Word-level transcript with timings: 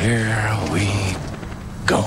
Here 0.00 0.56
we 0.72 0.86
go. 1.84 2.04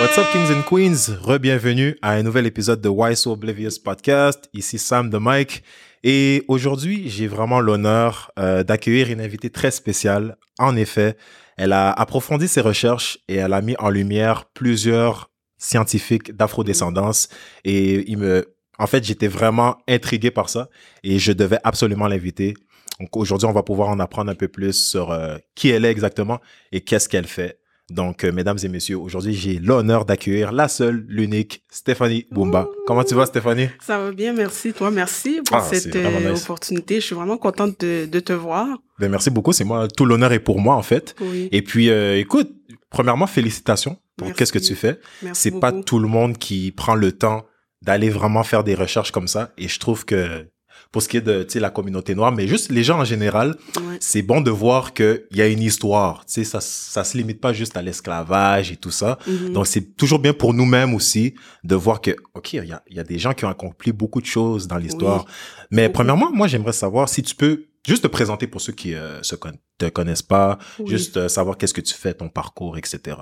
What's 0.00 0.18
up, 0.18 0.26
Kings 0.32 0.50
and 0.50 0.62
Queens? 0.62 1.16
Re-bienvenue 1.22 1.96
à 2.02 2.14
un 2.14 2.24
nouvel 2.24 2.44
épisode 2.44 2.80
de 2.80 2.88
Why 2.88 3.14
So 3.14 3.30
Oblivious 3.30 3.78
Podcast. 3.84 4.50
Ici 4.52 4.78
Sam 4.78 5.08
de 5.08 5.16
Mike. 5.16 5.62
Et 6.02 6.44
aujourd'hui, 6.48 7.08
j'ai 7.08 7.28
vraiment 7.28 7.60
l'honneur 7.60 8.32
euh, 8.36 8.64
d'accueillir 8.64 9.10
une 9.12 9.20
invitée 9.20 9.48
très 9.48 9.70
spéciale. 9.70 10.36
En 10.58 10.74
effet, 10.74 11.16
elle 11.56 11.72
a 11.72 11.92
approfondi 11.92 12.48
ses 12.48 12.60
recherches 12.60 13.18
et 13.28 13.36
elle 13.36 13.52
a 13.52 13.62
mis 13.62 13.76
en 13.78 13.88
lumière 13.88 14.46
plusieurs 14.46 15.30
scientifiques 15.58 16.36
d'afrodescendance. 16.36 17.28
Et 17.64 18.10
il 18.10 18.18
me, 18.18 18.56
en 18.80 18.88
fait, 18.88 19.04
j'étais 19.04 19.28
vraiment 19.28 19.78
intrigué 19.88 20.32
par 20.32 20.48
ça 20.48 20.68
et 21.04 21.20
je 21.20 21.30
devais 21.30 21.58
absolument 21.62 22.08
l'inviter. 22.08 22.54
Donc 23.02 23.16
aujourd'hui, 23.16 23.48
on 23.48 23.52
va 23.52 23.62
pouvoir 23.64 23.88
en 23.88 23.98
apprendre 23.98 24.30
un 24.30 24.34
peu 24.36 24.46
plus 24.48 24.72
sur 24.74 25.10
euh, 25.10 25.36
qui 25.56 25.70
elle 25.70 25.84
est 25.84 25.90
exactement 25.90 26.38
et 26.70 26.82
qu'est-ce 26.82 27.08
qu'elle 27.08 27.26
fait. 27.26 27.58
Donc, 27.90 28.22
euh, 28.24 28.30
mesdames 28.32 28.58
et 28.62 28.68
messieurs, 28.68 28.96
aujourd'hui, 28.96 29.34
j'ai 29.34 29.58
l'honneur 29.58 30.04
d'accueillir 30.04 30.52
la 30.52 30.68
seule, 30.68 31.04
l'unique 31.08 31.64
Stéphanie 31.68 32.26
Boumba. 32.30 32.68
Comment 32.86 33.02
tu 33.02 33.14
vas, 33.16 33.26
Stéphanie? 33.26 33.68
Ça 33.84 33.98
va 33.98 34.12
bien, 34.12 34.32
merci. 34.32 34.72
Toi, 34.72 34.90
merci 34.92 35.40
pour 35.44 35.56
Ah, 35.56 35.62
cette 35.68 35.94
euh, 35.96 36.30
nice. 36.32 36.44
opportunité. 36.44 37.00
Je 37.00 37.06
suis 37.06 37.14
vraiment 37.14 37.36
contente 37.36 37.80
de, 37.80 38.06
de 38.06 38.20
te 38.20 38.32
voir. 38.32 38.68
Ben, 39.00 39.10
merci 39.10 39.30
beaucoup. 39.30 39.52
C'est 39.52 39.64
moi, 39.64 39.88
tout 39.88 40.06
l'honneur 40.06 40.32
est 40.32 40.38
pour 40.38 40.60
moi, 40.60 40.76
en 40.76 40.82
fait. 40.82 41.16
Oui. 41.20 41.48
Et 41.50 41.60
puis, 41.60 41.90
euh, 41.90 42.16
écoute, 42.18 42.50
premièrement, 42.88 43.26
félicitations 43.26 43.98
pour 44.16 44.32
qu'est-ce 44.32 44.52
que 44.52 44.60
tu 44.60 44.76
fais. 44.76 45.00
C'est 45.32 45.58
pas 45.58 45.72
tout 45.72 45.98
le 45.98 46.08
monde 46.08 46.38
qui 46.38 46.70
prend 46.70 46.94
le 46.94 47.10
temps 47.10 47.44
d'aller 47.82 48.10
vraiment 48.10 48.44
faire 48.44 48.62
des 48.62 48.76
recherches 48.76 49.10
comme 49.10 49.28
ça. 49.28 49.50
Et 49.58 49.66
je 49.66 49.78
trouve 49.80 50.04
que 50.04 50.46
pour 50.92 51.02
ce 51.02 51.08
qui 51.08 51.16
est 51.16 51.22
de 51.22 51.42
tu 51.42 51.54
sais, 51.54 51.60
la 51.60 51.70
communauté 51.70 52.14
noire, 52.14 52.30
mais 52.32 52.46
juste 52.46 52.70
les 52.70 52.84
gens 52.84 53.00
en 53.00 53.04
général, 53.04 53.56
Ouais. 53.78 53.96
c'est 54.00 54.22
bon 54.22 54.40
de 54.42 54.50
voir 54.50 54.92
qu'il 54.92 55.22
y 55.32 55.40
a 55.42 55.48
une 55.48 55.62
histoire. 55.62 56.24
Tu 56.26 56.34
sais, 56.34 56.44
ça, 56.44 56.60
ça 56.60 57.02
se 57.02 57.16
limite 57.16 57.40
pas 57.40 57.52
juste 57.54 57.76
à 57.76 57.82
l'esclavage 57.82 58.70
et 58.70 58.76
tout 58.76 58.90
ça. 58.90 59.18
Mhm. 59.26 59.54
Donc, 59.54 59.66
c'est 59.66 59.96
toujours 59.96 60.18
bien 60.18 60.32
pour 60.34 60.52
nous-mêmes 60.54 60.94
aussi 60.94 61.34
de 61.64 61.74
voir 61.74 62.00
que, 62.00 62.10
OK, 62.34 62.52
il 62.52 62.64
y 62.66 62.72
a, 62.72 62.82
il 62.90 62.96
y 62.96 63.00
a 63.00 63.04
des 63.04 63.18
gens 63.18 63.32
qui 63.32 63.44
ont 63.44 63.48
accompli 63.48 63.90
beaucoup 63.92 64.20
de 64.20 64.26
choses 64.26 64.68
dans 64.68 64.76
l'histoire. 64.76 65.24
Mais 65.70 65.84
Beaucoup. 65.84 65.94
premièrement, 65.94 66.30
moi, 66.32 66.46
j'aimerais 66.46 66.72
savoir 66.74 67.08
si 67.08 67.22
tu 67.22 67.34
peux 67.34 67.64
juste 67.86 68.02
te 68.02 68.08
présenter 68.08 68.46
pour 68.46 68.60
ceux 68.60 68.72
qui 68.74 68.94
euh, 68.94 69.22
se 69.22 69.34
con- 69.34 69.52
te 69.86 69.88
connaissent 69.92 70.22
pas, 70.22 70.58
Oui. 70.78 70.90
juste 70.90 71.16
euh, 71.16 71.28
savoir 71.28 71.56
qu'est-ce 71.56 71.74
que 71.74 71.80
tu 71.80 71.94
fais, 71.94 72.14
ton 72.14 72.28
parcours, 72.28 72.78
etc. 72.78 73.16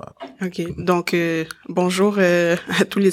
OK. 0.45 0.61
Donc, 0.77 1.13
euh, 1.13 1.45
bonjour 1.69 2.15
euh, 2.17 2.55
à, 2.79 2.85
tous 2.85 2.99
les, 2.99 3.11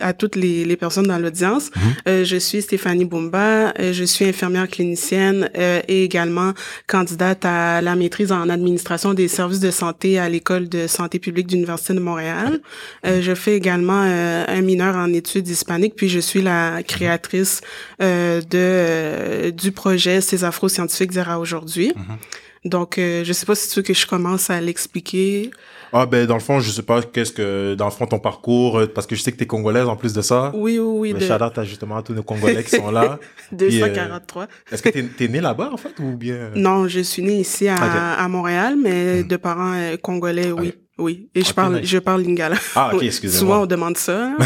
à 0.00 0.12
toutes 0.12 0.36
les, 0.36 0.64
les 0.64 0.76
personnes 0.76 1.06
dans 1.06 1.18
l'audience. 1.18 1.70
Mhm. 1.74 1.82
Euh, 2.08 2.24
je 2.24 2.36
suis 2.36 2.62
Stéphanie 2.62 3.04
Boumba. 3.04 3.72
Je 3.78 4.04
suis 4.04 4.24
infirmière 4.24 4.68
clinicienne 4.68 5.50
et 5.88 6.04
également 6.04 6.52
candidate 6.86 7.44
à 7.44 7.80
la 7.80 7.96
maîtrise 7.96 8.32
en 8.32 8.48
administration 8.48 9.14
des 9.14 9.28
services 9.28 9.60
de 9.60 9.70
santé 9.70 10.18
à 10.18 10.28
l'École 10.28 10.68
de 10.68 10.86
santé 10.86 11.18
publique 11.18 11.46
de 11.48 11.52
l'Université 11.52 11.94
de 11.94 12.00
Montréal. 12.00 12.60
Je 13.04 13.34
fais 13.34 13.54
également 13.56 14.02
un 14.02 14.60
mineur 14.60 14.96
en 14.96 15.12
études 15.12 15.48
hispaniques, 15.48 15.94
puis 15.96 16.08
je 16.08 16.18
suis 16.18 16.42
la 16.42 16.82
créatrice 16.82 17.60
de 18.00 19.50
du 19.50 19.72
projet 19.72 20.20
Ces 20.20 20.44
Afro-scientifiques 20.44 21.10
d'hier 21.10 21.28
à 21.30 21.38
aujourd'hui. 21.38 21.92
Donc, 22.64 22.98
euh, 22.98 23.24
je 23.24 23.32
sais 23.32 23.46
pas 23.46 23.54
si 23.54 23.68
tu 23.70 23.76
veux 23.76 23.82
que 23.82 23.94
je 23.94 24.06
commence 24.06 24.50
à 24.50 24.60
l'expliquer. 24.60 25.50
Ah, 25.92 26.04
ben, 26.06 26.26
dans 26.26 26.34
le 26.34 26.40
fond, 26.40 26.60
je 26.60 26.70
sais 26.70 26.82
pas 26.82 27.02
qu'est-ce 27.02 27.32
que, 27.32 27.74
dans 27.74 27.86
le 27.86 27.90
fond, 27.90 28.06
ton 28.06 28.18
parcours, 28.18 28.78
euh, 28.78 28.86
parce 28.86 29.06
que 29.06 29.16
je 29.16 29.22
sais 29.22 29.32
que 29.32 29.38
t'es 29.38 29.46
congolaise 29.46 29.86
en 29.86 29.96
plus 29.96 30.12
de 30.12 30.20
ça. 30.20 30.52
Oui, 30.54 30.78
oui, 30.78 31.12
oui, 31.12 31.12
Mais 31.14 31.26
de 31.26 31.32
à 31.60 31.64
justement 31.64 31.96
à 31.96 32.02
tous 32.02 32.12
nos 32.12 32.22
Congolais 32.22 32.62
qui 32.62 32.70
sont 32.70 32.90
là. 32.90 33.18
Puis, 33.58 33.82
euh, 33.82 33.86
243. 33.88 34.46
Est-ce 34.70 34.82
que 34.82 34.90
t'es, 34.90 35.02
t'es 35.04 35.28
né 35.28 35.40
là-bas, 35.40 35.70
en 35.72 35.76
fait, 35.78 35.98
ou 36.00 36.16
bien? 36.16 36.50
Non, 36.54 36.86
je 36.86 37.00
suis 37.00 37.22
née 37.22 37.40
ici 37.40 37.66
à, 37.66 38.12
à 38.14 38.28
Montréal, 38.28 38.76
mais 38.80 39.22
Mhm. 39.22 39.28
de 39.28 39.36
parents 39.36 39.72
euh, 39.74 39.96
congolais, 39.96 40.52
oui. 40.52 40.74
Oui, 40.98 41.30
et 41.34 41.42
je 41.42 41.54
parle, 41.54 41.76
nice. 41.80 41.88
je 41.88 41.96
parle 41.98 42.20
lingala. 42.20 42.56
Ah, 42.76 42.90
ok, 42.94 43.02
excusez-moi. 43.04 43.38
Souvent, 43.40 43.62
on 43.62 43.66
demande 43.66 43.96
ça. 43.96 44.32
hein. 44.32 44.36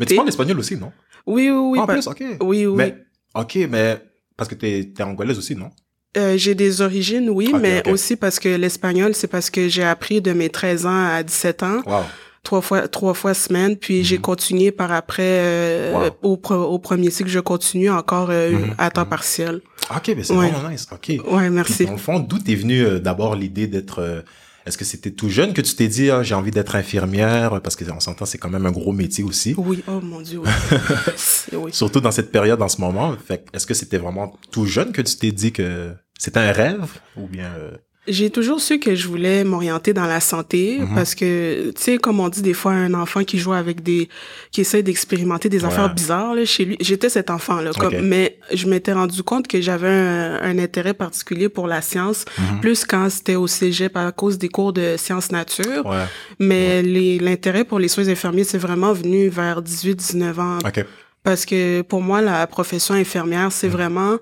Mais 0.00 0.06
tu 0.06 0.16
parles 0.16 0.28
espagnol 0.28 0.58
aussi, 0.58 0.76
non? 0.76 0.90
Oui, 1.24 1.48
oui, 1.50 1.56
oui. 1.56 1.78
Ah, 1.80 1.84
en 1.84 1.86
plus, 1.86 2.06
ok. 2.08 2.22
Oui, 2.40 2.66
oui. 2.66 2.74
Mais, 2.74 2.96
ok, 3.32 3.58
mais, 3.70 4.02
parce 4.36 4.48
que 4.50 4.56
t'es, 4.56 4.90
t'es 4.92 5.04
angolaise 5.04 5.38
aussi, 5.38 5.54
non? 5.54 5.70
Euh, 6.16 6.36
j'ai 6.36 6.54
des 6.54 6.80
origines, 6.80 7.28
oui, 7.30 7.52
mais 7.60 7.82
aussi 7.88 8.14
parce 8.16 8.38
que 8.38 8.48
l'espagnol, 8.48 9.14
c'est 9.14 9.26
parce 9.26 9.50
que 9.50 9.68
j'ai 9.68 9.82
appris 9.84 10.20
de 10.20 10.32
mes 10.32 10.48
13 10.48 10.86
ans 10.86 11.06
à 11.06 11.22
17 11.24 11.62
ans, 11.64 11.82
Wow. 11.86 12.02
trois 12.44 12.60
fois, 12.60 12.86
trois 12.86 13.14
fois 13.14 13.34
semaine, 13.34 13.76
puis 13.76 14.04
j'ai 14.04 14.16
Mhm. 14.16 14.22
continué 14.22 14.70
par 14.70 14.92
après, 14.92 15.22
euh, 15.26 16.10
Wow. 16.22 16.38
au, 16.38 16.54
au 16.54 16.78
premier 16.78 17.10
cycle, 17.10 17.28
je 17.30 17.40
continue 17.40 17.90
encore 17.90 18.28
euh, 18.30 18.50
Mhm, 18.52 18.74
à 18.78 18.90
temps 18.90 19.02
mhm. 19.02 19.08
partiel. 19.08 19.60
Ok, 19.90 20.12
mais 20.16 20.22
c'est 20.22 20.32
Ouais. 20.34 20.50
vraiment 20.50 20.70
nice. 20.70 20.86
Ok. 20.92 21.08
Ouais, 21.08 21.18
Puis, 21.18 21.50
merci. 21.50 21.84
dans 21.86 21.92
le 21.92 21.98
fond, 21.98 22.20
d'où 22.20 22.38
t'es 22.38 22.54
venu 22.54 22.80
euh, 22.84 22.98
d'abord 23.00 23.34
l'idée 23.34 23.66
d'être. 23.66 23.98
euh, 24.00 24.22
Est-ce 24.66 24.78
que 24.78 24.84
c'était 24.86 25.10
tout 25.10 25.28
jeune 25.28 25.52
que 25.52 25.60
tu 25.60 25.74
t'es 25.74 25.88
dit, 25.88 26.10
ah, 26.10 26.22
j'ai 26.22 26.34
envie 26.34 26.50
d'être 26.50 26.74
infirmière? 26.74 27.60
Parce 27.62 27.76
qu'on 27.76 28.00
s'entend, 28.00 28.24
c'est 28.24 28.38
quand 28.38 28.48
même 28.48 28.64
un 28.64 28.70
gros 28.72 28.92
métier 28.92 29.22
aussi. 29.22 29.54
Oui, 29.58 29.82
oh 29.86 30.00
mon 30.02 30.22
Dieu, 30.22 30.40
oui. 31.52 31.70
Surtout 31.72 32.00
dans 32.00 32.10
cette 32.10 32.32
période 32.32 32.62
en 32.62 32.68
ce 32.68 32.80
moment. 32.80 33.14
Fait 33.26 33.38
que 33.44 33.54
est-ce 33.56 33.66
que 33.66 33.74
c'était 33.74 33.98
vraiment 33.98 34.32
tout 34.50 34.64
jeune 34.64 34.92
que 34.92 35.02
tu 35.02 35.16
t'es 35.16 35.32
dit 35.32 35.52
que 35.52 35.92
c'était 36.18 36.40
un 36.40 36.52
rêve? 36.52 36.86
Ou 37.16 37.26
bien. 37.26 37.50
euh, 37.58 37.70
J'ai 38.06 38.28
toujours 38.28 38.60
su 38.60 38.78
que 38.80 38.94
je 38.94 39.08
voulais 39.08 39.44
m'orienter 39.44 39.94
dans 39.94 40.04
la 40.04 40.20
santé 40.20 40.76
Mhm. 40.78 40.94
parce 40.94 41.14
que, 41.14 41.70
tu 41.70 41.82
sais, 41.82 41.96
comme 41.96 42.20
on 42.20 42.28
dit 42.28 42.42
des 42.42 42.52
fois, 42.52 42.72
un 42.72 42.92
enfant 42.92 43.24
qui 43.24 43.38
joue 43.38 43.54
avec 43.54 43.82
des, 43.82 44.10
qui 44.52 44.60
essaie 44.60 44.82
d'expérimenter 44.82 45.48
des 45.48 45.60
Ouais. 45.60 45.68
affaires 45.72 45.94
bizarres, 45.94 46.34
là, 46.34 46.44
chez 46.44 46.66
lui, 46.66 46.76
j'étais 46.80 47.08
cet 47.08 47.30
enfant-là. 47.30 47.70
Mais 48.02 48.38
je 48.52 48.66
m'étais 48.66 48.92
rendu 48.92 49.22
compte 49.22 49.48
que 49.48 49.58
j'avais 49.62 49.88
un, 49.88 50.38
un 50.42 50.58
intérêt 50.58 50.92
particulier 50.92 51.48
pour 51.48 51.66
la 51.66 51.80
science, 51.80 52.26
Mhm. 52.36 52.60
plus 52.60 52.84
quand 52.84 53.08
c'était 53.08 53.36
au 53.36 53.46
cégep 53.46 53.96
à 53.96 54.12
cause 54.12 54.36
des 54.36 54.50
cours 54.50 54.74
de 54.74 54.96
sciences 54.98 55.32
nature. 55.32 55.86
Ouais. 55.86 56.04
Mais 56.38 56.82
l'intérêt 56.82 57.64
pour 57.64 57.78
les 57.78 57.88
soins 57.88 58.06
infirmiers, 58.08 58.44
c'est 58.44 58.58
vraiment 58.58 58.92
venu 58.92 59.28
vers 59.30 59.62
18-19 59.62 60.38
ans. 60.38 60.58
Parce 61.22 61.46
que 61.46 61.80
pour 61.80 62.02
moi, 62.02 62.20
la 62.20 62.46
profession 62.46 62.92
infirmière, 62.94 63.50
c'est 63.50 63.68
vraiment 63.68 64.18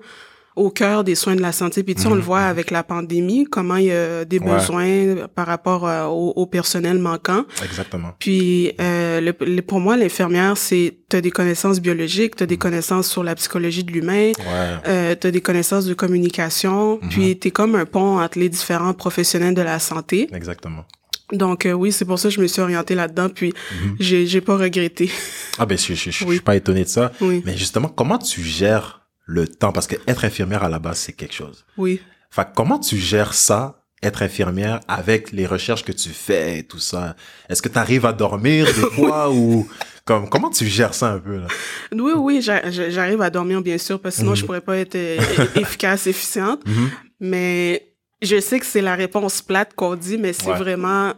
au 0.55 0.69
cœur 0.69 1.03
des 1.03 1.15
soins 1.15 1.35
de 1.35 1.41
la 1.41 1.51
santé. 1.51 1.83
Puis 1.83 1.95
tu 1.95 2.01
sais, 2.03 2.07
on 2.07 2.13
le 2.15 2.21
voit 2.21 2.41
avec 2.41 2.69
la 2.71 2.83
pandémie, 2.83 3.45
comment 3.45 3.75
il 3.77 3.85
y 3.85 3.91
a 3.91 4.23
des 4.25 4.39
Mhm. 4.39 4.47
Ouais. 4.47 4.55
besoins 4.57 5.27
par 5.33 5.47
rapport 5.47 5.87
euh, 5.87 6.05
au, 6.05 6.29
au 6.35 6.45
personnel 6.45 6.99
manquant. 6.99 7.45
Exactement. 7.63 8.11
Puis 8.19 8.73
euh, 8.79 9.19
le, 9.21 9.33
le- 9.45 9.61
pour 9.61 9.79
moi, 9.79 9.97
l'infirmière, 9.97 10.55
c'est 10.57 10.97
tu 11.09 11.15
as 11.17 11.21
des 11.21 11.31
connaissances 11.31 11.79
biologiques, 11.79 12.33
Mhm. 12.33 12.37
tu 12.37 12.43
as 12.43 12.47
des 12.47 12.57
connaissances 12.57 13.07
sur 13.09 13.23
la 13.23 13.35
psychologie 13.35 13.83
de 13.83 13.91
l'humain, 13.91 14.31
Ouais. 14.37 14.77
euh, 14.87 15.15
tu 15.19 15.27
as 15.27 15.31
des 15.31 15.41
connaissances 15.41 15.85
de 15.85 15.93
communication, 15.93 16.99
Mhm. 17.01 17.09
puis 17.09 17.39
tu 17.39 17.47
es 17.47 17.51
comme 17.51 17.75
un 17.75 17.85
pont 17.85 18.19
entre 18.19 18.39
les 18.39 18.49
différents 18.49 18.93
professionnels 18.93 19.53
de 19.55 19.61
la 19.61 19.79
santé. 19.79 20.27
Exactement. 20.33 20.85
Donc 21.31 21.65
euh, 21.65 21.71
oui, 21.71 21.91
c'est 21.91 22.05
pour 22.05 22.19
ça 22.19 22.27
que 22.29 22.35
je 22.35 22.41
me 22.41 22.47
suis 22.47 22.61
orientée 22.61 22.95
là-dedans, 22.95 23.29
puis 23.29 23.53
Mhm. 23.83 23.95
j'ai 23.99 24.27
j'ai 24.27 24.41
pas 24.41 24.57
regretté. 24.57 25.09
Ah, 25.57 25.65
ben, 25.65 25.77
je, 25.77 25.93
je, 25.93 26.11
je, 26.11 26.11
je 26.11 26.25
suis 26.31 26.39
pas 26.41 26.55
étonné 26.55 26.83
de 26.83 26.89
ça. 26.89 27.11
oui, 27.21 27.41
Mais 27.45 27.57
justement, 27.57 27.87
comment 27.87 28.17
tu 28.19 28.41
gères 28.43 29.02
le 29.25 29.47
temps? 29.47 29.71
Parce 29.71 29.87
que 29.87 29.95
être 30.07 30.25
infirmière 30.25 30.63
à 30.63 30.69
la 30.69 30.79
base, 30.79 30.97
c'est 30.99 31.13
quelque 31.13 31.33
chose. 31.33 31.65
oui. 31.77 32.01
Que 32.35 32.41
comment 32.55 32.79
tu 32.79 32.97
gères 32.97 33.35
ça, 33.35 33.83
être 34.01 34.23
infirmière, 34.23 34.79
avec 34.87 35.31
les 35.31 35.45
recherches 35.45 35.83
que 35.85 35.91
tu 35.91 36.09
fais 36.09 36.57
et 36.59 36.63
tout 36.63 36.79
ça? 36.79 37.15
Est-ce 37.47 37.61
que 37.61 37.69
tu 37.69 37.77
arrives 37.77 38.07
à 38.07 38.11
dormir 38.13 38.65
des 38.65 38.71
fois 38.95 39.31
ou 39.31 39.67
comme 40.03 40.27
comment 40.27 40.49
tu 40.49 40.65
gères 40.65 40.95
ça 40.95 41.11
un 41.13 41.19
peu 41.19 41.37
là? 41.37 41.47
Oui, 41.91 42.11
oui, 42.15 42.41
j'a- 42.41 42.71
j'a- 42.71 42.89
j'arrive 42.89 43.21
à 43.21 43.29
dormir, 43.29 43.61
bien 43.61 43.77
sûr, 43.77 43.99
parce 44.01 44.15
que 44.15 44.19
sinon, 44.21 44.31
Mhm. 44.31 44.37
je 44.37 44.45
pourrais 44.45 44.61
pas 44.61 44.77
être 44.77 44.95
euh, 44.95 45.17
efficace, 45.55 46.07
efficiente. 46.07 46.65
Mhm. 46.65 46.89
Mais 47.19 47.93
je 48.21 48.39
sais 48.39 48.59
que 48.59 48.65
c'est 48.65 48.81
la 48.81 48.95
réponse 48.95 49.41
plate 49.43 49.73
qu'on 49.75 49.95
dit, 49.95 50.17
mais 50.17 50.33
c'est 50.33 50.47
Ouais. 50.49 50.57
vraiment 50.57 51.13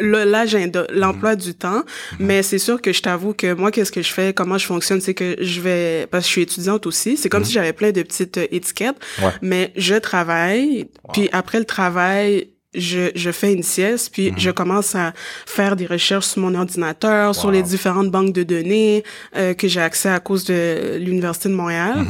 l'agenda, 0.00 0.86
l'emploi 0.92 1.36
du 1.36 1.54
temps. 1.54 1.82
Mhm. 2.18 2.26
Mais 2.26 2.42
c'est 2.42 2.58
sûr 2.58 2.80
que 2.80 2.92
je 2.92 3.02
t'avoue 3.02 3.34
que 3.34 3.52
moi, 3.54 3.70
qu'est-ce 3.70 3.92
que 3.92 4.02
je 4.02 4.12
fais, 4.12 4.32
comment 4.32 4.58
je 4.58 4.66
fonctionne, 4.66 5.00
c'est 5.00 5.14
que 5.14 5.36
je 5.40 5.60
vais, 5.60 6.06
parce 6.10 6.24
que 6.24 6.28
je 6.28 6.32
suis 6.32 6.42
étudiante 6.42 6.86
aussi, 6.86 7.16
c'est 7.16 7.28
comme 7.28 7.40
Mhm. 7.40 7.46
si 7.46 7.52
j'avais 7.52 7.72
plein 7.72 7.90
de 7.92 8.02
petites 8.02 8.38
euh, 8.38 8.46
étiquettes, 8.50 8.96
Ouais. 9.22 9.30
mais 9.42 9.72
je 9.76 9.94
travaille, 9.94 10.88
puis 11.12 11.28
après 11.32 11.58
le 11.58 11.64
travail, 11.64 12.48
je, 12.74 13.10
je 13.14 13.30
fais 13.30 13.52
une 13.52 13.62
sieste, 13.62 14.10
puis 14.12 14.32
je 14.36 14.50
commence 14.50 14.96
à 14.96 15.12
faire 15.46 15.76
des 15.76 15.86
recherches 15.86 16.26
sur 16.26 16.42
mon 16.42 16.54
ordinateur, 16.56 17.32
sur 17.34 17.52
les 17.52 17.62
différentes 17.62 18.10
banques 18.10 18.32
de 18.32 18.42
données 18.42 19.04
euh, 19.36 19.54
que 19.54 19.68
j'ai 19.68 19.80
accès 19.80 20.08
à 20.08 20.18
cause 20.18 20.44
de 20.44 20.96
l'Université 20.98 21.48
de 21.48 21.54
Montréal. 21.54 22.04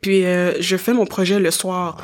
Puis 0.00 0.24
euh, 0.24 0.54
je 0.60 0.76
fais 0.76 0.92
mon 0.92 1.06
projet 1.06 1.38
le 1.38 1.50
soir. 1.52 1.96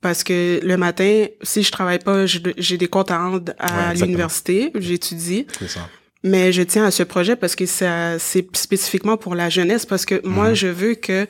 Parce 0.00 0.24
que 0.24 0.60
le 0.62 0.76
matin, 0.76 1.26
si 1.42 1.62
je 1.62 1.70
travaille 1.70 1.98
pas, 1.98 2.24
j'ai 2.26 2.78
des 2.78 2.88
comptes 2.88 3.10
à 3.10 3.18
rendre 3.18 3.52
à 3.58 3.92
l'université, 3.94 4.70
j'étudie. 4.74 5.46
C'est 5.58 5.68
ça. 5.68 5.88
Mais 6.22 6.52
je 6.52 6.62
tiens 6.62 6.84
à 6.84 6.90
ce 6.90 7.02
projet 7.02 7.34
parce 7.34 7.56
que 7.56 7.64
ça, 7.64 8.18
c'est 8.18 8.54
spécifiquement 8.54 9.16
pour 9.16 9.34
la 9.34 9.48
jeunesse, 9.48 9.86
parce 9.86 10.04
que 10.04 10.20
moi, 10.26 10.50
Mhm. 10.50 10.54
je 10.54 10.66
veux 10.68 10.94
que 10.94 11.26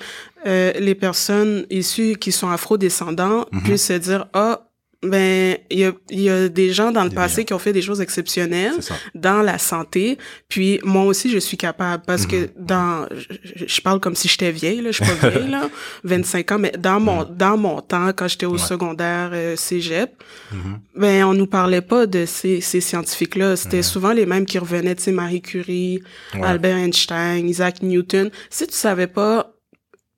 euh, 0.46 0.72
les 0.78 0.94
personnes 0.96 1.64
issues 1.70 2.16
qui 2.18 2.32
sont 2.32 2.48
afro-descendants 2.48 3.46
Mhm. 3.52 3.62
puissent 3.62 3.86
se 3.86 3.92
dire, 3.92 4.26
ah, 4.32 4.66
Ben, 5.02 5.56
il 5.70 5.78
y 5.78 5.84
a, 5.86 5.92
y 6.10 6.28
a 6.28 6.50
des 6.50 6.74
gens 6.74 6.92
dans 6.92 7.04
le 7.04 7.08
Des 7.08 7.14
passé 7.16 7.46
qui 7.46 7.54
ont 7.54 7.58
fait 7.58 7.72
des 7.72 7.80
choses 7.80 8.02
exceptionnelles 8.02 8.74
dans 9.14 9.40
la 9.40 9.56
santé. 9.56 10.18
Puis 10.46 10.78
moi 10.84 11.04
aussi, 11.04 11.30
je 11.30 11.38
suis 11.38 11.56
capable 11.56 12.02
parce 12.06 12.26
que 12.26 12.36
Mhm. 12.36 12.48
dans, 12.58 13.08
je, 13.10 13.64
je 13.66 13.80
parle 13.80 13.98
comme 13.98 14.14
si 14.14 14.28
j'étais 14.28 14.52
vieille 14.52 14.82
là, 14.82 14.90
je 14.90 15.02
suis 15.02 15.16
pas 15.16 15.30
vieille 15.30 15.48
là, 15.50 15.70
25 16.04 16.52
ans, 16.52 16.58
mais 16.58 16.72
dans 16.78 17.00
mon 17.00 17.24
dans 17.24 17.56
mon 17.56 17.80
temps, 17.80 18.12
quand 18.12 18.28
j'étais 18.28 18.44
au. 18.44 18.52
Ouais. 18.52 18.58
secondaire 18.58 19.30
euh, 19.32 19.56
cégep, 19.56 20.22
Mhm. 20.52 20.80
ben 20.94 21.24
on 21.24 21.32
nous 21.32 21.46
parlait 21.46 21.80
pas 21.80 22.04
de 22.06 22.26
ces 22.26 22.60
ces 22.60 22.82
scientifiques 22.82 23.36
là. 23.36 23.56
C'était 23.56 23.82
souvent 23.82 24.12
les 24.12 24.26
mêmes 24.26 24.44
qui 24.44 24.58
revenaient, 24.58 24.94
tu 24.96 25.04
sais, 25.04 25.12
Marie 25.12 25.40
Curie, 25.40 26.02
Ouais. 26.34 26.42
Albert 26.44 26.76
Einstein, 26.76 27.48
Isaac 27.48 27.80
Newton. 27.82 28.30
Si 28.50 28.66
tu 28.66 28.74
savais 28.74 29.06
pas 29.06 29.50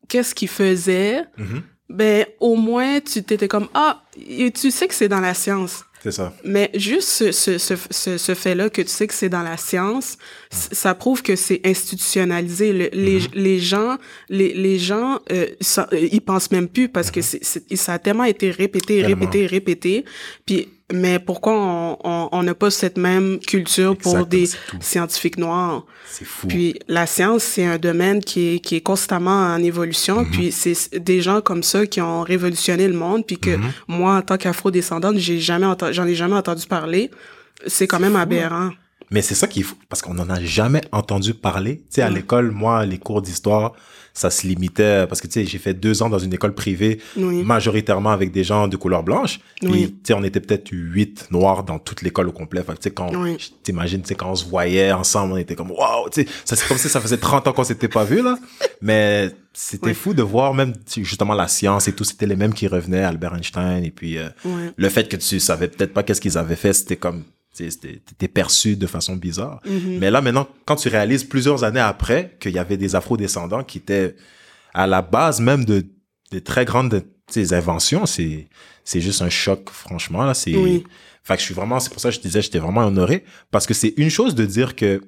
qu'est-ce 0.09 0.35
qu'ils 0.35 0.49
faisaient. 0.49 1.23
Ben 1.93 2.27
au 2.41 2.57
moins 2.57 3.01
tu 3.01 3.23
t'étais 3.23 3.49
comme 3.49 3.69
ah 3.75 4.03
tu 4.55 4.71
sais 4.71 4.89
que 4.89 4.95
c'est 4.95 5.09
dans 5.09 5.21
la 5.21 5.35
science. 5.35 5.85
C'est 6.05 6.11
ça. 6.11 6.35
mais 6.45 6.69
juste 6.75 7.07
ce, 7.07 7.31
ce, 7.31 7.59
ce, 7.59 7.75
ce, 7.91 8.19
ce 8.19 8.35
fait-là 8.35 8.71
que 8.71 8.83
tu 8.83 8.89
sais 8.89 9.07
que 9.07 9.15
c'est 9.15 9.29
dans 9.29 9.43
la 9.45 9.57
science 9.57 10.19
ça 10.51 10.97
prouve 10.97 11.23
que 11.23 11.37
c'est 11.37 11.61
institutionnalisé. 11.65 12.73
Le- 12.73 12.91
les, 12.93 13.21
les 13.35 13.61
gens 13.61 13.99
les, 14.29 14.53
les 14.53 14.79
gens 14.81 15.21
euh, 15.31 15.47
ça- 15.61 15.89
euh, 15.93 16.09
ils 16.11 16.21
pensent 16.21 16.51
même 16.51 16.69
plus 16.69 16.89
parce 16.89 17.13
que 17.13 17.21
c'est, 17.23 17.45
c'est- 17.45 17.77
ça 17.77 17.93
a 17.95 17.99
tellement 18.01 18.25
été 18.25 18.51
répété 18.51 19.01
Tellement. 19.03 19.21
répété 19.27 19.47
répété. 19.47 20.05
Puis 20.45 20.69
mais 20.93 21.19
pourquoi 21.19 21.53
on 21.55 21.99
on 22.05 22.29
on 22.33 22.43
n'a 22.43 22.55
pas 22.55 22.71
cette 22.71 22.97
même 22.99 23.39
culture 23.41 23.97
pour 23.97 24.27
des 24.27 24.49
scientifiques 24.81 25.39
noirs? 25.39 25.85
C'est 26.07 26.25
fou. 26.27 26.47
puis 26.47 26.79
la 26.89 27.07
science, 27.07 27.43
c'est 27.43 27.65
un 27.65 27.79
domaine 27.79 28.21
qui 28.23 28.55
est, 28.55 28.59
qui 28.59 28.77
est 28.77 28.81
constamment 28.83 29.31
en 29.55 29.63
évolution. 29.63 30.21
Mhm. 30.25 30.31
Puis 30.31 30.53
c'est 30.53 30.99
des 31.03 31.21
gens 31.23 31.41
comme 31.41 31.63
ça 31.63 31.87
qui 31.87 32.01
ont 32.01 32.21
révolutionné 32.23 32.87
le 32.87 32.95
monde. 32.95 33.27
Puis 33.27 33.39
que 33.39 33.57
Mhm. 33.57 33.73
moi, 33.89 34.17
en 34.17 34.23
tant 34.23 34.37
qu'afro-descendante, 34.37 35.17
j'ai 35.19 35.39
jamais 35.41 35.67
entendu, 35.67 35.95
j'en 35.95 36.07
ai 36.07 36.15
jamais 36.15 36.37
entendu 36.37 36.67
parler. 36.67 37.11
C'est 37.67 37.87
quand 37.87 38.01
même 38.01 38.13
fou, 38.13 38.19
hein. 38.19 38.23
aberrant. 38.23 38.71
Mais 39.13 39.23
c'est 39.23 39.35
ça 39.37 39.47
qui 39.47 39.61
est 39.61 39.63
fou, 39.63 39.77
parce 39.89 40.03
qu'on 40.03 40.15
n'en 40.15 40.29
a 40.31 40.41
jamais 40.43 40.81
entendu 40.91 41.35
parler. 41.35 41.77
Tu 41.79 41.85
sais, 41.91 42.03
à 42.03 42.09
Ouais. 42.09 42.15
l'école, 42.15 42.51
moi, 42.51 42.85
les 42.87 42.99
cours 42.99 43.23
d'histoire, 43.23 43.73
ça 44.15 44.31
se 44.31 44.47
limitait, 44.47 45.07
parce 45.07 45.21
que 45.21 45.27
tu 45.27 45.35
sais, 45.35 45.47
j'ai 45.47 45.59
fait 45.59 45.73
deux 45.75 46.03
ans 46.03 46.09
dans 46.11 46.19
une 46.19 46.33
école 46.35 46.55
privée, 46.55 46.99
Oui. 47.17 47.43
majoritairement 47.45 48.11
avec 48.11 48.31
des 48.33 48.43
gens 48.45 48.69
de 48.69 48.77
couleur 48.77 49.03
blanche. 49.03 49.39
Puis, 49.61 49.71
Oui. 49.71 49.87
tu 49.93 49.99
sais, 50.09 50.15
on 50.15 50.23
était 50.25 50.41
peut-être 50.41 50.69
huit 50.73 51.29
noirs 51.31 51.63
dans 51.65 51.79
toute 51.79 52.03
l'école 52.03 52.29
au 52.29 52.33
complet. 52.33 52.63
Fait 52.63 52.73
tu 52.73 52.79
sais, 52.83 52.91
quand, 52.91 53.11
Oui. 53.15 53.37
je 53.39 53.49
t'imagine, 53.63 54.03
tu 54.03 54.09
sais, 54.09 54.15
quand 54.15 54.31
on 54.31 54.35
se 54.35 54.45
voyait 54.47 54.93
ensemble, 54.93 55.35
on 55.35 55.37
était 55.37 55.55
comme, 55.55 55.71
waouh, 55.71 56.09
tu 56.11 56.23
sais, 56.23 56.29
ça, 56.45 56.57
c'est 56.57 56.67
comme 56.67 56.79
si 56.79 56.89
ça 56.89 57.01
faisait 57.01 57.17
30 57.19 57.47
ans 57.49 57.53
qu'on 57.53 57.65
s'était 57.65 57.89
pas 57.89 58.05
vu, 58.05 58.23
là. 58.23 58.39
Mais 58.83 59.31
c'était 59.53 59.95
fou 59.95 60.13
de 60.15 60.23
voir 60.23 60.53
même, 60.55 60.73
justement, 60.97 61.35
la 61.35 61.49
science 61.49 61.87
et 61.89 61.93
tout, 61.93 62.05
c'était 62.05 62.27
les 62.27 62.37
mêmes 62.37 62.53
qui 62.55 62.67
revenaient, 62.67 63.03
Albert 63.05 63.35
Einstein, 63.35 63.85
et 63.85 63.91
puis, 63.91 64.17
euh, 64.19 64.29
le 64.77 64.89
fait 64.89 65.09
que 65.09 65.17
tu 65.17 65.39
savais 65.41 65.69
peut-être 65.69 65.93
pas 65.95 66.03
qu'est-ce 66.03 66.21
qu'ils 66.21 66.37
avaient 66.39 66.57
fait, 66.57 66.73
c'était 66.73 66.97
comme, 66.97 67.23
t'étais 67.53 68.29
perçu 68.29 68.77
de 68.77 68.87
façon 68.87 69.17
bizarre. 69.17 69.61
Mhm. 69.67 69.99
Mais 69.99 70.11
là, 70.11 70.21
maintenant, 70.21 70.49
quand 70.65 70.77
tu 70.77 70.89
réalises 70.89 71.25
plusieurs 71.25 71.65
années 71.65 71.81
après 71.81 72.37
qu'il 72.41 72.53
y 72.53 72.59
avait 72.59 72.77
des 72.77 72.95
afro-descendants 72.95 73.63
qui 73.63 73.79
étaient 73.79 74.17
à 74.75 74.87
la 74.87 75.03
base 75.03 75.41
même 75.41 75.65
de, 75.65 75.85
de 76.31 76.39
très 76.39 76.65
grandes 76.65 77.05
sais, 77.29 77.53
inventions, 77.55 78.07
c'est, 78.07 78.49
c'est 78.85 79.01
juste 79.01 79.23
un 79.23 79.29
choc, 79.29 79.69
franchement, 79.71 80.25
là, 80.25 80.35
c'est, 80.35 80.55
Oui. 80.57 80.85
fait 81.23 81.35
que 81.35 81.41
je 81.41 81.45
suis 81.47 81.55
vraiment, 81.55 81.79
c'est 81.81 81.91
pour 81.93 82.01
ça 82.01 82.09
que 82.11 82.15
je 82.17 82.21
disais, 82.21 82.43
j'étais 82.43 82.59
vraiment 82.59 82.87
honoré, 82.87 83.25
parce 83.51 83.67
que 83.67 83.75
c'est 83.75 83.95
une 83.97 84.11
chose 84.11 84.35
de 84.35 84.45
dire 84.47 84.75
que, 84.77 85.01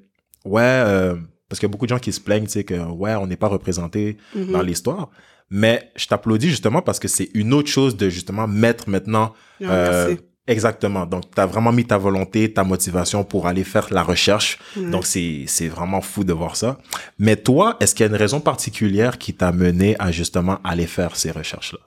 ouais, 0.45 0.63
euh, 0.63 1.15
parce 1.49 1.61
qu'il 1.61 1.67
y 1.69 1.71
a 1.71 1.73
beaucoup 1.73 1.87
de 1.87 1.91
gens 1.91 1.99
qui 1.99 2.13
se 2.13 2.21
plaignent, 2.21 2.45
tu 2.47 2.53
sais, 2.53 2.65
que, 2.65 2.75
ouais, 2.75 3.15
on 3.17 3.27
n'est 3.27 3.37
pas 3.37 3.49
représenté 3.49 4.17
Mhm. 4.35 4.53
dans 4.53 4.63
l'histoire. 4.63 5.11
Mais 5.51 5.91
je 5.97 6.07
t'applaudis 6.07 6.49
justement 6.49 6.81
parce 6.83 6.99
que 6.99 7.07
c'est 7.09 7.29
une 7.35 7.53
autre 7.53 7.69
chose 7.69 7.97
de 7.97 8.09
justement 8.09 8.47
mettre 8.49 8.89
maintenant 8.89 9.35
euh. 9.63 10.17
Exactement. 10.47 11.07
Donc, 11.07 11.25
tu 11.35 11.41
as 11.41 11.47
vraiment 11.47 11.73
mis 11.73 11.85
ta 11.85 11.99
volonté, 11.99 12.53
ta 12.53 12.65
motivation 12.65 13.25
pour 13.25 13.47
aller 13.47 13.65
faire 13.65 13.89
la 13.91 14.03
recherche. 14.03 14.59
Donc, 14.77 15.07
c'est 15.07 15.45
c'est 15.47 15.69
vraiment 15.69 16.01
fou 16.01 16.25
de 16.25 16.33
voir 16.33 16.57
ça. 16.57 16.79
Mais 17.19 17.37
toi, 17.37 17.77
est-ce 17.81 17.95
qu'il 17.95 18.05
y 18.05 18.09
a 18.09 18.11
une 18.11 18.19
raison 18.19 18.41
particulière 18.41 19.19
qui 19.19 19.35
t'a 19.35 19.53
mené 19.53 19.97
à 19.99 20.11
justement 20.13 20.59
aller 20.65 20.87
faire 20.87 21.17
ces 21.17 21.31
recherches-là? 21.31 21.81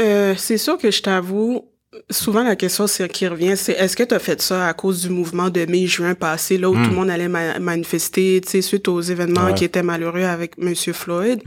Euh, 0.00 0.34
c'est 0.36 0.58
sûr 0.58 0.76
que 0.76 0.90
je 0.90 1.02
t'avoue, 1.02 1.68
souvent 2.10 2.42
la 2.42 2.56
question 2.56 2.86
qui 3.08 3.28
revient, 3.28 3.56
c'est 3.56 3.72
est-ce 3.72 3.96
que 3.96 4.02
tu 4.02 4.14
as 4.14 4.18
fait 4.18 4.40
ça 4.42 4.66
à 4.66 4.74
cause 4.74 5.02
du 5.02 5.08
mouvement 5.10 5.50
de 5.50 5.64
mai-juin 5.66 6.14
passé, 6.14 6.58
là 6.58 6.68
où 6.68 6.74
tout 6.74 6.90
le 6.90 6.96
monde 6.96 7.10
allait 7.10 7.28
ma- 7.28 7.60
manifester, 7.60 8.40
tu 8.44 8.50
sais, 8.50 8.62
suite 8.62 8.88
aux 8.88 9.00
événements 9.00 9.44
Ouais. 9.46 9.54
qui 9.54 9.64
étaient 9.64 9.84
malheureux 9.84 10.24
avec 10.24 10.58
Monsieur 10.58 10.92
Floyd? 10.92 11.42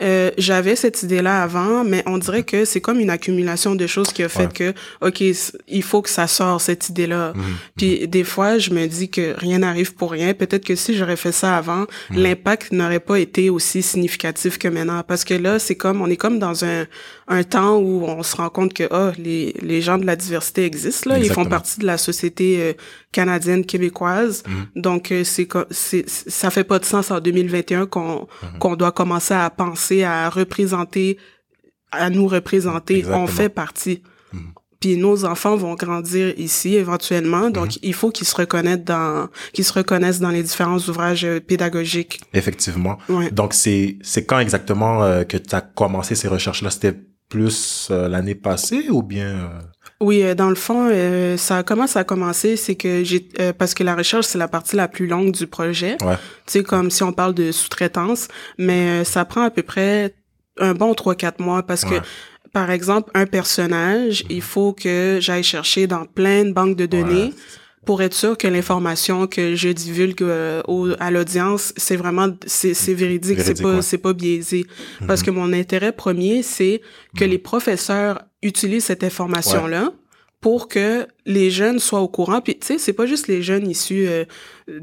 Euh, 0.00 0.30
j'avais 0.38 0.76
cette 0.76 1.02
idée-là 1.02 1.42
avant, 1.42 1.82
mais 1.84 2.02
on 2.06 2.18
dirait 2.18 2.44
que 2.44 2.64
c'est 2.64 2.80
comme 2.80 3.00
une 3.00 3.10
accumulation 3.10 3.74
de 3.74 3.86
choses 3.86 4.12
qui 4.12 4.22
a 4.22 4.28
fait 4.28 4.46
Ouais. 4.60 4.72
que, 4.72 4.74
OK, 5.06 5.22
il 5.68 5.82
faut 5.82 6.02
que 6.02 6.08
ça 6.10 6.26
sorte, 6.26 6.62
cette 6.62 6.88
idée-là. 6.88 7.32
Mhm. 7.34 7.42
Puis 7.76 8.06
des 8.08 8.24
fois, 8.24 8.58
je 8.58 8.70
me 8.70 8.86
dis 8.86 9.08
que 9.08 9.34
rien 9.38 9.58
n'arrive 9.58 9.94
pour 9.94 10.12
rien. 10.12 10.34
Peut-être 10.34 10.64
que 10.64 10.76
si 10.76 10.96
j'aurais 10.96 11.16
fait 11.16 11.32
ça 11.32 11.56
avant, 11.56 11.86
l'impact 12.10 12.72
n'aurait 12.72 13.00
pas 13.00 13.18
été 13.18 13.50
aussi 13.50 13.82
significatif 13.82 14.58
que 14.58 14.68
maintenant. 14.68 15.02
Parce 15.06 15.24
que 15.24 15.34
là, 15.34 15.58
c'est 15.58 15.74
comme, 15.74 16.00
on 16.00 16.08
est 16.08 16.16
comme 16.16 16.38
dans 16.38 16.64
un, 16.64 16.86
un 17.30 17.42
temps 17.44 17.76
où 17.76 18.04
on 18.06 18.22
se 18.22 18.34
rend 18.36 18.48
compte 18.48 18.72
que, 18.72 18.84
oh, 18.90 19.12
les, 19.18 19.54
les 19.60 19.82
gens 19.82 19.98
de 19.98 20.06
la 20.06 20.16
diversité 20.16 20.64
existent, 20.64 21.10
là. 21.10 21.18
Ils 21.18 21.30
font 21.30 21.44
partie 21.44 21.78
de 21.78 21.84
la 21.86 21.98
société 21.98 22.56
euh, 22.62 22.72
canadienne, 23.12 23.66
québécoise. 23.66 24.42
Mhm. 24.46 24.82
Donc, 24.82 25.12
euh, 25.12 25.24
c'est, 25.24 25.46
c'est, 25.70 26.08
ça 26.08 26.50
fait 26.50 26.64
pas 26.64 26.78
de 26.78 26.86
sens 26.86 27.10
en 27.10 27.20
2021 27.20 27.86
qu'on, 27.86 28.26
Mhm. 28.42 28.58
qu'on 28.58 28.76
doit 28.76 28.92
commencer 28.92 29.34
à 29.34 29.50
penser 29.50 30.04
à 30.04 30.30
représenter, 30.30 31.18
à 31.92 32.08
nous 32.10 32.26
représenter. 32.26 32.98
Exactement. 32.98 33.24
On 33.24 33.26
fait 33.26 33.48
partie. 33.50 34.02
Mhm. 34.32 34.52
Puis 34.80 34.96
nos 34.96 35.24
enfants 35.24 35.56
vont 35.56 35.74
grandir 35.74 36.32
ici 36.38 36.76
éventuellement, 36.76 37.50
donc 37.50 37.78
il 37.82 37.92
faut 37.94 38.10
qu'ils 38.12 38.28
se 38.28 38.36
reconnaissent 38.36 38.84
dans, 38.84 39.28
qu'ils 39.52 39.64
se 39.64 39.72
reconnaissent 39.72 40.20
dans 40.20 40.30
les 40.30 40.44
différents 40.44 40.78
ouvrages 40.78 41.24
euh, 41.24 41.40
pédagogiques. 41.40 42.20
Effectivement. 42.32 42.96
Ouais. 43.08 43.30
Donc, 43.32 43.54
c'est 43.54 43.98
c'est 44.02 44.24
quand 44.24 44.38
exactement 44.38 45.02
euh, 45.02 45.24
que 45.24 45.36
tu 45.36 45.54
as 45.54 45.60
commencé 45.62 46.14
ces 46.14 46.28
recherches-là? 46.28 46.70
C'était 46.70 46.94
plus 47.28 47.88
euh, 47.90 48.08
l'année 48.08 48.34
passée 48.34 48.86
ou 48.90 49.02
bien... 49.02 49.26
euh, 49.28 49.48
Oui, 50.00 50.22
euh, 50.22 50.34
dans 50.34 50.48
le 50.48 50.54
fond, 50.54 50.88
euh, 50.90 51.36
ça 51.36 51.62
comment 51.62 51.86
ça 51.86 52.00
a 52.00 52.04
commencé, 52.04 52.56
c'est 52.56 52.74
que 52.76 53.04
j'ai 53.04 53.28
euh, 53.40 53.52
parce 53.52 53.74
que 53.74 53.84
la 53.84 53.94
recherche 53.94 54.26
c'est 54.26 54.38
la 54.38 54.48
partie 54.48 54.76
la 54.76 54.88
plus 54.88 55.06
longue 55.06 55.32
du 55.32 55.46
projet. 55.46 55.96
Ouais. 56.02 56.16
Tu 56.46 56.52
sais 56.52 56.62
comme 56.62 56.90
si 56.90 57.02
on 57.02 57.12
parle 57.12 57.34
de 57.34 57.52
sous-traitance, 57.52 58.28
mais 58.58 59.04
ça 59.04 59.24
prend 59.24 59.42
à 59.42 59.50
peu 59.50 59.62
près 59.62 60.14
un 60.60 60.74
bon 60.74 60.94
3 60.94 61.14
4 61.14 61.40
mois 61.40 61.62
parce 61.62 61.82
Ouais. 61.84 62.00
que 62.00 62.04
par 62.52 62.70
exemple, 62.70 63.10
un 63.14 63.26
personnage, 63.26 64.24
il 64.30 64.40
faut 64.40 64.72
que 64.72 65.18
j'aille 65.20 65.42
chercher 65.44 65.86
dans 65.86 66.06
plein 66.06 66.44
de 66.46 66.52
banques 66.52 66.76
de 66.76 66.86
données 66.86 67.24
Ouais. 67.26 67.34
Pour 67.88 68.02
être 68.02 68.12
sûr 68.24 68.36
que 68.36 68.46
l'information 68.46 69.26
que 69.26 69.54
je 69.54 69.70
divulgue 69.70 70.22
euh, 70.22 70.60
au, 70.68 70.88
à 71.00 71.10
l'audience, 71.10 71.72
c'est 71.78 71.96
vraiment 71.96 72.28
c'est 72.46 72.74
c'est 72.74 72.92
véridique, 72.92 73.38
c'est 73.38 73.44
Véridique, 73.56 73.62
pas 73.62 73.74
ouais. 73.76 73.82
c'est 73.88 74.02
pas 74.08 74.12
biaisé 74.12 74.66
parce 75.06 75.22
que 75.22 75.30
mon 75.30 75.50
intérêt 75.54 75.92
premier, 75.92 76.42
c'est 76.42 76.82
que 77.16 77.24
Mhm. 77.24 77.30
les 77.30 77.38
professeurs 77.38 78.14
utilisent 78.42 78.84
cette 78.92 79.04
information 79.04 79.66
là 79.66 79.84
pour 80.42 80.68
que 80.68 81.06
les 81.24 81.50
jeunes 81.50 81.78
soient 81.78 82.00
au 82.00 82.08
courant. 82.08 82.40
Puis, 82.42 82.58
tu 82.60 82.66
sais, 82.66 82.78
c'est 82.78 82.92
pas 82.92 83.06
juste 83.06 83.26
les 83.26 83.40
jeunes 83.42 83.68
issus 83.70 84.06
euh, 84.06 84.24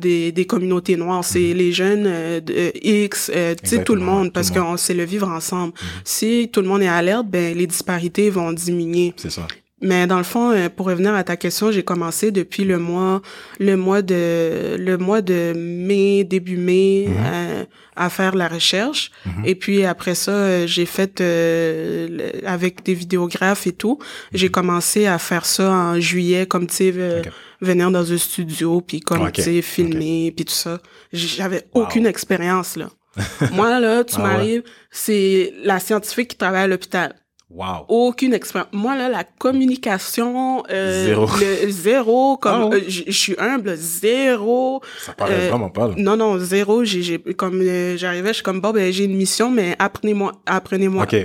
des, 0.06 0.32
des 0.32 0.46
communautés 0.46 0.98
noires, 0.98 1.24
c'est 1.24 1.54
les 1.54 1.72
jeunes 1.72 2.06
euh, 2.08 2.42
de, 2.42 2.54
euh, 2.54 2.72
X, 3.06 3.32
euh, 3.34 3.54
tu 3.62 3.70
sais, 3.70 3.84
tout 3.84 3.94
le 3.96 4.02
Mhm. 4.02 4.08
Monde, 4.12 4.34
parce. 4.34 4.50
Mhm. 4.50 4.56
qu'on 4.64 4.78
sait 4.78 4.96
le 4.96 5.06
vivre 5.06 5.30
ensemble. 5.30 5.74
Si 6.04 6.50
tout 6.52 6.62
le 6.66 6.68
monde 6.72 6.82
est 6.82 6.88
alerte, 7.02 7.28
ben 7.36 7.56
les 7.56 7.68
disparités 7.68 8.32
vont 8.32 8.52
diminuer. 8.52 9.14
C'est 9.16 9.30
ça. 9.40 9.46
Mais 9.82 10.08
dans 10.08 10.18
le 10.18 10.24
fond, 10.24 10.52
euh, 10.52 10.70
pour 10.70 10.86
revenir 10.88 11.14
à 11.14 11.24
ta 11.26 11.36
question, 11.36 11.70
j'ai 11.70 11.84
commencé 11.84 12.32
depuis 12.32 12.64
le 12.64 12.80
mois, 12.80 13.22
le 13.60 13.76
mois 13.76 14.02
de, 14.02 14.78
le 14.80 14.98
mois 14.98 15.22
de 15.22 15.54
mai, 15.56 16.24
début 16.24 16.56
mai, 16.58 17.06
Mhm. 17.10 17.16
euh, 17.26 17.64
à 17.98 18.10
faire 18.10 18.36
la 18.36 18.48
recherche. 18.48 19.12
Mhm. 19.26 19.46
Et 19.46 19.56
puis 19.56 19.84
après 19.86 20.16
ça, 20.16 20.32
euh, 20.32 20.66
j'ai 20.68 20.86
fait 20.86 21.20
euh, 21.22 22.30
avec 22.46 22.84
des 22.84 22.94
vidéographes 22.94 23.68
et 23.68 23.74
tout. 23.74 24.00
J'ai 24.34 24.50
commencé 24.50 25.08
à 25.08 25.18
faire 25.20 25.46
ça 25.46 25.70
en 25.72 26.00
juillet, 26.00 26.46
comme 26.46 26.68
tu 26.68 26.76
sais, 26.76 26.92
Mhm. 26.92 27.24
Venir 27.62 27.90
dans 27.90 28.12
un 28.12 28.18
studio, 28.18 28.82
puis 28.82 29.00
comme 29.00 29.32
tu 29.32 29.42
sais, 29.42 29.62
filmer, 29.62 30.32
puis 30.36 30.44
tout 30.46 30.54
ça. 30.54 30.80
J'avais 31.14 31.64
aucune 31.74 32.06
expérience 32.06 32.76
là. 32.76 32.90
Moi 33.54 33.80
là, 33.80 34.04
tu 34.04 34.16
Ah 34.18 34.24
ouais? 34.24 34.24
m'arrives, 34.28 34.64
c'est 34.92 35.54
la 35.64 35.80
scientifique 35.80 36.30
qui 36.32 36.38
travaille 36.38 36.64
à 36.64 36.68
l'hôpital 36.68 37.16
Wow. 37.56 37.86
aucune 37.88 38.34
expérience. 38.34 38.70
Moi, 38.74 38.98
là, 38.98 39.08
la 39.08 39.24
communication, 39.24 40.64
euh, 40.70 41.06
Zéro. 41.06 41.28
le 41.40 41.70
zéro, 41.72 42.38
comme, 42.38 42.70
Ah 42.72 42.76
euh, 42.76 42.82
je 42.88 43.12
suis 43.12 43.36
humble, 43.40 43.76
zéro. 43.78 44.82
Ça 45.00 45.14
paraît 45.14 45.46
Euh, 45.46 45.50
vraiment 45.50 45.70
pas, 45.70 45.88
là. 45.88 45.94
Non, 45.98 46.18
non, 46.18 46.38
zéro. 46.38 46.84
J'ai, 46.84 47.18
comme, 47.38 47.62
euh, 47.62 47.96
j'arrivais, 47.98 48.30
je 48.30 48.34
suis 48.36 48.44
comme, 48.44 48.60
bon, 48.60 48.72
ben, 48.72 48.92
j'ai 48.92 49.06
une 49.06 49.16
mission, 49.16 49.50
mais 49.50 49.76
apprenez-moi, 49.80 50.34
apprenez-moi. 50.46 51.04
OK. 51.04 51.16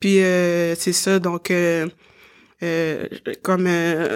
Puis, 0.00 0.16
c'est 0.76 0.92
ça, 0.92 1.18
donc, 1.20 1.52
comme, 3.42 3.68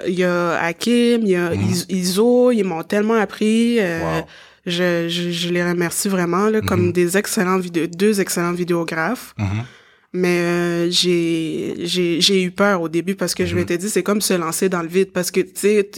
il 0.07 0.15
y 0.15 0.25
a 0.25 0.59
Hakim, 0.63 1.21
il 1.23 1.29
y 1.29 1.37
a 1.37 1.51
Mhm. 1.51 1.63
Is- 1.71 1.87
Iso, 1.89 2.51
ils 2.51 2.65
m'ont 2.65 2.83
tellement 2.83 3.15
appris. 3.15 3.79
Wow. 3.79 4.25
je, 4.67 5.09
je, 5.09 5.31
je 5.31 5.49
les 5.49 5.63
remercie 5.65 6.09
vraiment, 6.09 6.47
là, 6.51 6.61
comme 6.61 6.87
Mhm. 6.87 6.93
des 6.93 7.17
excellents 7.17 7.59
vidéos, 7.59 7.87
deux 7.87 8.21
excellents 8.21 8.53
vidéographes. 8.53 9.35
Mhm. 9.39 9.65
Mais 10.13 10.39
euh, 10.41 10.91
j'ai 10.91 11.75
j'ai 11.87 12.21
j'ai 12.21 12.43
eu 12.43 12.51
peur 12.51 12.83
au 12.83 12.89
début 12.89 13.15
parce 13.15 13.33
que 13.33 13.47
je 13.47 13.53
Mhm. 13.55 13.61
m'étais 13.61 13.79
dit 13.79 13.89
c'est 13.89 14.03
comme 14.03 14.21
se 14.21 14.35
lancer 14.35 14.69
dans 14.69 14.83
le 14.83 14.89
vide 14.89 15.13
parce 15.13 15.31
que 15.31 15.41
tu 15.41 15.51
sais 15.55 15.89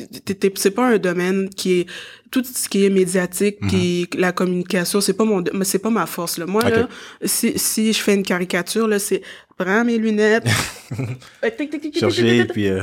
c'est 0.57 0.71
pas 0.71 0.87
un 0.87 0.99
domaine 0.99 1.49
qui 1.49 1.81
est 1.81 1.87
tout 2.31 2.45
ce 2.45 2.69
qui 2.69 2.85
est 2.85 2.91
médiatique 2.91 3.57
puis 3.69 4.09
la 4.19 4.33
communication 4.33 5.01
c'est 5.01 5.15
pas 5.15 5.25
mon 5.25 5.43
c'est 5.63 5.79
pas 5.79 5.89
ma 5.91 6.05
force 6.07 6.37
là. 6.37 6.45
Moi 6.45 6.63
Mhm. 6.65 6.71
Là 6.73 6.89
si 7.25 7.59
si 7.59 7.93
je 7.95 7.99
fais 8.01 8.15
une 8.15 8.23
caricature 8.23 8.87
là 8.87 8.99
c'est 8.99 9.23
prends 9.57 9.83
mes 9.85 9.97
lunettes. 9.97 10.45
Euh, 11.43 11.51
Chercher, 11.99 12.45
puis... 12.47 12.69
euh. 12.69 12.83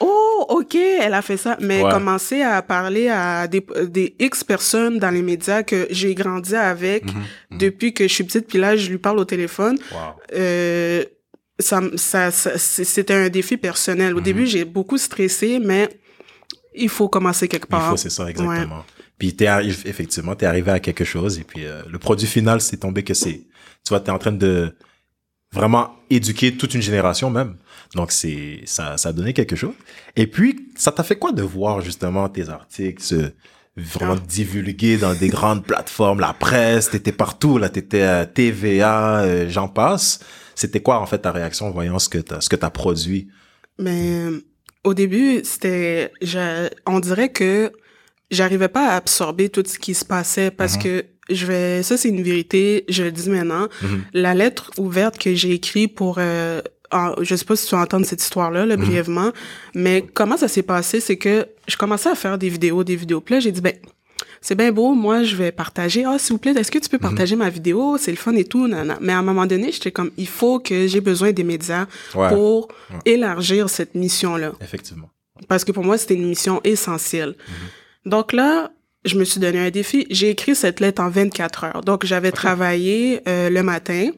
Oh, 0.00 0.35
ok, 0.48 0.74
elle 0.74 1.14
a 1.14 1.22
fait 1.22 1.36
ça. 1.36 1.56
Mais 1.60 1.82
Ouais. 1.82 1.90
commencer 1.90 2.42
à 2.42 2.60
parler 2.62 3.08
à 3.08 3.46
des, 3.48 3.64
des 3.88 4.14
X 4.18 4.44
personnes 4.44 4.98
dans 4.98 5.10
les 5.10 5.22
médias 5.22 5.62
que 5.62 5.86
j'ai 5.90 6.14
grandi 6.14 6.54
avec 6.54 7.04
Mhm, 7.04 7.58
depuis 7.58 7.92
que 7.94 8.06
je 8.08 8.12
suis 8.12 8.24
petite, 8.24 8.46
puis 8.48 8.58
là, 8.58 8.76
je 8.76 8.88
lui 8.90 8.98
parle 8.98 9.18
au 9.18 9.24
téléphone. 9.24 9.78
wow. 9.92 9.98
Euh, 10.34 11.04
ça, 11.58 11.80
ça, 11.96 12.30
ça- 12.30 12.58
c'est- 12.58 12.84
c'était 12.84 13.14
un 13.14 13.28
défi 13.30 13.56
personnel. 13.56 14.12
Mhm. 14.12 14.18
Au 14.18 14.20
début, 14.20 14.46
j'ai 14.46 14.64
beaucoup 14.64 14.98
stressé, 14.98 15.58
mais 15.58 15.88
il 16.74 16.88
faut 16.90 17.08
commencer 17.08 17.48
quelque 17.48 17.66
Il 17.68 17.70
part. 17.70 17.90
faut, 17.90 17.96
c'est 17.96 18.10
ça, 18.10 18.28
exactement. 18.28 18.84
Puis 19.18 19.34
t'es 19.34 19.46
arrivé, 19.46 19.76
effectivement, 19.86 20.34
t'es 20.34 20.44
arrivé 20.44 20.70
à 20.70 20.78
quelque 20.80 21.04
chose 21.04 21.38
et 21.38 21.44
puis 21.44 21.64
euh, 21.64 21.80
le 21.90 21.98
produit 21.98 22.26
final, 22.26 22.60
c'est 22.60 22.76
tombé 22.76 23.02
que 23.02 23.14
c'est, 23.14 23.38
tu 23.84 23.88
vois, 23.88 24.00
t'es 24.00 24.10
en 24.10 24.18
train 24.18 24.32
de 24.32 24.76
vraiment 25.52 25.92
éduquer 26.10 26.54
toute 26.56 26.74
une 26.74 26.82
génération 26.82 27.30
même. 27.30 27.56
Donc 27.96 28.12
c'est, 28.12 28.60
ça, 28.66 28.96
ça 28.96 29.08
a 29.08 29.12
donné 29.12 29.32
quelque 29.32 29.56
chose. 29.56 29.74
Et 30.14 30.26
puis, 30.28 30.68
ça 30.76 30.92
t'a 30.92 31.02
fait 31.02 31.16
quoi 31.16 31.32
de 31.32 31.42
voir 31.42 31.80
justement 31.80 32.28
tes 32.28 32.48
articles 32.48 33.02
se 33.02 33.32
vraiment 33.76 34.14
Ah. 34.16 34.26
divulguer 34.26 34.96
dans 34.96 35.14
des 35.14 35.28
grandes 35.28 35.64
plateformes, 35.64 36.20
la 36.20 36.32
presse, 36.32 36.90
t'étais 36.90 37.12
partout, 37.12 37.58
là, 37.58 37.68
t'étais 37.68 38.02
à 38.02 38.24
TVA, 38.26 39.20
euh, 39.22 39.48
j'en 39.50 39.68
passe. 39.68 40.20
C'était 40.54 40.80
quoi 40.80 40.98
en 41.00 41.06
fait 41.06 41.18
ta 41.18 41.32
réaction 41.32 41.66
en 41.66 41.70
voyant 41.72 41.98
ce 41.98 42.08
que 42.08 42.18
t'as, 42.18 42.40
ce 42.40 42.48
que 42.48 42.56
t'as 42.56 42.70
produit? 42.70 43.28
Mais 43.78 44.22
au 44.84 44.94
début, 44.94 45.40
c'était, 45.44 46.10
je- 46.22 46.68
on 46.86 47.00
dirait 47.00 47.30
que 47.30 47.70
j'arrivais 48.30 48.68
pas 48.68 48.88
à 48.92 48.96
absorber 48.96 49.48
tout 49.50 49.62
ce 49.66 49.78
qui 49.78 49.92
se 49.94 50.04
passait 50.04 50.50
parce 50.50 50.76
Mhm. 50.76 50.82
que 50.82 51.04
je 51.28 51.44
vais, 51.44 51.82
ça 51.82 51.96
c'est 51.96 52.08
une 52.08 52.22
vérité, 52.22 52.84
je 52.88 53.02
le 53.02 53.12
dis 53.12 53.28
maintenant. 53.28 53.68
Mhm. 53.82 54.04
La 54.14 54.32
lettre 54.34 54.70
ouverte 54.78 55.18
que 55.18 55.34
j'ai 55.34 55.52
écrite 55.52 55.94
pour, 55.94 56.16
euh, 56.18 56.62
en- 56.92 57.14
je 57.22 57.34
sais 57.34 57.44
pas 57.44 57.56
si 57.56 57.66
tu 57.68 57.74
vas 57.74 57.82
entendre 57.82 58.06
cette 58.06 58.22
histoire-là, 58.22 58.66
là, 58.66 58.76
brièvement, 58.76 59.32
mais 59.74 60.04
comment 60.14 60.36
ça 60.36 60.48
s'est 60.48 60.62
passé, 60.62 61.00
c'est 61.00 61.16
que 61.16 61.46
je 61.68 61.76
commençais 61.76 62.08
à 62.10 62.14
faire 62.14 62.38
des 62.38 62.48
vidéos, 62.48 62.84
des 62.84 62.96
vidéos. 62.96 63.20
Puis 63.20 63.34
là, 63.34 63.40
j'ai 63.40 63.52
dit, 63.52 63.60
ben, 63.60 63.74
c'est 64.40 64.54
bien 64.54 64.70
beau, 64.70 64.94
moi, 64.94 65.22
je 65.24 65.34
vais 65.34 65.50
partager. 65.50 66.04
Ah, 66.06 66.18
s'il 66.18 66.34
vous 66.34 66.38
plaît, 66.38 66.52
est-ce 66.52 66.70
que 66.70 66.78
tu 66.78 66.88
peux 66.88 66.98
partager 66.98 67.34
ma 67.36 67.50
vidéo? 67.50 67.96
C'est 67.98 68.12
le 68.12 68.16
fun 68.16 68.34
et 68.36 68.44
tout, 68.44 68.68
nanana. 68.68 68.96
Mais 69.00 69.12
à 69.12 69.18
un 69.18 69.22
moment 69.22 69.46
donné, 69.46 69.72
j'étais 69.72 69.90
comme, 69.90 70.10
il 70.16 70.28
faut 70.28 70.60
que 70.60 70.86
j'ai 70.86 71.00
besoin 71.00 71.32
des 71.32 71.42
médias 71.44 71.86
Ouais. 72.14 72.28
pour 72.28 72.68
élargir 73.04 73.68
cette 73.68 73.94
mission-là. 73.94 74.52
Effectivement. 74.60 75.10
Parce 75.48 75.64
que 75.64 75.72
pour 75.72 75.84
moi, 75.84 75.98
c'était 75.98 76.14
une 76.14 76.28
mission 76.28 76.60
essentielle. 76.64 77.34
Donc 78.04 78.32
là, 78.32 78.70
je 79.04 79.18
me 79.18 79.24
suis 79.24 79.40
donné 79.40 79.58
un 79.58 79.70
défi. 79.70 80.06
J'ai 80.10 80.30
écrit 80.30 80.54
cette 80.54 80.80
lettre 80.80 81.02
en 81.02 81.08
24 81.10 81.64
heures. 81.64 81.80
Donc, 81.82 82.04
j'avais 82.06 82.32
travaillé 82.32 83.20
euh, 83.28 83.50
le 83.50 83.62
matin. 83.62 84.10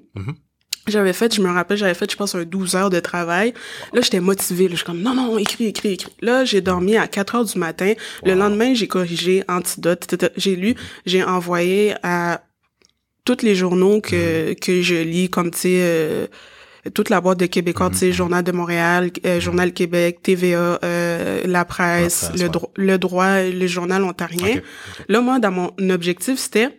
Mhm. 0.88 0.92
J'avais 0.92 1.12
fait, 1.12 1.34
je 1.34 1.40
me 1.40 1.50
rappelle, 1.50 1.76
j'avais 1.76 1.94
fait, 1.94 2.10
je 2.10 2.16
pense, 2.16 2.34
un 2.34 2.44
12 2.44 2.74
heures 2.76 2.90
de 2.90 3.00
travail. 3.00 3.54
Là, 3.92 4.00
j'étais 4.00 4.20
motivée. 4.20 4.64
là. 4.64 4.70
Je 4.72 4.76
suis 4.76 4.84
comme, 4.84 5.00
non, 5.00 5.14
non, 5.14 5.38
écris, 5.38 5.66
écris, 5.66 5.92
écris. 5.92 6.12
Là, 6.20 6.44
j'ai 6.44 6.60
dormi 6.60 6.96
à 6.96 7.06
4 7.06 7.34
heures 7.36 7.44
du 7.44 7.58
matin. 7.58 7.92
Le 8.24 8.34
lendemain, 8.34 8.74
j'ai 8.74 8.88
corrigé 8.88 9.44
Antidote. 9.48 10.06
J'ai 10.36 10.56
lu, 10.56 10.74
j'ai 11.06 11.22
envoyé 11.22 11.94
à 12.02 12.42
tous 13.24 13.42
les 13.42 13.54
journaux 13.54 14.00
que, 14.00 14.54
que 14.54 14.80
je 14.82 14.94
lis, 14.94 15.28
comme, 15.28 15.50
tu 15.50 15.58
sais, 15.58 15.78
euh, 15.82 16.26
toute 16.94 17.10
la 17.10 17.20
boîte 17.20 17.38
de 17.38 17.44
Québécois, 17.46 17.90
tu 17.90 17.96
sais, 17.98 18.12
Journal 18.12 18.42
de 18.42 18.52
Montréal, 18.52 19.10
euh, 19.26 19.38
Journal 19.40 19.72
Québec, 19.74 20.20
TVA, 20.22 20.78
euh, 20.82 21.42
La 21.44 21.66
Presse, 21.66 22.22
La 22.22 22.28
Presse, 22.28 22.40
le, 22.40 22.46
ouais. 22.46 22.48
dro- 22.50 22.72
le 22.76 22.96
droit, 22.98 23.42
le 23.42 23.66
Journal 23.66 24.02
ontarien. 24.04 24.60
Là, 25.08 25.20
moi, 25.20 25.38
dans 25.40 25.50
mon 25.50 25.70
objectif, 25.90 26.38
c'était, 26.38 26.78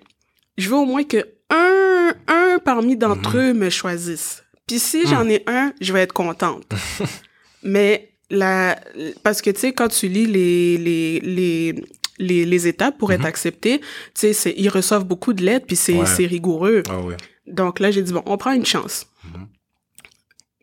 je 0.57 0.67
veux 0.69 0.77
au 0.77 0.85
moins 0.85 1.03
que 1.03 1.23
un, 1.49 2.13
un 2.27 2.59
parmi 2.63 2.95
d'entre 2.97 3.35
Mhm. 3.35 3.41
eux 3.41 3.53
me 3.53 3.69
choisisse. 3.69 4.43
Puis 4.67 4.79
si 4.79 5.07
j'en 5.07 5.27
ai 5.27 5.43
un, 5.47 5.73
je 5.81 5.91
vais 5.93 6.01
être 6.01 6.13
contente. 6.13 6.63
Mais 7.63 8.11
la, 8.29 8.79
parce 9.23 9.41
que 9.41 9.49
tu 9.49 9.59
sais, 9.59 9.73
quand 9.73 9.87
tu 9.87 10.07
lis 10.07 10.27
les, 10.27 10.77
les, 10.77 11.19
les, 11.21 11.75
les, 12.19 12.45
les 12.45 12.67
étapes 12.67 12.97
pour 12.97 13.11
être 13.11 13.25
accepté, 13.25 13.79
tu 14.13 14.33
sais, 14.33 14.53
ils 14.57 14.69
reçoivent 14.69 15.05
beaucoup 15.05 15.33
de 15.33 15.43
lettres, 15.43 15.65
puis 15.65 15.75
c'est 15.75 15.93
Mhm. 15.93 15.99
Ouais. 16.01 16.25
rigoureux. 16.27 16.83
Ah 16.89 16.99
ouais. 16.99 17.17
Donc 17.47 17.79
là, 17.79 17.89
j'ai 17.89 18.03
dit, 18.03 18.13
bon, 18.13 18.21
on 18.27 18.37
prend 18.37 18.51
une 18.51 18.65
chance. 18.65 19.07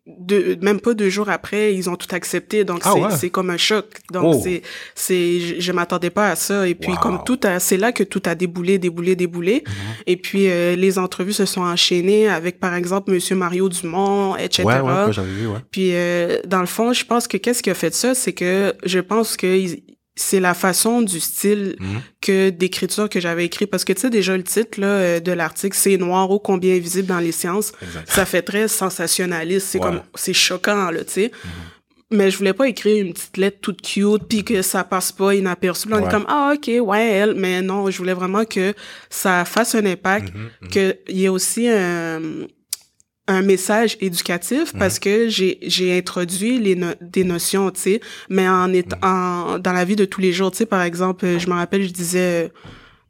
Mhm. 0.07 0.15
De, 0.27 0.59
même 0.63 0.81
pas 0.81 0.95
deux 0.95 1.09
jours 1.11 1.29
après, 1.29 1.75
ils 1.75 1.91
ont 1.91 1.97
tout 1.97 2.15
accepté. 2.15 2.63
Donc, 2.65 2.81
Ah 2.85 2.93
c'est 3.11 3.25
ouais? 3.27 3.31
comme 3.31 3.51
un 3.51 3.57
choc. 3.57 3.87
Donc, 4.13 4.35
Oh. 4.37 4.41
c'est, 4.43 4.63
c'est, 4.95 5.41
je, 5.41 5.61
je 5.61 5.73
m'attendais 5.73 6.11
pas 6.11 6.31
à 6.31 6.37
ça. 6.37 6.69
Et 6.69 6.75
puis, 6.77 6.93
Wow. 6.93 6.99
comme 6.99 7.25
tout 7.25 7.41
a, 7.43 7.59
c'est 7.59 7.77
là 7.77 7.91
que 7.91 8.05
tout 8.05 8.23
a 8.27 8.35
déboulé, 8.37 8.79
déboulé, 8.79 9.17
déboulé. 9.17 9.65
Mhm. 9.67 9.73
Et 10.07 10.17
puis, 10.17 10.49
euh, 10.49 10.77
les 10.77 10.99
entrevues 10.99 11.33
se 11.33 11.45
sont 11.45 11.63
enchaînées 11.63 12.29
avec, 12.29 12.61
par 12.61 12.75
exemple, 12.75 13.11
Monsieur 13.11 13.35
Mario 13.37 13.69
Dumont, 13.69 14.37
etc. 14.37 14.63
Ouais, 14.65 14.81
ouais, 14.81 15.11
vu, 15.25 15.47
ouais. 15.49 15.59
Puis, 15.73 15.91
euh, 15.95 16.41
dans 16.47 16.61
le 16.61 16.67
fond, 16.67 16.93
je 16.93 17.05
pense 17.05 17.27
que 17.27 17.37
qu'est-ce 17.37 17.63
qui 17.63 17.71
a 17.71 17.75
fait 17.75 17.95
ça, 17.95 18.15
c'est 18.15 18.33
que 18.33 18.75
je 18.85 19.01
pense 19.01 19.37
que 19.37 19.47
il- 19.47 19.83
c'est 20.19 20.41
la 20.41 20.55
façon 20.55 21.03
du 21.03 21.21
style 21.21 21.77
Mhm. 21.79 22.01
que 22.23 22.51
d'écriture 22.51 23.09
que 23.09 23.21
j'avais 23.21 23.45
écrit. 23.45 23.67
Parce 23.67 23.85
que, 23.85 23.93
tu 23.93 24.01
sais, 24.01 24.11
déjà, 24.11 24.37
le 24.37 24.43
titre 24.43 24.81
là, 24.81 24.87
euh, 24.87 25.21
de 25.21 25.31
l'article, 25.31 25.77
c'est 25.79 25.97
noir 25.99 26.31
ô 26.31 26.39
combien 26.41 26.75
invisible 26.75 27.07
dans 27.07 27.19
les 27.21 27.33
sciences. 27.33 27.73
Ça 28.07 28.25
fait 28.25 28.43
très 28.43 28.67
sensationnaliste. 28.67 29.67
C'est 29.69 29.79
Ouais. 29.79 29.85
comme, 29.85 30.01
c'est 30.15 30.33
choquant, 30.33 30.91
là, 30.91 31.05
tu 31.05 31.13
sais. 31.13 31.31
Mais 32.11 32.31
je 32.31 32.39
voulais 32.39 32.53
pas 32.53 32.69
écrire 32.69 33.05
une 33.05 33.13
petite 33.13 33.37
lettre 33.37 33.59
toute 33.61 33.83
cute 33.83 34.23
puis 34.29 34.45
que 34.45 34.63
ça 34.63 34.85
passe 34.85 35.11
pas 35.11 35.35
inaperçu. 35.35 35.89
On 35.91 35.97
Ouais. 35.97 36.07
est 36.07 36.11
comme, 36.11 36.25
ah, 36.29 36.55
ok, 36.55 36.71
ouais, 36.81 37.05
elle. 37.09 37.35
Mais 37.35 37.61
non, 37.63 37.91
je 37.91 37.99
voulais 37.99 38.15
vraiment 38.15 38.45
que 38.45 38.75
ça 39.11 39.45
fasse 39.45 39.75
un 39.75 39.85
impact, 39.85 40.33
Mhm, 40.33 40.49
mhm. 40.63 40.69
qu'il 40.69 40.97
y 41.09 41.25
ait 41.25 41.29
aussi 41.29 41.69
un, 41.69 42.21
un 43.29 43.43
message 43.43 43.97
éducatif 44.01 44.73
parce 44.79 44.99
que 44.99 45.29
j'ai 45.29 45.59
j'ai 45.63 45.97
introduit 45.99 46.59
les 46.59 46.77
no- 46.77 46.95
des 47.01 47.25
notions, 47.25 47.71
tu 47.71 47.81
sais, 47.81 48.01
mais 48.29 48.49
en 48.49 48.73
étant 48.73 49.59
dans 49.59 49.73
la 49.73 49.85
vie 49.85 49.97
de 49.97 50.05
tous 50.05 50.21
les 50.21 50.33
jours, 50.33 50.51
tu 50.53 50.59
sais 50.59 50.67
par 50.67 50.83
exemple, 50.83 51.25
euh, 51.27 51.39
je 51.39 51.49
me 51.49 51.55
rappelle 51.55 51.83
je 51.83 51.91
disais 51.93 52.45
euh, 52.45 52.49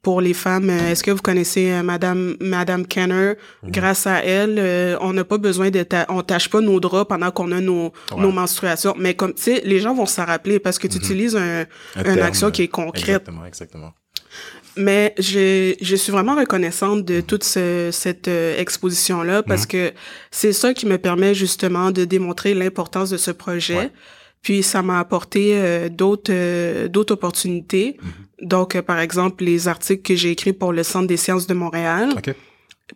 pour 0.02 0.20
les 0.20 0.34
femmes, 0.34 0.70
euh, 0.70 0.90
est-ce 0.92 1.02
que 1.02 1.10
vous 1.10 1.20
connaissez 1.20 1.82
madame 1.82 2.36
madame 2.40 2.86
Kenner? 2.86 3.32
Grâce 3.64 4.06
à 4.06 4.22
elle, 4.24 4.54
euh, 4.58 4.96
on 5.00 5.12
n'a 5.12 5.24
pas 5.24 5.36
besoin 5.36 5.70
de 5.70 5.82
ta 5.82 6.06
on 6.08 6.22
tâche 6.22 6.48
pas 6.48 6.60
nos 6.60 6.78
draps 6.80 7.08
pendant 7.08 7.30
qu'on 7.32 7.50
a 7.52 7.60
nos 7.60 7.92
Ouais. 8.12 8.22
nos 8.22 8.30
menstruations, 8.32 8.94
mais 8.96 9.14
comme 9.14 9.34
tu 9.34 9.42
sais, 9.42 9.62
les 9.64 9.80
gens 9.80 9.94
vont 9.94 10.06
s'en 10.06 10.24
rappeler 10.24 10.60
parce 10.60 10.78
que 10.78 10.86
tu 10.86 10.96
utilises 10.98 11.34
un 11.36 11.60
Un 11.62 11.64
une 11.96 12.02
terme, 12.04 12.20
action 12.22 12.50
qui 12.52 12.62
est 12.62 12.68
concrète. 12.68 13.08
Exactement, 13.08 13.44
exactement. 13.44 13.92
Mais 14.76 15.14
je, 15.18 15.74
je 15.80 15.96
suis 15.96 16.12
vraiment 16.12 16.34
reconnaissante 16.36 17.04
de 17.04 17.20
toute 17.20 17.44
ce- 17.44 17.88
cette 17.92 18.28
euh, 18.28 18.58
exposition-là 18.60 19.42
parce 19.42 19.64
que 19.66 19.92
c'est 20.30 20.52
ça 20.52 20.74
qui 20.74 20.86
me 20.86 20.98
permet 20.98 21.34
justement 21.34 21.90
de 21.90 22.04
démontrer 22.04 22.52
l'importance 22.54 23.08
de 23.10 23.16
ce 23.16 23.30
projet. 23.30 23.76
Ouais. 23.78 23.90
Puis 24.42 24.62
ça 24.62 24.82
m'a 24.82 24.98
apporté 25.00 25.52
euh, 25.54 25.88
d'autres 25.88 26.30
euh, 26.32 26.88
d'autres 26.88 27.14
opportunités. 27.14 27.96
Mhm. 28.02 28.48
Donc, 28.48 28.78
par 28.82 29.00
exemple, 29.00 29.44
les 29.44 29.66
articles 29.66 30.02
que 30.02 30.14
j'ai 30.14 30.30
écrits 30.30 30.52
pour 30.52 30.72
le 30.74 30.82
Centre 30.82 31.06
des 31.06 31.16
sciences 31.16 31.46
de 31.46 31.54
Montréal 31.54 32.10
OK. 32.16 32.34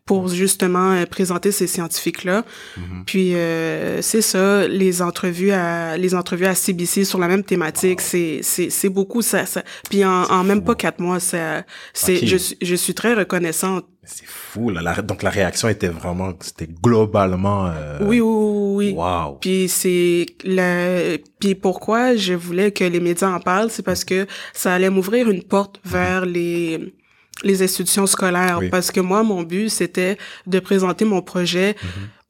Pour 0.04 0.28
justement 0.28 0.92
euh, 0.92 1.04
présenter 1.06 1.50
ces 1.52 1.66
scientifiques-là. 1.66 2.44
Mhm. 2.76 3.04
Puis 3.06 3.34
euh, 3.34 4.00
c'est 4.02 4.22
ça, 4.22 4.66
les 4.68 5.02
entrevues 5.02 5.50
à 5.52 5.96
les 5.96 6.14
entrevues 6.14 6.46
à 6.46 6.54
CBC 6.54 7.04
sur 7.04 7.18
la 7.18 7.28
même 7.28 7.42
thématique, 7.44 8.00
c'est 8.00 8.40
c'est 8.42 8.70
c'est 8.70 8.88
beaucoup 8.88 9.22
ça. 9.22 9.46
ça. 9.46 9.62
Puis 9.90 10.04
en, 10.04 10.22
en 10.24 10.44
même 10.44 10.62
pas 10.62 10.74
quatre 10.74 11.00
mois, 11.00 11.18
ça 11.20 11.64
c'est 11.92 12.18
Ok. 12.18 12.24
je 12.26 12.36
suis 12.36 12.56
je 12.62 12.74
suis 12.74 12.94
très 12.94 13.14
reconnaissante. 13.14 13.84
C'est 14.02 14.24
fou, 14.26 14.70
là. 14.70 14.80
La- 14.80 15.02
donc, 15.02 15.22
la 15.22 15.28
réaction 15.30 15.68
était 15.68 15.88
vraiment, 15.88 16.32
c'était 16.40 16.66
globalement, 16.82 17.66
euh, 17.66 17.98
Oui 18.00 18.20
oui 18.20 18.88
oui. 18.88 18.94
Wow. 18.96 19.38
Puis 19.40 19.68
c'est 19.68 20.26
la 20.42 21.16
puis 21.38 21.54
pourquoi 21.54 22.16
je 22.16 22.32
voulais 22.32 22.72
que 22.72 22.82
les 22.84 22.98
médias 23.00 23.28
en 23.28 23.40
parlent, 23.40 23.70
c'est 23.70 23.82
parce 23.84 24.04
que 24.04 24.26
ça 24.54 24.72
allait 24.74 24.90
m'ouvrir 24.90 25.28
une 25.30 25.42
porte 25.42 25.80
vers 25.84 26.24
les 26.26 26.94
les 27.42 27.62
institutions 27.62 28.06
scolaires 28.06 28.58
Oui. 28.60 28.68
parce 28.68 28.90
que 28.90 29.00
moi 29.00 29.22
mon 29.22 29.42
but 29.42 29.68
c'était 29.68 30.18
de 30.46 30.58
présenter 30.60 31.04
mon 31.04 31.22
projet 31.22 31.74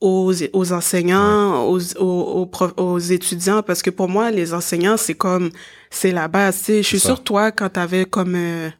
aux 0.01 0.33
aux 0.53 0.73
enseignants, 0.73 1.65
aux 1.69 1.81
aux 1.99 2.49
aux, 2.77 2.99
étudiants 2.99 3.63
parce 3.63 3.83
que 3.83 3.91
pour 3.91 4.09
moi 4.09 4.31
les 4.31 4.55
enseignants 4.55 4.97
c'est 4.97 5.15
comme 5.15 5.51
c'est 5.91 6.13
la 6.13 6.29
base, 6.29 6.59
tu 6.59 6.65
sais, 6.65 6.83
je 6.83 6.87
suis 6.89 7.01
ça. 7.01 7.09
sûre 7.09 7.23
toi 7.25 7.53
quand 7.53 7.69
t'avais 7.71 8.05
comme 8.07 8.35
euh, 8.37 8.71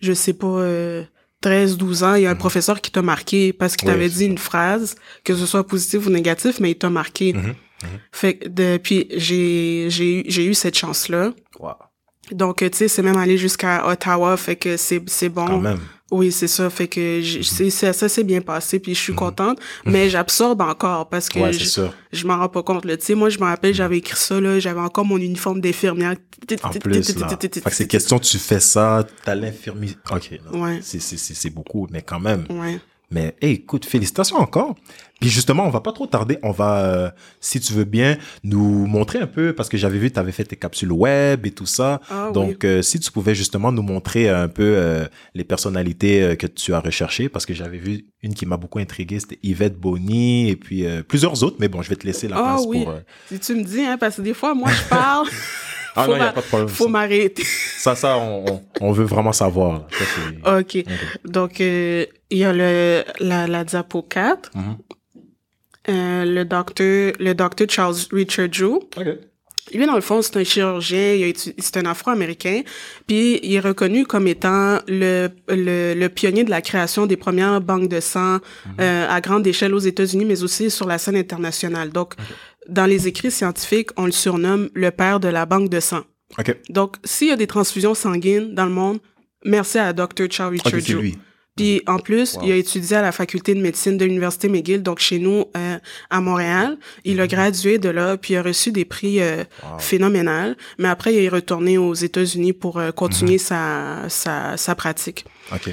je 0.00 0.12
sais 0.12 0.32
pas 0.34 0.46
euh, 0.46 1.02
13 1.40 1.78
12 1.78 2.02
ans, 2.04 2.14
il 2.16 2.22
y 2.24 2.26
a 2.26 2.30
un 2.30 2.34
professeur 2.36 2.80
qui 2.82 2.90
t'a 2.90 3.00
marqué 3.02 3.52
parce 3.54 3.74
qu'il 3.74 3.88
Oui, 3.88 3.94
t'avait 3.94 4.08
dit 4.10 4.26
une 4.26 4.38
phrase 4.38 4.94
que 5.24 5.34
ce 5.34 5.46
soit 5.46 5.66
positif 5.66 6.06
ou 6.06 6.10
négatif 6.10 6.60
mais 6.60 6.72
il 6.72 6.76
t'a 6.78 6.90
marqué. 6.90 7.32
Mhm. 7.32 7.54
Fait 8.12 8.34
que 8.36 8.48
depuis 8.48 9.06
j'ai 9.16 9.86
j'ai 9.88 10.20
eu 10.20 10.24
j'ai 10.28 10.44
eu 10.44 10.52
cette 10.54 10.76
chance 10.76 11.08
là. 11.08 11.32
Wow. 11.58 11.72
Donc 12.32 12.58
tu 12.58 12.68
sais 12.72 12.88
c'est 12.88 13.02
même 13.02 13.16
allé 13.16 13.36
jusqu'à 13.38 13.86
Ottawa 13.88 14.36
fait 14.36 14.56
que 14.56 14.76
c'est 14.76 15.02
c'est 15.08 15.32
Quand 15.32 15.48
bon. 15.48 15.60
même. 15.60 15.80
Oui, 16.12 16.32
c'est 16.32 16.48
ça. 16.48 16.68
Fait 16.70 16.88
que 16.88 17.20
j- 17.20 17.44
c'est, 17.44 17.70
c'est- 17.70 17.92
ça 17.92 18.08
s'est 18.08 18.24
bien 18.24 18.40
passé, 18.40 18.80
puis 18.80 18.96
je 18.96 19.00
suis 19.00 19.14
contente, 19.14 19.60
mais 19.84 20.10
j'absorbe 20.10 20.60
encore 20.60 21.08
parce 21.08 21.28
que 21.28 21.38
Ouais, 21.38 21.52
je, 21.52 21.82
je 22.12 22.26
m'en 22.26 22.36
rends 22.36 22.48
pas 22.48 22.64
compte. 22.64 22.84
Là. 22.84 22.96
Tu 22.96 23.04
sais, 23.04 23.14
moi, 23.14 23.28
je 23.30 23.38
me 23.38 23.44
rappelle, 23.44 23.72
j'avais 23.74 23.98
écrit 23.98 24.16
ça, 24.16 24.40
là, 24.40 24.58
j'avais 24.58 24.80
encore 24.80 25.04
mon 25.04 25.18
uniforme 25.18 25.60
d'infirmière. 25.60 26.16
En 26.64 26.70
plus, 26.70 27.16
là. 27.16 27.28
Fait 27.38 27.48
que 27.62 27.70
c'est 27.72 27.86
question, 27.86 28.18
tu 28.18 28.38
fais 28.38 28.58
ça, 28.58 29.06
t'as 29.24 29.36
l'infirmier. 29.36 29.96
OK. 30.10 30.32
non. 30.52 30.62
Ouais. 30.64 30.80
C'est, 30.82 30.98
c'est, 30.98 31.16
c'est, 31.16 31.34
c'est 31.34 31.50
beaucoup, 31.50 31.86
mais 31.92 32.02
quand 32.02 32.18
même. 32.18 32.44
Ouais. 32.50 32.80
Mais 33.12 33.34
hey, 33.42 33.54
écoute, 33.54 33.84
félicitations 33.84 34.36
encore. 34.36 34.76
Puis 35.20 35.28
justement, 35.28 35.66
on 35.66 35.70
va 35.70 35.80
pas 35.80 35.92
trop 35.92 36.06
tarder. 36.06 36.38
On 36.42 36.52
va, 36.52 36.84
euh, 36.86 37.10
si 37.40 37.58
tu 37.60 37.72
veux 37.72 37.84
bien, 37.84 38.16
nous 38.44 38.86
montrer 38.86 39.18
un 39.18 39.26
peu, 39.26 39.52
parce 39.52 39.68
que 39.68 39.76
j'avais 39.76 39.98
vu 39.98 40.08
que 40.08 40.14
tu 40.14 40.20
avais 40.20 40.32
fait 40.32 40.44
tes 40.44 40.56
capsules 40.56 40.92
web 40.92 41.44
et 41.44 41.50
tout 41.50 41.66
ça. 41.66 42.00
Ah 42.08 42.28
oui. 42.28 42.32
Donc, 42.32 42.64
euh, 42.64 42.82
si 42.82 43.00
tu 43.00 43.10
pouvais 43.10 43.34
justement 43.34 43.72
nous 43.72 43.82
montrer 43.82 44.28
un 44.30 44.48
peu 44.48 44.62
euh, 44.76 45.04
les 45.34 45.44
personnalités 45.44 46.22
euh, 46.22 46.34
que 46.36 46.46
tu 46.46 46.72
as 46.72 46.80
recherchées, 46.80 47.28
parce 47.28 47.44
que 47.46 47.52
j'avais 47.52 47.78
vu 47.78 48.06
une 48.22 48.32
qui 48.34 48.46
m'a 48.46 48.56
beaucoup 48.56 48.78
intrigué, 48.78 49.18
c'était 49.20 49.40
Yvette 49.42 49.76
Bonny 49.78 50.48
et 50.48 50.56
puis 50.56 50.86
euh, 50.86 51.02
plusieurs 51.02 51.42
autres. 51.42 51.56
Mais 51.58 51.68
bon, 51.68 51.82
je 51.82 51.90
vais 51.90 51.96
te 51.96 52.06
laisser 52.06 52.28
la 52.28 52.36
Ah 52.38 52.42
place 52.54 52.64
oui. 52.68 52.84
pour... 52.84 52.92
euh, 52.92 53.00
Si 53.30 53.40
tu 53.40 53.54
me 53.56 53.64
dis, 53.64 53.82
hein, 53.82 53.98
parce 53.98 54.16
que 54.16 54.22
des 54.22 54.34
fois, 54.34 54.54
moi, 54.54 54.70
je 54.70 54.88
parle. 54.88 55.26
Ah 55.96 56.04
faut 56.04 56.10
non, 56.12 56.16
il 56.16 56.20
n'y 56.20 56.26
a 56.26 56.32
pas 56.32 56.40
de 56.40 56.46
problème. 56.46 56.68
Faut 56.68 56.88
m'arrêter. 56.88 57.42
Ça, 57.78 57.94
ça, 57.94 58.16
on, 58.18 58.62
on, 58.80 58.92
veut 58.92 59.04
vraiment 59.04 59.32
savoir. 59.32 59.86
Ça, 59.90 60.04
c'est- 60.04 60.78
OK. 60.82 60.84
Donc, 61.24 61.60
euh, 61.60 62.04
il 62.30 62.38
y 62.38 62.44
a 62.44 62.52
le, 62.52 63.02
la, 63.20 63.46
la 63.46 63.64
diapo 63.64 64.02
4. 64.02 64.50
Mhm. 64.54 64.76
Euh, 65.88 66.24
le 66.26 66.44
docteur, 66.44 67.12
le 67.18 67.32
docteur 67.34 67.66
Charles 67.70 67.96
Richard 68.12 68.48
Drew. 68.50 68.74
OK. 68.76 69.06
Lui, 69.72 69.86
dans 69.86 69.94
le 69.94 70.00
fond, 70.00 70.20
c'est 70.20 70.36
un 70.36 70.42
chirurgien, 70.42 71.30
c'est 71.58 71.76
un 71.76 71.86
Afro-Américain, 71.86 72.62
puis 73.06 73.38
il 73.44 73.54
est 73.54 73.60
reconnu 73.60 74.04
comme 74.04 74.26
étant 74.26 74.80
le, 74.88 75.28
le, 75.48 75.94
le 75.94 76.08
pionnier 76.08 76.42
de 76.42 76.50
la 76.50 76.60
création 76.60 77.06
des 77.06 77.16
premières 77.16 77.60
banques 77.60 77.88
de 77.88 78.00
sang 78.00 78.38
euh, 78.80 79.06
à 79.08 79.20
grande 79.20 79.46
échelle 79.46 79.72
aux 79.72 79.78
États-Unis, 79.78 80.24
mais 80.24 80.42
aussi 80.42 80.72
sur 80.72 80.88
la 80.88 80.98
scène 80.98 81.14
internationale. 81.14 81.90
Donc, 81.90 82.14
dans 82.68 82.86
les 82.86 83.08
écrits 83.08 83.30
scientifiques, 83.30 83.90
on 83.96 84.06
le 84.06 84.12
surnomme 84.12 84.68
le 84.74 84.90
père 84.90 85.20
de 85.20 85.28
la 85.28 85.46
banque 85.46 85.68
de 85.70 85.80
sang. 85.80 86.02
OK. 86.38 86.54
Donc, 86.68 86.96
s'il 87.04 87.28
y 87.28 87.32
a 87.32 87.36
des 87.36 87.46
transfusions 87.46 87.94
sanguines 87.94 88.54
dans 88.54 88.66
le 88.66 88.70
monde, 88.72 88.98
merci 89.44 89.78
à 89.78 89.92
Dr. 89.92 90.30
Charles 90.30 90.52
Richard 90.52 90.74
OK, 90.74 90.80
c'est 90.86 90.92
Drew. 90.92 91.00
lui. 91.02 91.18
Puis 91.56 91.82
en 91.88 91.98
plus, 91.98 92.36
Wow. 92.36 92.42
il 92.44 92.52
a 92.52 92.56
étudié 92.56 92.96
à 92.96 93.02
la 93.02 93.10
faculté 93.12 93.54
de 93.54 93.60
médecine 93.60 93.98
de 93.98 94.04
l'université 94.04 94.48
McGill, 94.48 94.82
donc 94.82 95.00
chez 95.00 95.18
nous 95.18 95.46
euh, 95.56 95.78
à 96.08 96.20
Montréal. 96.20 96.78
Il 97.04 97.20
a 97.20 97.26
gradué 97.26 97.78
de 97.78 97.88
là, 97.88 98.16
puis 98.16 98.34
il 98.34 98.36
a 98.36 98.42
reçu 98.42 98.70
des 98.72 98.84
prix 98.84 99.20
euh, 99.20 99.44
Wow. 99.62 99.78
phénoménales. 99.78 100.56
Mais 100.78 100.88
après, 100.88 101.12
il 101.14 101.24
est 101.24 101.28
retourné 101.28 101.76
aux 101.76 101.92
États-Unis 101.92 102.52
pour 102.52 102.78
euh, 102.78 102.92
continuer 102.92 103.38
sa, 103.38 104.04
sa 104.08 104.56
sa 104.56 104.74
pratique. 104.76 105.24
OK. 105.52 105.70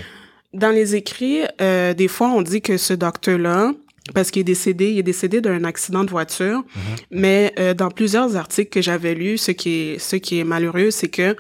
Dans 0.53 0.71
les 0.71 0.95
écrits, 0.95 1.41
euh, 1.61 1.93
des 1.93 2.07
fois, 2.07 2.29
on 2.29 2.41
dit 2.41 2.61
que 2.61 2.77
ce 2.77 2.93
docteur-là, 2.93 3.71
parce 4.13 4.31
qu'il 4.31 4.41
est 4.41 4.43
décédé, 4.43 4.91
il 4.91 4.99
est 4.99 5.03
décédé 5.03 5.41
d'un 5.41 5.63
accident 5.63 6.03
de 6.03 6.09
voiture. 6.09 6.63
Mais 7.11 7.53
euh, 7.59 7.73
dans 7.73 7.89
plusieurs 7.89 8.35
articles 8.35 8.69
que 8.69 8.81
j'avais 8.81 9.13
lus, 9.15 9.37
ce 9.37 9.51
qui 9.51 9.69
est 9.69 9.99
ce 9.99 10.15
qui 10.15 10.39
est 10.39 10.43
malheureux, 10.43 10.91
c'est 10.91 11.07
que 11.09 11.35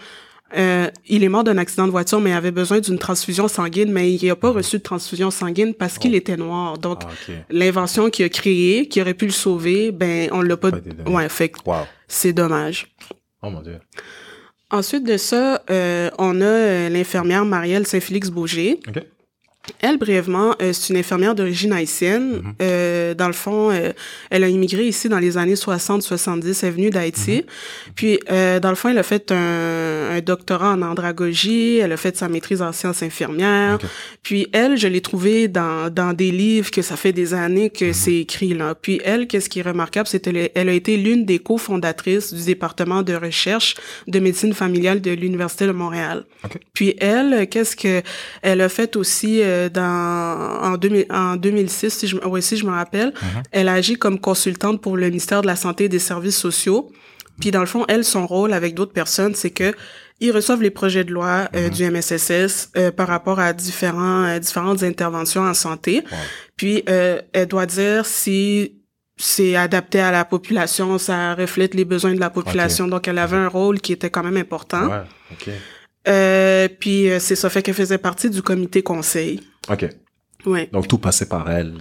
euh, 0.57 0.89
il 1.07 1.25
est 1.25 1.29
mort 1.29 1.43
d'un 1.43 1.57
accident 1.57 1.85
de 1.87 1.91
voiture, 1.91 2.21
mais 2.21 2.29
il 2.29 2.33
avait 2.33 2.51
besoin 2.51 2.79
d'une 2.79 2.97
transfusion 2.97 3.49
sanguine, 3.49 3.91
mais 3.91 4.13
il 4.13 4.25
n'a 4.25 4.35
pas 4.37 4.49
reçu 4.51 4.77
de 4.77 4.81
transfusion 4.83 5.29
sanguine 5.29 5.73
parce 5.73 5.97
qu'il 5.97 6.15
était 6.15 6.37
noir. 6.37 6.77
Donc, 6.77 7.01
Ah, 7.05 7.31
l'invention 7.49 8.09
qu'il 8.09 8.23
a 8.23 8.29
créée, 8.29 8.87
qui 8.87 9.01
aurait 9.01 9.13
pu 9.13 9.25
le 9.25 9.31
sauver, 9.33 9.91
ben 9.91 10.29
on 10.31 10.41
l'a 10.41 10.55
pas. 10.55 10.71
Ouais, 11.05 11.27
fait 11.27 11.51
Wow. 11.65 11.79
c'est 12.07 12.31
dommage. 12.31 12.87
Oh 13.43 13.49
mon 13.49 13.61
Dieu. 13.61 13.79
Ensuite 14.71 15.05
de 15.05 15.17
ça, 15.17 15.63
euh, 15.69 16.09
on 16.17 16.39
a 16.41 16.45
euh, 16.45 16.89
l'infirmière 16.89 17.43
Marielle 17.45 17.85
Saint-Félix-Bauger. 17.87 18.79
OK. 18.87 19.03
Elle, 19.81 19.97
brièvement, 19.97 20.55
euh, 20.61 20.73
c'est 20.73 20.93
une 20.93 20.99
infirmière 20.99 21.35
d'origine 21.35 21.73
haïtienne. 21.73 22.41
Mhm. 22.43 22.53
Euh, 22.61 23.13
dans 23.13 23.27
le 23.27 23.33
fond, 23.33 23.69
euh, 23.71 23.91
elle 24.29 24.43
a 24.43 24.49
immigré 24.49 24.85
ici 24.87 25.09
dans 25.09 25.19
les 25.19 25.37
années 25.37 25.55
60-70. 25.55 26.63
Elle 26.63 26.69
est 26.69 26.71
venue 26.71 26.89
d'Haïti. 26.89 27.37
Mhm. 27.37 27.93
Puis, 27.95 28.19
euh, 28.31 28.59
dans 28.59 28.69
le 28.69 28.75
fond, 28.75 28.89
elle 28.89 28.97
a 28.97 29.03
fait 29.03 29.31
un, 29.31 30.09
un 30.11 30.21
doctorat 30.21 30.71
en 30.71 30.81
andragogie. 30.81 31.77
Elle 31.77 31.91
a 31.91 31.97
fait 31.97 32.15
sa 32.17 32.29
maîtrise 32.29 32.61
en 32.61 32.71
sciences 32.71 33.03
infirmières. 33.03 33.77
Puis, 34.23 34.47
elle, 34.53 34.77
je 34.77 34.87
l'ai 34.87 35.01
trouvée 35.01 35.47
dans, 35.47 35.93
dans 35.93 36.13
des 36.13 36.31
livres 36.31 36.71
que 36.71 36.81
ça 36.81 36.95
fait 36.95 37.13
des 37.13 37.33
années 37.33 37.47
Mhm. 37.57 37.69
que 37.71 37.93
c'est 37.93 38.15
écrit 38.15 38.53
là. 38.53 38.75
Puis, 38.75 39.01
elle, 39.03 39.27
qu'est-ce 39.27 39.49
qui 39.49 39.59
est 39.59 39.63
remarquable, 39.63 40.07
c'est 40.07 40.19
qu'elle 40.19 40.49
elle 40.53 40.69
a 40.69 40.73
été 40.73 40.97
l'une 40.97 41.25
des 41.25 41.39
cofondatrices 41.39 42.33
du 42.33 42.43
département 42.43 43.03
de 43.03 43.13
recherche 43.13 43.75
de 44.07 44.19
médecine 44.19 44.53
familiale 44.53 45.01
de 45.01 45.11
l'Université 45.11 45.65
de 45.65 45.71
Montréal. 45.71 46.25
Puis 46.73 46.95
elle, 46.99 47.47
qu'est-ce 47.49 47.75
que 47.75 48.01
elle 48.41 48.61
a 48.61 48.69
fait 48.69 48.95
aussi 48.95 49.41
euh, 49.41 49.56
dans 49.73 50.59
en, 50.63 50.77
2000 50.77 51.05
en 51.09 51.35
2006 51.35 51.89
si 51.89 52.07
je 52.07 52.17
ouais, 52.17 52.41
si 52.41 52.57
je 52.57 52.65
me 52.65 52.71
rappelle, 52.71 53.13
elle 53.51 53.67
a 53.67 53.73
agi 53.73 53.95
comme 53.95 54.19
consultante 54.19 54.81
pour 54.81 54.97
le 54.97 55.07
ministère 55.07 55.41
de 55.41 55.47
la 55.47 55.55
santé 55.55 55.85
et 55.85 55.89
des 55.89 55.99
services 55.99 56.37
sociaux. 56.37 56.91
Puis 57.39 57.51
dans 57.51 57.59
le 57.59 57.67
fond, 57.67 57.85
elle 57.87 58.03
son 58.03 58.25
rôle 58.25 58.53
avec 58.53 58.73
d'autres 58.73 58.93
personnes, 58.93 59.35
c'est 59.35 59.51
que 59.51 59.73
ils 60.19 60.31
reçoivent 60.31 60.63
les 60.63 60.71
projets 60.71 61.03
de 61.03 61.11
loi 61.11 61.47
euh, 61.55 61.69
du 61.69 61.89
MSSS 61.89 62.71
euh, 62.75 62.91
par 62.91 63.07
rapport 63.07 63.39
à 63.39 63.53
différents 63.53 64.23
euh, 64.23 64.39
différentes 64.39 64.81
interventions 64.81 65.43
en 65.43 65.53
santé. 65.53 66.03
Puis 66.55 66.83
euh, 66.89 67.21
elle 67.33 67.47
doit 67.47 67.67
dire 67.67 68.05
si 68.05 68.73
c'est 69.15 69.55
adapté 69.55 69.99
à 69.99 70.11
la 70.11 70.25
population, 70.25 70.97
ça 70.97 71.35
reflète 71.35 71.75
les 71.75 71.85
besoins 71.85 72.13
de 72.13 72.19
la 72.19 72.29
population. 72.29 72.87
Donc 72.87 73.07
elle 73.07 73.19
avait 73.19 73.37
un 73.37 73.47
rôle 73.47 73.79
qui 73.79 73.93
était 73.93 74.09
quand 74.09 74.23
même 74.23 74.37
important. 74.37 74.87
Ouais. 74.87 75.53
Euh, 76.07 76.67
puis 76.79 77.09
euh, 77.09 77.19
c'est 77.19 77.35
ça 77.35 77.49
fait 77.49 77.61
qu'elle 77.61 77.73
faisait 77.75 77.97
partie 77.97 78.29
du 78.29 78.41
comité 78.41 78.81
conseil. 78.83 79.41
OK. 79.69 79.85
Ouais. 80.45 80.69
Donc, 80.71 80.87
tout 80.87 80.97
passait 80.97 81.25
par 81.27 81.49
elle. 81.51 81.73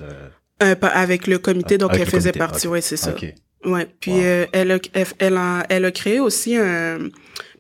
euh, 0.63 0.75
avec 0.83 1.27
le 1.27 1.39
comité, 1.39 1.79
donc 1.79 1.91
Avec 1.91 2.03
elle 2.03 2.07
le 2.07 2.11
faisait 2.11 2.33
comité, 2.33 2.39
partie. 2.39 2.67
ok. 2.67 2.73
Ouais, 2.73 2.81
c'est 2.81 2.97
ça. 2.97 3.11
OK. 3.13 3.27
Ouais. 3.65 3.87
Puis 4.01 4.13
Wow. 4.13 4.19
euh, 4.23 4.47
elle, 4.53 4.73
a, 4.73 4.79
elle 5.19 5.37
a, 5.37 5.67
elle 5.69 5.85
a 5.85 5.91
créé 5.91 6.21
aussi 6.21 6.57
un 6.57 6.99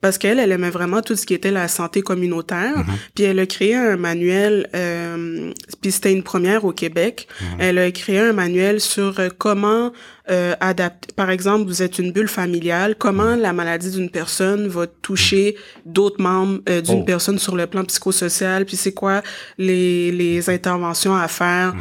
parce 0.01 0.19
qu'elle, 0.19 0.39
elle 0.39 0.53
aimait 0.53 0.71
vraiment 0.71 1.03
tout 1.03 1.17
ce 1.17 1.25
qui 1.27 1.35
était 1.35 1.51
la 1.51 1.69
santé 1.69 2.03
communautaire. 2.03 2.77
Mm-hmm. 2.79 3.11
Puis 3.15 3.25
elle 3.25 3.39
a 3.39 3.47
créé 3.47 3.75
un 3.75 3.97
manuel. 3.97 4.69
Euh, 4.75 5.53
puis 5.81 5.93
c'était 5.93 6.13
une 6.13 6.23
première 6.23 6.65
au 6.65 6.73
Québec. 6.73 7.27
Mm-hmm. 7.41 7.45
Elle 7.59 7.79
a 7.79 7.91
créé 7.91 8.19
un 8.19 8.33
manuel 8.33 8.81
sur 8.81 9.19
euh, 9.21 9.29
comment 9.37 9.93
euh, 10.29 10.55
adapter. 10.61 11.13
Par 11.15 11.31
exemple, 11.31 11.67
vous 11.67 11.83
êtes 11.83 11.99
une 11.99 12.13
bulle 12.13 12.29
familiale. 12.29 12.95
Comment 12.97 13.17
Mm-hmm. 13.37 13.41
la 13.41 13.53
maladie 13.53 13.91
d'une 13.91 14.11
personne 14.11 14.69
va 14.69 14.87
toucher 14.87 15.57
d'autres 15.85 16.21
membres 16.21 16.61
euh, 16.69 16.81
d'une 16.81 17.01
Oh. 17.01 17.05
personne 17.05 17.39
sur 17.39 17.57
le 17.57 17.67
plan 17.67 17.85
psychosocial. 17.85 18.65
Puis 18.67 18.77
c'est 18.77 18.93
quoi 18.93 19.23
les, 19.59 20.13
les 20.13 20.51
interventions 20.51 21.15
à 21.17 21.29
faire 21.29 21.75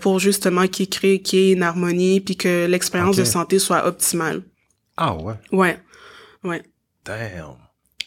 pour 0.00 0.18
justement 0.18 0.66
qu'il 0.66 0.88
crée 0.88 1.20
qu'il 1.20 1.38
y 1.38 1.50
ait 1.50 1.52
une 1.52 1.62
harmonie 1.62 2.20
puis 2.20 2.36
que 2.36 2.66
l'expérience 2.66 3.16
de 3.16 3.24
santé 3.24 3.58
soit 3.58 3.86
optimale. 3.86 4.42
Ah 4.96 5.14
ouais. 5.14 5.34
Ouais. 5.52 5.78
Ouais. 6.44 6.62
Damn. 7.04 7.56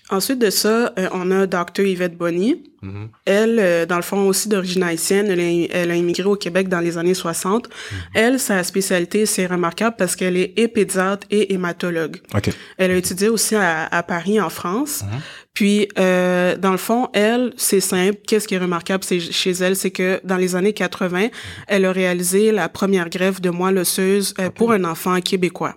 Ensuite 0.10 0.38
de 0.40 0.50
ça, 0.50 0.94
euh, 1.00 1.08
on 1.14 1.32
a 1.32 1.48
Dr. 1.48 1.82
Yvette 1.86 2.18
Bonny. 2.18 2.62
Mhm. 2.82 3.10
Elle, 3.26 3.58
euh, 3.60 3.86
dans 3.86 3.96
le 3.96 4.02
fond, 4.02 4.28
aussi 4.28 4.50
d'origine 4.50 4.84
haïtienne, 4.84 5.28
elle 5.28 5.40
a, 5.40 5.68
elle 5.72 5.92
a 5.92 5.96
immigré 5.96 6.26
au 6.26 6.36
Québec 6.36 6.68
dans 6.68 6.82
les 6.82 6.98
années 6.98 7.14
60. 7.14 7.70
Elle, 8.14 8.38
sa 8.38 8.64
spécialité, 8.64 9.26
c'est 9.26 9.46
remarquable 9.46 9.96
parce 9.98 10.18
qu'elle 10.18 10.36
est 10.36 10.68
pédiatre 10.68 11.26
et 11.32 11.54
hématologue. 11.54 12.18
OK. 12.36 12.50
Elle 12.78 12.92
a 12.92 12.96
étudié 12.96 13.30
aussi 13.30 13.56
à, 13.56 13.86
à 13.86 14.04
Paris, 14.04 14.42
en 14.42 14.50
France. 14.50 15.06
Puis, 15.54 15.88
euh, 16.00 16.58
dans 16.58 16.72
le 16.72 16.78
fond, 16.78 17.10
elle, 17.14 17.54
c'est 17.58 17.80
simple. 17.80 18.20
Qu'est-ce 18.28 18.48
qui 18.48 18.56
est 18.56 18.60
remarquable 18.60 19.04
chez 19.04 19.52
elle, 19.52 19.76
c'est 19.76 19.92
que 19.92 20.20
dans 20.24 20.38
les 20.38 20.56
années 20.56 20.74
80, 20.74 21.28
elle 21.68 21.86
a 21.86 21.92
réalisé 21.92 22.52
la 22.52 22.70
première 22.70 23.10
greffe 23.10 23.40
de 23.40 23.52
moelle 23.52 23.78
osseuse 23.78 24.34
euh, 24.40 24.50
pour 24.50 24.72
un 24.72 24.84
enfant 24.84 25.20
québécois. 25.22 25.76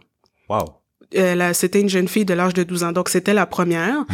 Wow. 0.49 0.76
Euh, 1.17 1.53
c'était 1.53 1.81
une 1.81 1.89
jeune 1.89 2.09
fille 2.09 2.25
de 2.25 2.35
l'âge 2.35 2.55
de 2.55 2.63
12 2.63 2.85
ans, 2.85 2.93
donc 2.93 3.09
c'était 3.09 3.35
la 3.35 3.47
première. 3.47 4.05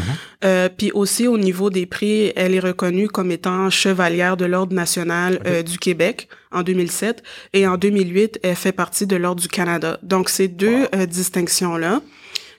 Euh, 0.45 0.69
puis 0.69 0.91
aussi 0.93 1.27
au 1.27 1.39
niveau 1.39 1.71
des 1.71 1.87
prix, 1.87 2.33
elle 2.37 2.55
est 2.55 2.61
reconnue 2.61 3.09
comme 3.09 3.31
étant 3.31 3.71
chevalière 3.71 4.37
de 4.37 4.45
l'ordre 4.45 4.75
national 4.75 5.41
euh, 5.47 5.63
du 5.63 5.79
Québec 5.79 6.29
en 6.51 6.63
2007 6.63 7.23
et 7.53 7.67
en 7.67 7.77
2008, 7.77 8.41
elle 8.43 8.57
fait 8.57 8.73
partie 8.73 9.07
de 9.07 9.17
l'ordre 9.17 9.41
du 9.41 9.49
Canada. 9.49 9.99
Donc 10.03 10.29
ces 10.29 10.49
deux 10.49 10.87
euh, 10.95 11.07
distinctions 11.07 11.77
là, 11.77 12.03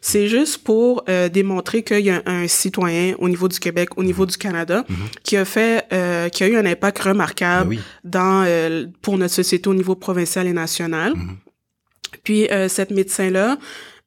c'est 0.06 0.28
juste 0.28 0.58
pour 0.65 1.06
euh, 1.08 1.30
démontrer 1.30 1.82
qu'il 1.82 2.02
y 2.02 2.10
a 2.10 2.22
un, 2.26 2.43
un 2.43 2.48
citoyen 2.50 3.15
au 3.19 3.30
niveau 3.30 3.48
du 3.48 3.58
Québec, 3.58 3.98
au 3.98 4.04
niveau 4.04 4.26
du 4.26 4.36
Canada, 4.36 4.86
qui 5.24 5.38
a 5.38 5.46
fait, 5.46 5.88
euh, 5.93 6.28
qui 6.28 6.43
a 6.43 6.50
eu 6.50 6.58
un 6.58 6.65
impact 6.65 7.00
remarquable 7.00 7.69
oui. 7.69 7.80
dans 8.04 8.43
euh, 8.46 8.86
pour 9.02 9.17
notre 9.17 9.34
société 9.34 9.69
au 9.69 9.74
niveau 9.74 9.96
provincial 9.96 10.46
et 10.46 10.52
national. 10.52 11.13
Puis 12.26 12.52
euh, 12.52 12.67
cette 12.67 12.91
médecin-là, 12.91 13.58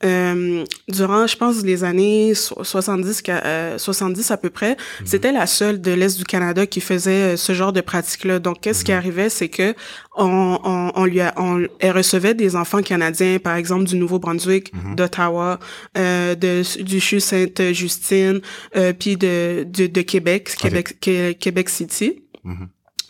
euh, 0.04 0.62
durant, 0.88 1.26
je 1.26 1.36
pense, 1.36 1.62
les 1.62 1.82
années 1.82 2.34
so- 2.34 2.62
70, 2.62 3.22
qu'à- 3.22 3.42
euh, 3.46 3.78
70 3.78 4.30
à 4.30 4.36
peu 4.36 4.50
près, 4.50 4.76
c'était 5.06 5.32
la 5.32 5.46
seule 5.46 5.80
de 5.80 5.90
l'Est 5.92 6.18
du 6.18 6.24
Canada 6.24 6.66
qui 6.66 6.80
faisait 6.82 7.32
euh, 7.32 7.36
ce 7.38 7.54
genre 7.54 7.72
de 7.72 7.80
pratique-là. 7.80 8.38
Donc, 8.38 8.60
qu'est-ce 8.60 8.84
qui 8.84 8.92
arrivait, 8.92 9.30
c'est 9.30 9.48
que 9.48 9.74
on, 10.16 10.58
on, 10.64 10.92
on 10.94 11.04
lui 11.06 11.20
a, 11.20 11.32
on, 11.38 11.66
elle 11.80 11.92
recevait 11.96 12.34
des 12.34 12.56
enfants 12.56 12.82
canadiens, 12.82 13.38
par 13.38 13.56
exemple, 13.56 13.84
du 13.84 13.96
Nouveau-Brunswick, 13.96 14.72
d'Ottawa, 14.96 15.58
euh, 15.96 16.34
de, 16.34 16.62
du 16.82 17.00
CHU 17.00 17.20
Sainte-Justine, 17.20 18.40
euh, 18.76 18.92
puis 18.92 19.16
de, 19.16 19.64
de, 19.66 19.86
de 19.86 20.02
Québec, 20.02 20.54
Québec, 20.58 20.98
Qué- 21.00 21.34
Québec 21.40 21.68
City. 21.70 22.22
Mhm. 22.44 22.68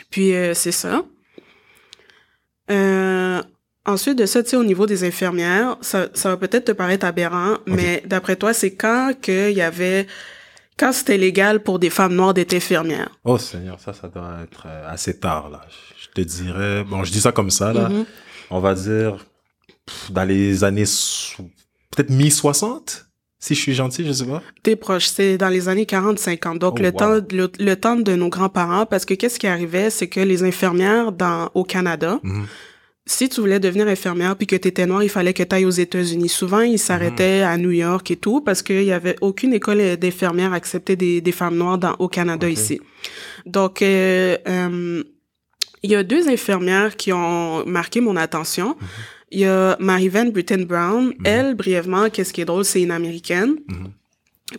Puis 0.09 0.33
euh, 0.33 0.53
c'est 0.53 0.71
ça. 0.71 1.03
Euh, 2.69 3.41
ensuite 3.87 4.17
de 4.17 4.25
ça, 4.25 4.43
tu 4.43 4.49
sais, 4.51 4.55
au 4.57 4.63
niveau 4.63 4.85
des 4.85 5.03
infirmières, 5.03 5.77
ça, 5.81 6.07
ça 6.13 6.29
va 6.29 6.37
peut-être 6.37 6.65
te 6.65 6.71
paraître 6.71 7.05
aberrant, 7.05 7.57
mais 7.65 8.03
d'après 8.05 8.35
toi, 8.35 8.53
c'est 8.53 8.71
quand 8.75 9.13
qu'il 9.21 9.51
y 9.53 9.61
avait, 9.61 10.05
quand 10.77 10.91
c'était 10.93 11.17
légal 11.17 11.63
pour 11.63 11.79
des 11.79 11.89
femmes 11.89 12.13
noires 12.15 12.33
d'être 12.33 12.53
infirmières? 12.53 13.09
Oh 13.23 13.37
Seigneur, 13.37 13.79
ça, 13.79 13.93
ça 13.93 14.07
doit 14.07 14.39
être 14.43 14.63
euh, 14.67 14.89
assez 14.89 15.17
tard, 15.19 15.49
là. 15.49 15.61
Je 15.99 16.07
te 16.21 16.21
dirais, 16.27 16.83
bon, 16.83 17.03
je 17.03 17.11
dis 17.11 17.21
ça 17.21 17.31
comme 17.31 17.49
ça, 17.49 17.73
là. 17.73 17.89
Mhm. 17.89 18.05
On 18.51 18.59
va 18.59 18.73
dire, 18.75 19.25
pff, 19.85 20.11
dans 20.11 20.23
les 20.23 20.63
années, 20.63 20.85
peut-être 21.91 22.09
mi-60, 22.09 23.05
si 23.39 23.53
je 23.55 23.59
suis 23.61 23.73
gentil, 23.73 24.05
je 24.05 24.11
sais 24.11 24.25
pas. 24.25 24.41
T'es 24.63 24.75
proche, 24.75 25.07
c'est 25.07 25.37
dans 25.37 25.49
les 25.49 25.69
années 25.69 25.85
40-50. 25.85 26.57
Donc, 26.59 26.77
Oh, 26.79 26.81
le 26.81 26.89
wow. 26.89 26.97
temps, 26.97 27.13
le, 27.31 27.51
le 27.59 27.75
temps 27.75 27.95
de 27.95 28.13
nos 28.15 28.29
grands-parents, 28.29 28.85
parce 28.85 29.05
que 29.05 29.13
qu'est-ce 29.13 29.37
qui 29.39 29.47
arrivait, 29.47 29.89
c'est 29.89 30.07
que 30.07 30.19
les 30.19 30.43
infirmières 30.43 31.11
dans, 31.11 31.49
au 31.53 31.63
Canada, 31.63 32.19
Mhm. 32.23 32.45
Si 33.07 33.29
tu 33.29 33.39
voulais 33.41 33.59
devenir 33.59 33.87
infirmière 33.87 34.35
puis 34.35 34.45
que 34.45 34.55
tu 34.55 34.67
étais 34.67 34.85
noire, 34.85 35.01
il 35.03 35.09
fallait 35.09 35.33
que 35.33 35.41
tu 35.41 35.55
ailles 35.55 35.65
aux 35.65 35.69
États-Unis. 35.69 36.29
Souvent, 36.29 36.59
ils 36.61 36.77
s'arrêtaient 36.77 37.39
Mhm. 37.41 37.47
à 37.47 37.57
New 37.57 37.71
York 37.71 38.11
et 38.11 38.17
tout 38.17 38.41
parce 38.41 38.61
qu'il 38.61 38.83
y 38.83 38.91
avait 38.91 39.15
aucune 39.21 39.53
école 39.53 39.97
d'infirmières 39.97 40.53
acceptait 40.53 40.95
des, 40.95 41.21
des 41.21 41.31
femmes 41.31 41.55
noires 41.57 41.77
dans, 41.77 41.95
au 41.99 42.07
Canada 42.07 42.47
ici. 42.49 42.79
Donc, 43.45 43.81
euh, 43.81 44.37
euh, 44.47 45.03
il 45.83 45.91
y 45.91 45.95
a 45.95 46.03
deux 46.03 46.27
infirmières 46.27 46.95
qui 46.97 47.11
ont 47.13 47.65
marqué 47.65 48.01
mon 48.01 48.15
attention. 48.15 48.69
Mhm. 48.69 48.87
Il 49.31 49.39
y 49.39 49.45
a 49.45 49.75
Marie-Van 49.79 50.25
Britton 50.25 50.65
Brown. 50.67 51.13
Elle, 51.23 51.55
brièvement, 51.55 52.09
qu'est-ce 52.09 52.31
qui 52.33 52.41
est 52.41 52.45
drôle, 52.45 52.65
c'est 52.65 52.81
une 52.81 52.91
Américaine. 52.91 53.55
Mhm. 53.67 53.87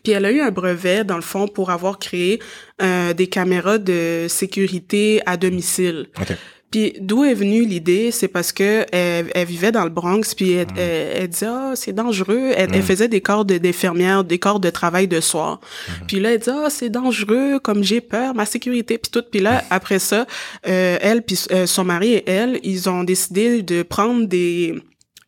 Puis 0.03 0.13
elle 0.13 0.27
a 0.27 0.31
eu 0.33 0.41
un 0.41 0.51
brevet, 0.51 1.03
dans 1.05 1.17
le 1.17 1.23
fond, 1.23 1.49
pour 1.49 1.71
avoir 1.71 1.99
créé 1.99 2.41
euh, 2.83 3.15
des 3.15 3.27
caméras 3.27 3.79
de 3.79 4.27
sécurité 4.29 5.23
à 5.25 5.37
domicile. 5.39 6.09
OK. 6.21 6.37
Puis 6.71 6.93
d'où 7.01 7.25
est 7.25 7.33
venue 7.35 7.65
l'idée, 7.65 8.11
c'est 8.11 8.29
parce 8.29 8.53
que 8.53 8.85
elle, 8.93 9.31
elle 9.35 9.47
vivait 9.47 9.73
dans 9.73 9.85
le 9.85 9.91
Bronx, 9.91 10.35
puis 10.37 10.55
Mm. 10.55 10.59
elle, 10.59 10.67
elle, 10.77 11.13
elle 11.23 11.29
disait 11.29 11.47
ah 11.49 11.73
c'est 11.75 11.93
dangereux. 11.95 12.53
Elle, 12.57 12.75
elle 12.75 12.83
faisait 12.83 13.09
des 13.09 13.21
corps 13.23 13.45
de- 13.47 13.57
d'infirmière, 13.59 14.23
des 14.25 14.39
corps 14.39 14.61
de 14.61 14.69
travail 14.71 15.09
de 15.09 15.21
soir. 15.21 15.61
Mm-hmm. 15.61 16.07
Puis 16.09 16.21
là 16.21 16.33
elle 16.33 16.39
dit 16.41 16.51
ah 16.51 16.69
c'est 16.69 16.91
dangereux, 16.91 17.59
comme 17.59 17.83
j'ai 17.83 18.01
peur, 18.03 18.35
ma 18.35 18.45
sécurité 18.45 18.99
puis 18.99 19.11
tout. 19.11 19.23
Puis 19.31 19.41
là 19.41 19.65
après 19.71 19.99
ça, 19.99 20.27
euh, 20.67 20.99
elle 21.01 21.23
puis 21.23 21.39
euh, 21.53 21.67
son 21.67 21.85
mari 21.85 22.13
et 22.15 22.29
elle, 22.31 22.61
ils 22.63 22.89
ont 22.91 23.03
décidé 23.05 23.63
de 23.63 23.83
prendre 23.83 24.27
des 24.27 24.75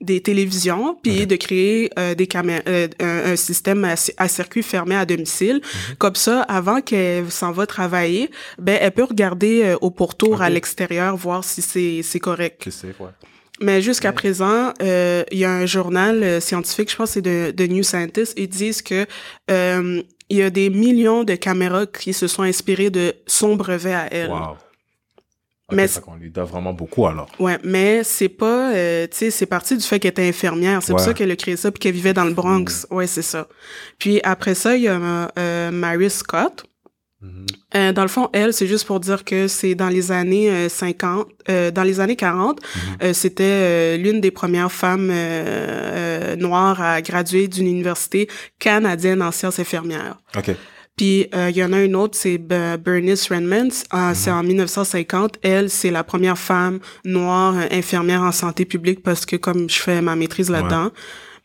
des 0.00 0.20
télévisions 0.22 0.96
puis 1.02 1.26
de 1.26 1.36
créer 1.36 1.90
euh, 1.98 2.14
des 2.14 2.28
euh, 2.34 2.88
un, 3.00 3.32
un 3.32 3.36
système 3.36 3.84
à, 3.84 3.94
à 4.16 4.28
circuit 4.28 4.62
fermé 4.62 4.94
à 4.96 5.04
domicile 5.04 5.60
Mhm. 5.60 5.96
comme 5.98 6.14
ça 6.14 6.42
avant 6.42 6.80
qu'elle 6.80 7.30
s'en 7.30 7.52
va 7.52 7.66
travailler 7.66 8.30
ben 8.58 8.78
elle 8.80 8.92
peut 8.92 9.04
regarder 9.04 9.62
euh, 9.64 9.76
au 9.80 9.90
pourtour 9.90 10.42
à 10.42 10.48
l'extérieur 10.50 11.16
voir 11.16 11.44
si 11.44 11.60
c'est 11.62 12.02
c'est 12.02 12.18
correct 12.20 12.62
Je 12.64 12.70
sais, 12.70 12.94
ouais. 12.98 13.10
mais 13.60 13.82
jusqu'à 13.82 14.12
présent 14.12 14.72
euh, 14.82 15.22
il 15.30 15.38
y 15.38 15.44
a 15.44 15.52
un 15.52 15.66
journal 15.66 16.22
euh, 16.22 16.40
scientifique 16.40 16.90
je 16.90 16.96
pense 16.96 17.10
que 17.10 17.14
c'est 17.14 17.22
de, 17.22 17.50
de 17.50 17.66
New 17.66 17.82
Scientist 17.82 18.32
ils 18.36 18.48
disent 18.48 18.82
que 18.82 19.06
euh, 19.50 20.02
il 20.30 20.36
y 20.36 20.42
a 20.42 20.50
des 20.50 20.70
millions 20.70 21.24
de 21.24 21.34
caméras 21.34 21.86
qui 21.86 22.12
se 22.12 22.26
sont 22.26 22.42
inspirées 22.42 22.90
de 22.90 23.14
son 23.26 23.56
brevet 23.56 23.94
à 23.94 24.06
elle 24.12 24.30
Wow. 24.30 24.56
Mais 25.76 25.88
qu'on 26.04 26.14
lui 26.16 26.30
doit 26.30 26.44
vraiment 26.44 26.72
beaucoup, 26.72 27.06
alors. 27.06 27.28
Ouais, 27.38 27.59
mais 27.64 28.02
c'est 28.04 28.28
pas, 28.28 28.72
euh, 28.74 29.06
tu 29.11 29.16
sais, 29.16 29.30
c'est 29.30 29.46
parti 29.46 29.76
du 29.76 29.83
fait 29.85 29.98
qu'elle 29.98 30.11
était 30.11 30.28
infirmière. 30.28 30.83
C'est 30.83 30.92
pour 30.92 31.00
ça 31.00 31.14
qu'elle 31.14 31.30
a 31.30 31.37
créé 31.37 31.56
ça 31.56 31.70
puis 31.70 31.78
qu'elle 31.80 31.94
vivait 31.94 32.14
dans 32.14 32.24
le 32.24 32.33
Bronx. 32.33 32.87
Ouais, 32.90 33.06
c'est 33.06 33.22
ça. 33.22 33.48
Puis 33.98 34.20
après 34.22 34.54
ça, 34.54 34.76
il 34.76 34.83
y 34.83 34.88
a 34.88 34.98
euh, 35.38 35.70
Mary 35.70 36.11
Scott. 36.11 36.64
Mhm. 37.22 37.46
Euh, 37.74 37.92
dans 37.92 38.00
le 38.02 38.09
fond, 38.09 38.30
elle, 38.33 38.54
c'est 38.54 38.66
juste 38.66 38.87
pour 38.87 38.98
dire 38.98 39.24
que 39.24 39.46
c'est 39.46 39.74
dans 39.74 39.90
les 39.90 40.11
années 40.11 40.50
euh, 40.50 40.68
50, 40.70 41.26
euh, 41.50 41.70
dans 41.70 41.83
les 41.83 42.00
années 42.00 42.16
40, 42.16 42.59
Mhm. 42.62 42.96
euh, 43.02 43.12
c'était 43.12 43.44
euh, 43.44 43.96
l'une 43.98 44.22
des 44.22 44.30
premières 44.30 44.72
femmes 44.72 45.11
euh, 45.11 45.14
euh, 46.33 46.37
noires 46.37 46.80
à 46.80 47.02
graduer 47.02 47.46
d'une 47.46 47.66
université 47.66 48.26
canadienne 48.59 49.20
en 49.20 49.33
sciences 49.33 49.59
infirmières. 49.59 50.16
OK. 50.35 50.50
Puis 50.96 51.29
euh, 51.35 51.48
il 51.50 51.57
y 51.57 51.64
en 51.64 51.72
a 51.72 51.83
une 51.83 51.96
autre, 51.96 52.16
c'est 52.18 52.37
Be- 52.37 52.76
Bernice 52.76 53.29
Redmonds. 53.31 53.85
Euh, 53.94 54.12
C'est 54.14 54.31
en 54.31 54.42
1950. 54.42 55.38
Elle, 55.42 55.70
c'est 55.70 55.90
la 55.90 56.05
première 56.05 56.37
femme 56.38 56.79
noire 57.05 57.55
euh, 57.57 57.66
infirmière 57.70 58.22
en 58.22 58.33
santé 58.33 58.64
publique 58.66 59.03
parce 59.03 59.24
que 59.24 59.37
comme 59.37 59.70
je 59.70 59.79
fais 59.81 60.03
ma 60.03 60.14
maîtrise 60.16 60.50
là-dedans. 60.50 60.90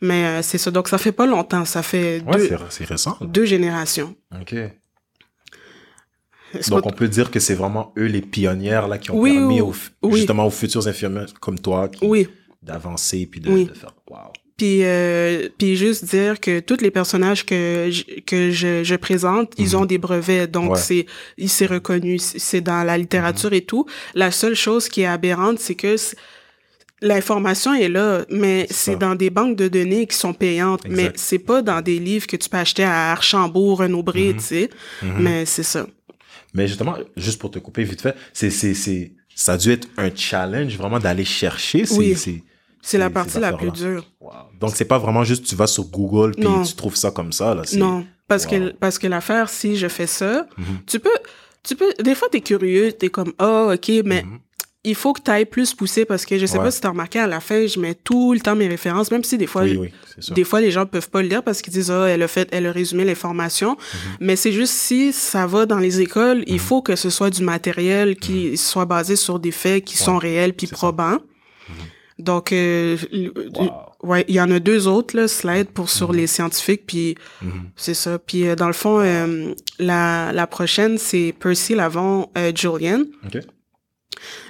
Mais 0.02 0.24
euh, 0.26 0.42
c'est 0.42 0.58
ça. 0.58 0.70
Donc 0.70 0.88
ça 0.88 0.98
fait 0.98 1.12
pas 1.12 1.24
longtemps. 1.26 1.64
Ça 1.64 1.82
fait 1.82 2.22
Ouais, 2.26 2.36
deux, 2.36 2.48
c'est 2.48 2.58
c'est 2.70 2.84
récent. 2.84 3.16
deux 3.22 3.46
générations. 3.46 4.14
OK. 4.38 4.54
Donc, 6.68 6.86
on 6.86 6.90
peut 6.90 7.08
dire 7.08 7.30
que 7.30 7.40
c'est 7.40 7.54
vraiment 7.54 7.92
eux 7.98 8.06
les 8.06 8.22
pionnières 8.22 8.88
là, 8.88 8.98
qui 8.98 9.10
ont 9.10 9.18
Oui, 9.18 9.34
permis 9.34 9.60
oui, 9.60 9.60
aux, 9.60 9.74
oui. 10.08 10.16
justement 10.18 10.46
aux 10.46 10.50
futurs 10.50 10.86
infirmières 10.86 11.26
comme 11.40 11.58
toi 11.58 11.88
qui- 11.88 12.28
d'avancer 12.62 13.26
puis 13.26 13.40
de, 13.40 13.50
de 13.64 13.74
faire 13.74 13.92
wow. 14.10 14.32
Puis, 14.56 14.84
euh, 14.84 15.50
puis 15.58 15.76
juste 15.76 16.06
dire 16.06 16.40
que 16.40 16.60
tous 16.60 16.78
les 16.80 16.90
personnages 16.90 17.44
que 17.44 17.88
je, 17.90 18.04
que 18.24 18.50
je, 18.50 18.82
je 18.84 18.94
présente, 18.96 19.52
ils 19.58 19.76
ont 19.76 19.84
des 19.84 19.98
brevets, 19.98 20.50
donc 20.50 20.70
Mhm. 20.70 20.96
Ouais. 20.96 21.06
Mhm. 21.38 21.48
c'est 21.48 21.66
reconnu, 21.66 22.18
c'est 22.18 22.62
dans 22.62 22.82
la 22.82 22.96
littérature 22.96 23.52
et 23.52 23.60
tout. 23.60 23.84
La 24.14 24.30
seule 24.30 24.54
chose 24.54 24.88
qui 24.88 25.02
est 25.02 25.06
aberrante, 25.06 25.58
c'est 25.58 25.74
que 25.74 25.96
l'information 27.02 27.74
est 27.74 27.90
là, 27.90 28.24
mais 28.30 28.66
C'est 28.70 28.96
dans 28.98 29.14
des 29.14 29.28
banques 29.28 29.56
de 29.56 29.68
données 29.68 30.06
qui 30.06 30.16
sont 30.16 30.32
payantes, 30.32 30.82
mais 30.88 31.12
c'est 31.16 31.38
pas 31.38 31.60
dans 31.60 31.82
des 31.82 31.98
livres 31.98 32.26
que 32.26 32.36
tu 32.36 32.48
peux 32.48 32.56
acheter 32.56 32.84
à 32.84 33.12
Archambault, 33.12 33.74
Renaud-Bré, 33.74 34.28
Mhm. 34.32 34.36
tu 34.38 34.42
sais. 34.42 34.70
Mais 35.18 35.44
c'est 35.44 35.62
ça. 35.62 35.86
Mais 36.54 36.66
justement, 36.66 36.96
juste 37.18 37.38
pour 37.38 37.50
te 37.50 37.58
couper 37.58 37.84
vite 37.84 38.00
fait, 38.00 38.14
c'est 38.32 38.48
c'est 38.50 38.72
c'est 38.72 39.12
ça 39.34 39.52
a 39.52 39.56
dû 39.58 39.70
être 39.70 39.86
un 39.98 40.08
challenge 40.14 40.78
vraiment 40.78 40.98
d'aller 40.98 41.26
chercher 41.26 41.84
ces 41.84 41.98
Oui. 41.98 42.16
ces 42.16 42.42
C'est 42.88 42.98
la 42.98 43.10
partie 43.10 43.40
la 43.40 43.52
plus 43.52 43.70
dure. 43.72 44.04
Wow. 44.20 44.32
Donc 44.60 44.70
c'est 44.76 44.84
pas 44.84 44.98
vraiment 44.98 45.24
juste 45.24 45.44
tu 45.44 45.56
vas 45.56 45.66
sur 45.66 45.84
Google 45.86 46.32
puis 46.36 46.44
Non. 46.44 46.62
tu 46.62 46.74
trouves 46.74 46.94
ça 46.96 47.10
comme 47.10 47.32
ça 47.32 47.54
là, 47.54 47.62
Non, 47.74 48.06
parce 48.28 48.44
Wow. 48.44 48.50
que 48.50 48.72
parce 48.78 48.98
que 48.98 49.06
l'affaire, 49.08 49.48
si 49.48 49.76
je 49.76 49.88
fais 49.88 50.06
ça, 50.06 50.46
Mhm. 50.56 50.64
tu 50.86 51.00
peux, 51.00 51.18
tu 51.64 51.74
peux. 51.74 51.92
Des 52.00 52.14
fois, 52.14 52.28
t'es 52.30 52.40
curieux, 52.40 52.92
t'es 52.92 53.08
comme, 53.08 53.32
oh, 53.40 53.72
ok, 53.74 53.88
mais 54.04 54.22
Mhm. 54.22 54.38
il 54.84 54.94
faut 54.94 55.12
que 55.12 55.20
t'ailles 55.20 55.46
plus 55.46 55.74
pousser 55.74 56.04
parce 56.04 56.24
que 56.24 56.38
je 56.38 56.46
sais 56.46 56.58
Ouais. 56.58 56.64
pas 56.66 56.70
si 56.70 56.80
t'as 56.80 56.90
remarqué 56.90 57.18
à 57.18 57.26
la 57.26 57.40
fin, 57.40 57.66
je 57.66 57.80
mets 57.80 57.94
tout 57.96 58.32
le 58.34 58.38
temps 58.38 58.54
mes 58.54 58.68
références, 58.68 59.10
même 59.10 59.24
si 59.24 59.36
des 59.36 59.48
fois, 59.48 59.62
Oui 59.64 59.76
oui, 59.76 59.92
des 60.36 60.44
fois 60.44 60.60
les 60.60 60.70
gens 60.70 60.86
peuvent 60.86 61.10
pas 61.10 61.22
le 61.22 61.28
lire 61.28 61.42
parce 61.42 61.62
qu'ils 61.62 61.72
disent, 61.72 61.90
ah, 61.90 62.06
elle 62.08 62.22
a 62.22 62.28
fait, 62.28 62.48
elle 62.52 62.66
a 62.66 62.72
résumé 62.72 63.04
l'information, 63.04 63.70
Mhm. 63.72 64.16
mais 64.20 64.36
c'est 64.36 64.52
juste 64.52 64.72
si 64.74 65.12
ça 65.12 65.44
va 65.48 65.66
dans 65.66 65.78
les 65.80 66.00
écoles, 66.00 66.44
il 66.46 66.60
faut 66.60 66.82
que 66.82 66.94
ce 66.94 67.10
soit 67.10 67.30
du 67.30 67.42
matériel 67.42 68.14
qui 68.14 68.56
soit 68.56 68.84
basé 68.86 69.16
sur 69.16 69.40
des 69.40 69.50
faits 69.50 69.84
qui 69.84 69.96
sont 69.96 70.18
réels 70.18 70.52
puis 70.54 70.68
probants. 70.68 71.18
Donc, 72.18 72.52
euh, 72.52 72.96
Wow. 73.54 73.70
ouais, 74.02 74.24
il 74.28 74.34
y 74.34 74.40
en 74.40 74.50
a 74.50 74.58
deux 74.58 74.86
autres 74.88 75.16
là, 75.16 75.28
slides 75.28 75.68
pour 75.68 75.90
sur 75.90 76.12
les 76.12 76.26
scientifiques, 76.26 76.84
puis 76.86 77.14
Mhm. 77.42 77.70
c'est 77.76 77.94
ça. 77.94 78.18
Puis 78.18 78.46
euh, 78.48 78.56
dans 78.56 78.68
le 78.68 78.72
fond, 78.72 79.00
euh, 79.00 79.52
la, 79.78 80.32
la 80.32 80.46
prochaine, 80.46 80.96
c'est 80.98 81.34
Percy 81.38 81.74
Lavon 81.74 82.28
euh, 82.38 82.52
Julian. 82.54 83.02
OK. 83.26 83.38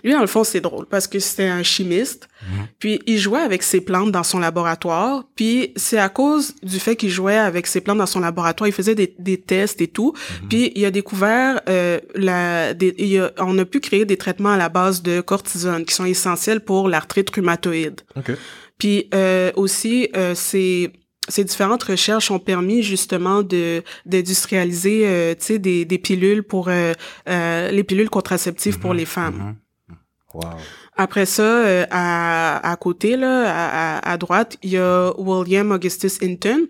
Lui, 0.05 0.13
dans 0.13 0.21
le 0.21 0.27
fond, 0.27 0.45
c'est 0.45 0.61
drôle 0.61 0.87
parce 0.87 1.07
que 1.07 1.19
c'était 1.19 1.47
un 1.49 1.63
chimiste. 1.63 2.29
Mhm. 2.43 2.67
Puis 2.79 3.01
il 3.07 3.19
jouait 3.19 3.41
avec 3.41 3.63
ses 3.63 3.81
plantes 3.81 4.13
dans 4.13 4.23
son 4.23 4.39
laboratoire. 4.39 5.25
Puis 5.35 5.73
c'est 5.77 5.99
à 5.99 6.09
cause 6.09 6.55
du 6.63 6.79
fait 6.79 6.97
qu'il 6.97 7.11
jouait 7.11 7.37
avec 7.39 7.67
ses 7.67 7.81
plantes 7.81 7.99
dans 7.99 8.07
son 8.07 8.21
laboratoire, 8.21 8.69
il 8.69 8.73
faisait 8.73 8.95
des, 8.95 9.15
des 9.19 9.41
tests 9.41 9.81
et 9.81 9.89
tout. 9.89 10.13
Mhm. 10.43 10.49
Puis 10.49 10.73
il 10.75 10.85
a 10.85 10.91
découvert 10.91 11.61
euh, 11.69 11.99
la, 12.15 12.75
des, 12.75 12.95
il 12.99 13.19
a- 13.21 13.33
on 13.39 13.57
a 13.59 13.65
pu 13.65 13.81
créer 13.81 14.05
des 14.05 14.17
traitements 14.17 14.53
à 14.53 14.57
la 14.57 14.69
base 14.69 15.03
de 15.03 15.21
cortisone 15.21 15.85
qui 15.85 15.95
sont 15.95 16.05
essentiels 16.05 16.61
pour 16.61 16.89
l'arthrite 16.89 17.31
rhumatoïde. 17.31 18.01
OK. 18.17 18.33
Puis 18.79 19.09
euh, 19.15 19.51
aussi, 19.57 20.09
euh, 20.17 20.35
ces, 20.35 20.93
ces 21.29 21.45
différentes 21.45 21.83
recherches 21.83 22.31
ont 22.31 22.39
permis 22.39 22.83
justement 22.83 23.43
de 23.43 23.83
d'industrialiser, 24.05 25.03
euh, 25.07 25.35
tu 25.35 25.45
sais, 25.45 25.59
des, 25.59 25.85
des 25.85 25.99
pilules 25.99 26.43
pour 26.43 26.69
euh, 26.69 26.93
euh, 27.29 27.71
les 27.71 27.85
pilules 27.85 28.11
contraceptives 28.11 28.79
pour 28.79 28.95
les 28.95 29.05
femmes. 29.07 29.57
Mhm. 29.89 29.97
Wow. 30.35 30.43
Après 30.97 31.25
ça, 31.27 31.43
euh, 31.43 31.87
à, 31.91 32.71
à 32.71 32.77
côté 32.77 33.17
là, 33.17 33.45
à, 33.47 33.97
à- 33.99 34.13
à 34.13 34.17
droite, 34.19 34.57
il 34.63 34.71
y 34.71 34.77
a 34.79 35.13
William 35.19 35.71
Augustus 35.73 36.19
Hinton. 36.23 36.67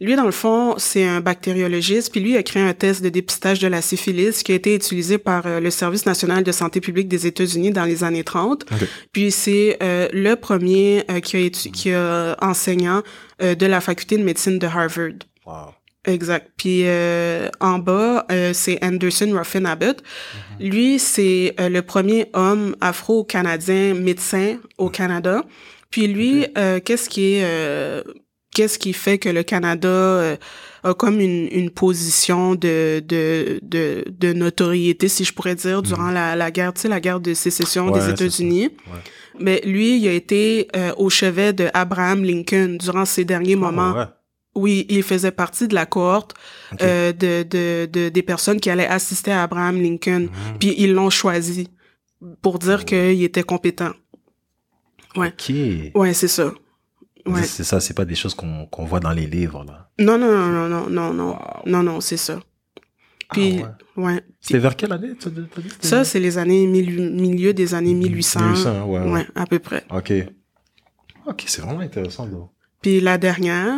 Lui, 0.00 0.14
dans 0.14 0.24
le 0.26 0.30
fond, 0.30 0.74
c'est 0.78 1.04
un 1.04 1.20
bactériologiste, 1.20 2.12
puis 2.12 2.20
lui 2.20 2.36
a 2.36 2.42
créé 2.44 2.62
un 2.62 2.72
test 2.72 3.02
de 3.02 3.08
dépistage 3.08 3.58
de 3.58 3.66
la 3.66 3.82
syphilis 3.82 4.44
qui 4.44 4.52
a 4.52 4.54
été 4.54 4.74
utilisé 4.76 5.18
par 5.18 5.46
euh, 5.46 5.58
le 5.58 5.70
Service 5.70 6.06
national 6.06 6.44
de 6.44 6.52
santé 6.52 6.80
publique 6.80 7.08
des 7.08 7.26
États-Unis 7.26 7.72
dans 7.72 7.84
les 7.84 8.04
années 8.04 8.22
30. 8.22 8.64
OK. 8.70 8.78
Puis 9.12 9.32
c'est 9.32 9.76
euh, 9.82 10.08
le 10.12 10.36
premier 10.36 11.02
euh, 11.10 11.18
qui 11.18 11.36
a 11.36 11.40
étu- 11.40 11.70
qui 11.72 11.92
a 11.92 12.36
enseignant 12.40 13.02
euh, 13.42 13.56
de 13.56 13.66
la 13.66 13.80
faculté 13.80 14.16
de 14.18 14.22
médecine 14.22 14.60
de 14.60 14.66
Harvard. 14.68 15.18
Wow. 15.44 15.74
Exact. 16.04 16.52
Puis 16.56 16.82
euh, 16.84 17.48
en 17.60 17.78
bas, 17.80 18.24
euh, 18.30 18.52
c'est 18.54 18.78
Anderson 18.84 19.30
Ruffin 19.36 19.64
Abbott. 19.64 20.02
Lui, 20.60 20.98
c'est 21.00 21.54
euh, 21.58 21.68
le 21.68 21.82
premier 21.82 22.26
homme 22.34 22.76
afro-canadien 22.80 23.94
médecin 23.94 24.58
au 24.78 24.90
Canada. 24.90 25.42
Puis 25.90 26.06
lui, 26.06 26.46
euh, 26.56 26.78
qu'est-ce 26.80 27.08
qui 27.08 27.34
est, 27.34 27.42
euh, 27.44 28.02
qu'est-ce 28.54 28.78
qui 28.78 28.92
fait 28.92 29.18
que 29.18 29.28
le 29.28 29.42
Canada 29.42 29.88
euh, 29.88 30.36
a 30.82 30.94
comme 30.94 31.20
une, 31.20 31.48
une 31.52 31.70
position 31.70 32.54
de, 32.54 33.00
de, 33.06 33.60
de, 33.62 34.04
de 34.08 34.32
notoriété, 34.32 35.08
si 35.08 35.24
je 35.24 35.32
pourrais 35.32 35.54
dire, 35.54 35.82
durant 35.82 36.10
la, 36.10 36.34
la 36.36 36.50
guerre, 36.50 36.72
tu 36.74 36.82
sais, 36.82 36.88
la 36.88 37.00
guerre 37.00 37.20
de 37.20 37.34
sécession. 37.34 37.88
Ouais, 37.90 38.00
des 38.00 38.10
États-Unis. 38.10 38.70
Ouais. 38.86 38.98
Mais 39.40 39.60
lui, 39.64 39.98
il 39.98 40.08
a 40.08 40.12
été 40.12 40.68
euh, 40.76 40.92
au 40.96 41.10
chevet 41.10 41.52
de 41.52 41.68
Abraham 41.74 42.24
Lincoln 42.24 42.76
durant 42.80 43.04
ses 43.04 43.24
derniers 43.24 43.56
moments. 43.56 43.92
Ah, 43.94 43.98
ouais. 44.00 44.06
Oui, 44.54 44.86
il 44.88 45.04
faisait 45.04 45.30
partie 45.30 45.68
de 45.68 45.74
la 45.76 45.86
cohorte 45.86 46.34
euh, 46.82 47.12
de, 47.12 47.44
de, 47.44 47.86
de, 47.92 48.08
des 48.08 48.22
personnes 48.22 48.58
qui 48.58 48.70
allaient 48.70 48.88
assister 48.88 49.30
à 49.30 49.44
Abraham 49.44 49.80
Lincoln. 49.80 50.22
Mhm. 50.22 50.58
Puis 50.58 50.74
ils 50.78 50.92
l'ont 50.92 51.10
choisi 51.10 51.68
pour 52.42 52.58
dire 52.58 52.80
Oh. 52.82 52.84
qu'il 52.84 53.22
était 53.22 53.44
compétent. 53.44 53.92
Ouais. 55.14 55.28
Ok. 55.28 55.54
Ouais, 55.94 56.12
c'est 56.14 56.26
ça. 56.28 56.52
Ouais. 57.34 57.42
C'est 57.42 57.64
ça, 57.64 57.80
c'est 57.80 57.94
pas 57.94 58.04
des 58.04 58.14
choses 58.14 58.34
qu'on 58.34 58.66
qu'on 58.66 58.84
voit 58.84 59.00
dans 59.00 59.12
les 59.12 59.26
livres, 59.26 59.64
là. 59.66 59.90
Non, 59.98 60.18
non, 60.18 60.30
non, 60.30 60.48
non, 60.48 60.68
non, 60.68 60.90
non, 60.90 61.12
non. 61.14 61.28
Wow. 61.30 61.36
Non, 61.66 61.82
non, 61.82 62.00
c'est 62.00 62.16
ça. 62.16 62.40
Puis, 63.32 63.60
Ah, 63.62 63.76
ouais. 64.00 64.04
ouais. 64.14 64.24
C'était 64.40 64.58
vers 64.58 64.74
quelle 64.76 64.92
année, 64.92 65.10
as 65.24 65.28
dit? 65.28 65.42
Ça, 65.80 66.04
c'est 66.04 66.18
les 66.20 66.38
années 66.38 66.66
mille- 66.66 67.12
milieu 67.12 67.52
des 67.52 67.74
années 67.74 67.92
1800. 67.94 68.40
1800, 68.40 68.84
ouais, 68.86 69.00
ouais. 69.00 69.10
Ouais, 69.12 69.26
à 69.34 69.44
peu 69.46 69.58
près. 69.58 69.84
Ok. 69.90 70.12
Ok, 71.26 71.44
c'est 71.46 71.60
vraiment 71.60 71.80
intéressant, 71.80 72.26
là. 72.26 72.38
Puis 72.80 73.00
la 73.00 73.18
dernière, 73.18 73.74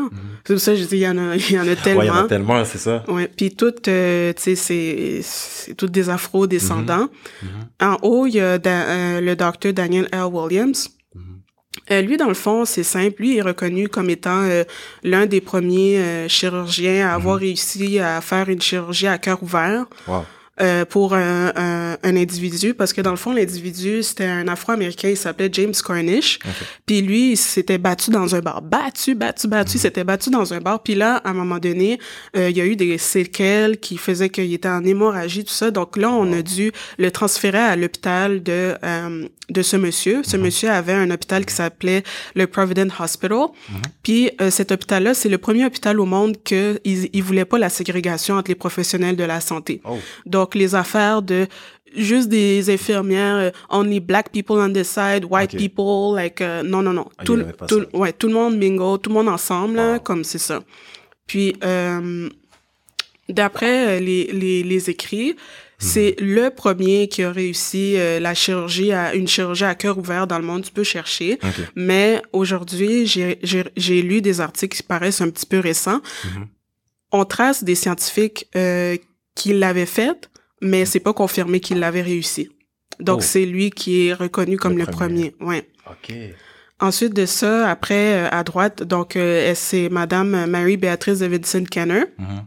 c'est 0.46 0.52
pour 0.52 0.60
ça 0.60 0.72
que 0.72 0.78
je 0.78 0.84
dis, 0.84 0.96
il 0.96 1.00
y 1.00 1.08
en 1.08 1.16
a, 1.16 1.34
il 1.34 1.50
y 1.52 1.58
en 1.58 1.66
a 1.66 1.74
tellement. 1.74 1.74
Mhm. 1.94 1.96
Ouais, 1.98 2.04
il 2.04 2.08
y 2.08 2.10
en 2.10 2.24
a 2.24 2.28
tellement, 2.28 2.64
c'est 2.66 2.78
ça. 2.78 3.02
Ouais, 3.08 3.28
puis 3.34 3.50
toutes, 3.50 3.88
euh, 3.88 4.32
tu 4.34 4.42
sais, 4.42 4.54
c'est, 4.54 5.20
c'est 5.22 5.74
toutes 5.74 5.90
des 5.90 6.10
afro-descendants. 6.10 7.08
Mhm. 7.42 7.48
En 7.80 7.96
haut, 8.02 8.26
il 8.26 8.34
y 8.34 8.40
a 8.40 8.58
Da- 8.58 8.88
euh, 8.90 9.20
le 9.22 9.34
docteur 9.34 9.72
Daniel 9.72 10.06
L. 10.12 10.24
Williams. 10.30 10.90
Mhm. 11.90 11.96
Euh, 11.96 12.02
lui, 12.02 12.16
dans 12.16 12.28
le 12.28 12.34
fond, 12.34 12.64
c'est 12.64 12.82
simple. 12.82 13.22
Lui 13.22 13.36
est 13.36 13.42
reconnu 13.42 13.88
comme 13.88 14.10
étant 14.10 14.42
euh, 14.42 14.64
l'un 15.02 15.26
des 15.26 15.40
premiers 15.40 15.98
euh, 15.98 16.28
chirurgiens 16.28 17.08
à 17.08 17.14
avoir 17.14 17.38
réussi 17.38 17.98
à 17.98 18.20
faire 18.20 18.48
une 18.48 18.60
chirurgie 18.60 19.06
à 19.08 19.18
cœur 19.18 19.42
ouvert 19.42 19.86
Wow. 20.06 20.24
Euh, 20.60 20.84
pour 20.84 21.14
un, 21.14 21.52
un, 21.56 21.96
un 22.02 22.16
individu, 22.16 22.74
parce 22.74 22.92
que 22.92 23.00
dans 23.00 23.10
le 23.10 23.16
fond, 23.16 23.32
l'individu, 23.32 24.02
c'était 24.02 24.26
un 24.26 24.48
Afro-Américain, 24.48 25.08
il 25.10 25.16
s'appelait 25.16 25.50
James 25.52 25.74
Cornish. 25.84 26.38
Ok. 26.44 26.66
Puis 26.86 27.02
lui, 27.02 27.32
il 27.32 27.36
s'était 27.36 27.78
battu 27.78 28.10
dans 28.10 28.34
un 28.34 28.40
bar. 28.40 28.62
Battu, 28.62 29.14
battu, 29.14 29.48
battu, 29.48 29.76
il 29.76 29.80
s'était 29.80 30.04
battu 30.04 30.30
dans 30.30 30.52
un 30.52 30.60
bar. 30.60 30.82
Puis 30.82 30.94
là, 30.94 31.16
à 31.16 31.30
un 31.30 31.34
moment 31.34 31.58
donné, 31.58 31.98
euh, 32.36 32.50
il 32.50 32.56
y 32.56 32.60
a 32.60 32.66
eu 32.66 32.76
des 32.76 32.98
séquelles 32.98 33.78
qui 33.78 33.96
faisaient 33.96 34.30
qu'il 34.30 34.52
était 34.52 34.68
en 34.68 34.84
hémorragie, 34.84 35.44
tout 35.44 35.52
ça. 35.52 35.70
Donc 35.70 35.96
là, 35.96 36.10
on 36.10 36.32
a 36.32 36.42
dû 36.42 36.72
le 36.98 37.10
transférer 37.10 37.58
à 37.58 37.76
l'hôpital 37.76 38.42
de 38.42 38.74
euh, 38.84 39.28
de 39.48 39.62
ce 39.62 39.76
monsieur. 39.76 40.22
Ce 40.22 40.36
monsieur 40.36 40.70
avait 40.70 40.92
un 40.92 41.10
hôpital 41.10 41.44
qui 41.44 41.54
s'appelait 41.54 42.04
le 42.34 42.46
Provident 42.46 42.88
Hospital. 42.98 43.48
Puis 44.02 44.30
euh, 44.40 44.50
cet 44.50 44.70
hôpital-là, 44.70 45.12
c'est 45.12 45.28
le 45.28 45.38
premier 45.38 45.64
hôpital 45.66 45.98
au 45.98 46.06
monde 46.06 46.36
que 46.44 46.80
il, 46.84 47.10
il 47.12 47.22
voulait 47.22 47.44
pas 47.44 47.58
la 47.58 47.68
ségrégation 47.68 48.36
entre 48.36 48.50
les 48.50 48.54
professionnels 48.54 49.16
de 49.16 49.24
la 49.24 49.40
santé. 49.40 49.80
Oh. 49.84 49.98
Donc, 50.24 50.49
les 50.54 50.74
affaires 50.74 51.22
de 51.22 51.46
juste 51.96 52.28
des 52.28 52.70
infirmières, 52.70 53.36
euh, 53.36 53.50
only 53.68 53.98
black 54.00 54.30
people 54.30 54.56
on 54.56 54.72
this 54.72 54.88
side, 54.88 55.24
white 55.28 55.56
people, 55.56 56.14
like, 56.14 56.40
euh, 56.40 56.62
non, 56.62 56.82
non, 56.82 56.92
non. 56.92 57.08
Ah, 57.18 57.24
tout, 57.24 57.42
tout, 57.68 57.84
ouais, 57.92 58.12
tout 58.12 58.28
le 58.28 58.34
monde 58.34 58.56
mingle, 58.56 59.00
tout 59.00 59.10
le 59.10 59.14
monde 59.14 59.28
ensemble, 59.28 59.74
là, 59.76 59.98
comme 59.98 60.22
c'est 60.22 60.38
ça. 60.38 60.60
Puis, 61.26 61.56
euh, 61.64 62.28
d'après 63.28 64.00
les, 64.00 64.26
les, 64.32 64.62
les 64.62 64.90
écrits, 64.90 65.36
c'est 65.78 66.14
Mhm. 66.20 66.26
le 66.34 66.50
premier 66.50 67.08
qui 67.08 67.22
a 67.22 67.32
réussi 67.32 67.94
euh, 67.96 68.20
la 68.20 68.34
chirurgie 68.34 68.92
à 68.92 69.14
une 69.14 69.26
chirurgie 69.26 69.64
à 69.64 69.74
cœur 69.74 69.96
ouvert 69.96 70.26
dans 70.26 70.38
le 70.38 70.44
monde. 70.44 70.62
Tu 70.62 70.72
peux 70.72 70.84
chercher. 70.84 71.38
Mais 71.74 72.20
aujourd'hui, 72.32 73.06
j'ai- 73.06 74.02
lu 74.02 74.20
des 74.20 74.40
articles 74.42 74.76
qui 74.76 74.82
paraissent 74.82 75.22
un 75.22 75.30
petit 75.30 75.46
peu 75.46 75.58
récents. 75.58 76.00
Mhm. 76.24 76.46
On 77.12 77.24
trace 77.24 77.64
des 77.64 77.74
scientifiques 77.74 78.46
euh, 78.56 78.96
qui 79.34 79.54
l'avaient 79.54 79.86
fait, 79.86 80.29
mais 80.60 80.84
c'est 80.84 81.00
pas 81.00 81.12
confirmé 81.12 81.60
qu'il 81.60 81.78
l'avait 81.78 82.02
réussi. 82.02 82.50
Donc 83.00 83.18
Oh. 83.20 83.22
c'est 83.22 83.46
lui 83.46 83.70
qui 83.70 84.08
est 84.08 84.14
reconnu 84.14 84.56
comme 84.56 84.74
Le 84.76 84.80
le, 84.80 84.86
premier. 84.86 85.30
premier. 85.30 85.48
Ouais. 85.48 85.68
Ok. 85.90 86.14
Ensuite 86.80 87.14
de 87.14 87.26
ça, 87.26 87.68
après 87.70 88.14
euh, 88.24 88.28
à 88.30 88.42
droite, 88.44 88.82
donc 88.82 89.16
euh, 89.16 89.52
c'est 89.54 89.88
Madame 89.90 90.46
Mary 90.46 90.76
Beatrice 90.76 91.18
Davidson 91.20 91.64
Kenner. 91.70 92.04
Mhm. 92.18 92.44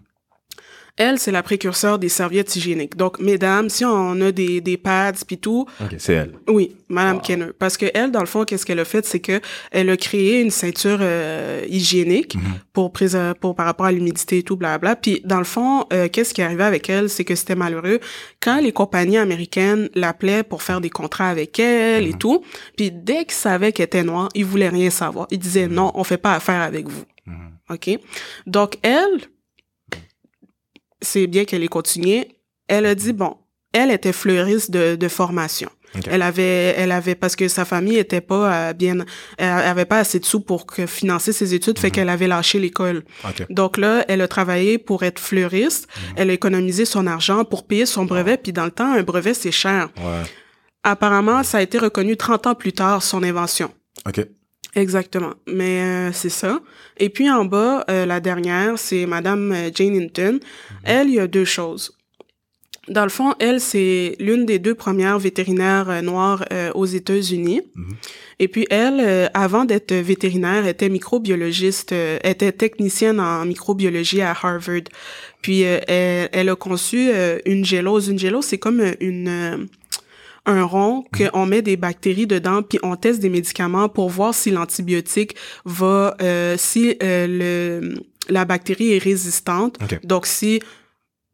Elle, 0.96 1.18
c'est 1.18 1.32
la 1.32 1.42
précurseur 1.42 1.98
des 1.98 2.08
serviettes 2.08 2.56
hygiéniques. 2.56 2.96
Donc, 2.96 3.20
mesdames, 3.20 3.68
si 3.68 3.84
on 3.84 4.22
a 4.22 4.32
des, 4.32 4.62
des 4.62 4.78
pads 4.78 5.14
puis 5.26 5.40
tout, 5.40 5.66
Ok, 5.82 5.96
c'est 5.98 6.14
elle. 6.14 6.34
oui, 6.48 6.76
Madame 6.88 7.16
Wow. 7.16 7.22
Kenner. 7.24 7.48
Parce 7.58 7.78
que 7.78 7.88
elle, 7.96 8.12
dans 8.12 8.20
le 8.20 8.28
fond, 8.28 8.44
qu'est-ce 8.46 8.64
qu'elle 8.64 8.80
a 8.80 8.86
fait, 8.86 9.04
c'est 9.04 9.20
que 9.20 9.42
elle 9.72 9.90
a 9.90 9.98
créé 9.98 10.42
une 10.42 10.52
ceinture 10.52 11.00
euh, 11.02 11.66
hygiénique 11.68 12.36
Mhm. 12.36 12.42
pour 12.74 12.92
préser- 12.94 13.32
pour 13.42 13.56
par 13.56 13.66
rapport 13.66 13.88
à 13.88 13.92
l'humidité 13.92 14.38
et 14.38 14.44
tout, 14.44 14.56
blabla. 14.56 14.96
Puis 14.96 15.22
dans 15.26 15.40
le 15.40 15.46
fond, 15.46 15.86
euh, 15.92 16.08
qu'est-ce 16.10 16.32
qui 16.32 16.44
arrivait 16.44 16.64
avec 16.64 16.88
elle, 16.92 17.10
c'est 17.10 17.24
que 17.26 17.34
c'était 17.34 17.56
malheureux 17.56 18.00
quand 18.40 18.62
les 18.62 18.72
compagnies 18.72 19.18
américaines 19.18 19.90
l'appelaient 19.96 20.44
pour 20.44 20.62
faire 20.62 20.80
des 20.80 20.92
contrats 20.92 21.30
avec 21.30 21.58
elle 21.60 22.04
Mhm. 22.04 22.10
et 22.12 22.14
tout. 22.20 22.44
Puis 22.78 22.92
dès 22.92 23.26
qu'ils 23.26 23.32
savaient 23.34 23.72
qu'elle 23.72 23.86
était 23.86 24.04
noire, 24.04 24.30
ils 24.36 24.46
voulaient 24.46 24.70
rien 24.70 24.92
savoir. 24.92 25.26
Ils 25.32 25.40
disaient 25.40 25.68
non, 25.68 25.92
on 25.96 26.04
fait 26.04 26.18
pas 26.18 26.34
affaire 26.36 26.62
avec 26.62 26.88
vous. 26.88 27.04
Mhm. 27.26 27.50
OK? 27.72 27.98
Donc, 28.46 28.76
elle, 28.84 29.22
c'est 31.04 31.28
bien 31.28 31.46
qu'elle 31.46 31.64
ait 31.64 31.68
continué. 31.68 32.38
Elle 32.68 32.86
a 32.86 32.96
dit, 32.96 33.14
bon, 33.14 33.36
elle 33.74 33.92
était 33.92 34.14
fleuriste 34.14 34.72
de, 34.72 34.96
de 34.96 35.08
formation. 35.08 35.70
Elle 36.10 36.24
avait, 36.24 36.74
elle 36.76 36.92
avait, 36.92 37.14
parce 37.16 37.36
que 37.36 37.48
sa 37.48 37.66
famille 37.66 37.98
était 37.98 38.22
pas 38.22 38.70
euh, 38.70 38.74
bien, 38.74 38.98
elle 39.38 39.48
avait 39.48 39.86
pas 39.86 40.00
assez 40.00 40.20
de 40.20 40.26
sous 40.26 40.40
pour 40.40 40.66
que 40.66 40.88
financer 40.88 41.32
ses 41.34 41.54
études, 41.54 41.78
fait 41.78 41.92
qu'elle 41.92 42.10
avait 42.10 42.28
lâché 42.28 42.60
l'école. 42.60 43.04
Donc 43.50 43.78
là, 43.78 44.04
elle 44.08 44.22
a 44.22 44.28
travaillé 44.28 44.78
pour 44.80 45.04
être 45.04 45.20
fleuriste. 45.20 45.88
Elle 46.16 46.30
a 46.32 46.34
économisé 46.34 46.86
son 46.86 47.06
argent 47.06 47.46
pour 47.46 47.68
payer 47.68 47.86
son 47.86 48.06
brevet. 48.06 48.38
Puis 48.38 48.54
dans 48.54 48.66
le 48.66 48.72
temps, 48.72 48.92
un 48.92 49.04
brevet, 49.04 49.34
c'est 49.34 49.52
cher. 49.52 49.90
Ouais. 49.98 50.24
Apparemment, 50.84 51.44
ça 51.44 51.60
a 51.60 51.62
été 51.62 51.78
reconnu 51.78 52.18
30 52.18 52.48
ans 52.48 52.56
plus 52.56 52.74
tard, 52.74 53.04
son 53.04 53.24
invention. 53.24 53.72
Exactement. 54.76 55.34
Mais 55.48 55.82
euh, 55.82 56.12
c'est 56.12 56.30
ça. 56.30 56.60
Et 56.98 57.10
puis 57.10 57.30
en 57.30 57.46
bas, 57.46 57.84
euh, 57.90 58.06
la 58.06 58.20
dernière, 58.20 58.78
c'est 58.78 59.06
Madame 59.06 59.52
euh, 59.52 59.70
Jane 59.74 59.96
Hinton. 59.96 60.40
Elle, 60.84 61.10
il 61.10 61.16
y 61.16 61.20
a 61.20 61.28
deux 61.28 61.46
choses. 61.46 61.98
Dans 62.90 63.04
le 63.04 63.10
fond, 63.10 63.34
elle, 63.40 63.62
c'est 63.62 64.18
l'une 64.20 64.46
des 64.46 64.60
deux 64.60 64.76
premières 64.76 65.18
vétérinaires 65.18 65.90
euh, 65.90 66.02
noires 66.02 66.44
euh, 66.52 66.70
aux 66.74 66.86
États-Unis. 66.86 67.62
Mhm. 67.76 67.96
Et 68.40 68.48
puis 68.50 68.68
elle, 68.70 69.00
euh, 69.00 69.28
avant 69.34 69.64
d'être 69.64 69.94
vétérinaire, 69.94 70.68
était 70.68 70.90
microbiologiste, 70.90 71.94
euh, 71.94 72.20
était 72.26 72.52
technicienne 72.52 73.22
en 73.22 73.46
microbiologie 73.46 74.22
à 74.22 74.32
Harvard. 74.32 74.82
Puis 75.42 75.64
euh, 75.64 75.80
elle, 75.88 76.30
elle 76.34 76.50
a 76.50 76.56
conçu 76.56 77.10
une 77.46 77.64
gélose. 77.64 78.10
Une 78.10 78.20
gélose, 78.20 78.46
c'est 78.46 78.58
comme 78.58 78.84
une 79.00 79.28
euh, 79.30 79.58
un 80.46 80.64
rond 80.64 81.04
qu'on 81.18 81.46
met 81.46 81.62
des 81.62 81.78
bactéries 81.78 82.28
dedans, 82.28 82.64
puis 82.64 82.78
on 82.84 82.96
teste 82.96 83.20
des 83.22 83.30
médicaments 83.30 83.88
pour 83.90 84.10
voir 84.10 84.34
si 84.34 84.52
l'antibiotique 84.52 85.36
va, 85.66 86.16
euh, 86.22 86.56
si 86.58 86.98
euh, 87.02 87.28
le 87.82 87.94
la 88.30 88.46
bactérie 88.46 88.94
est 88.94 89.04
résistante. 89.04 89.78
Ok. 89.84 90.00
Donc 90.06 90.26
si 90.26 90.62